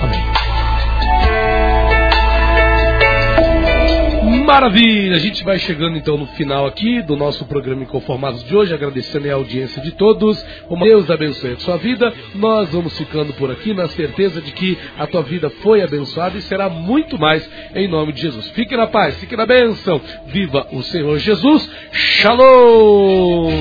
[0.00, 0.41] Amém.
[4.42, 5.16] Maravilha!
[5.16, 9.30] A gente vai chegando então no final aqui do nosso programa Inconformados de hoje, agradecendo
[9.30, 10.44] a audiência de todos.
[10.68, 12.12] O Deus abençoe a sua vida.
[12.34, 16.42] Nós vamos ficando por aqui na certeza de que a tua vida foi abençoada e
[16.42, 18.48] será muito mais em nome de Jesus.
[18.50, 20.00] Fique na paz, fique na bênção.
[20.26, 21.70] Viva o Senhor Jesus.
[21.92, 23.52] Shalom!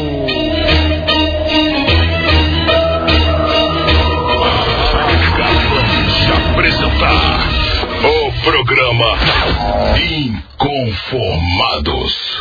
[8.43, 9.05] programa
[10.41, 12.31] Inconformados.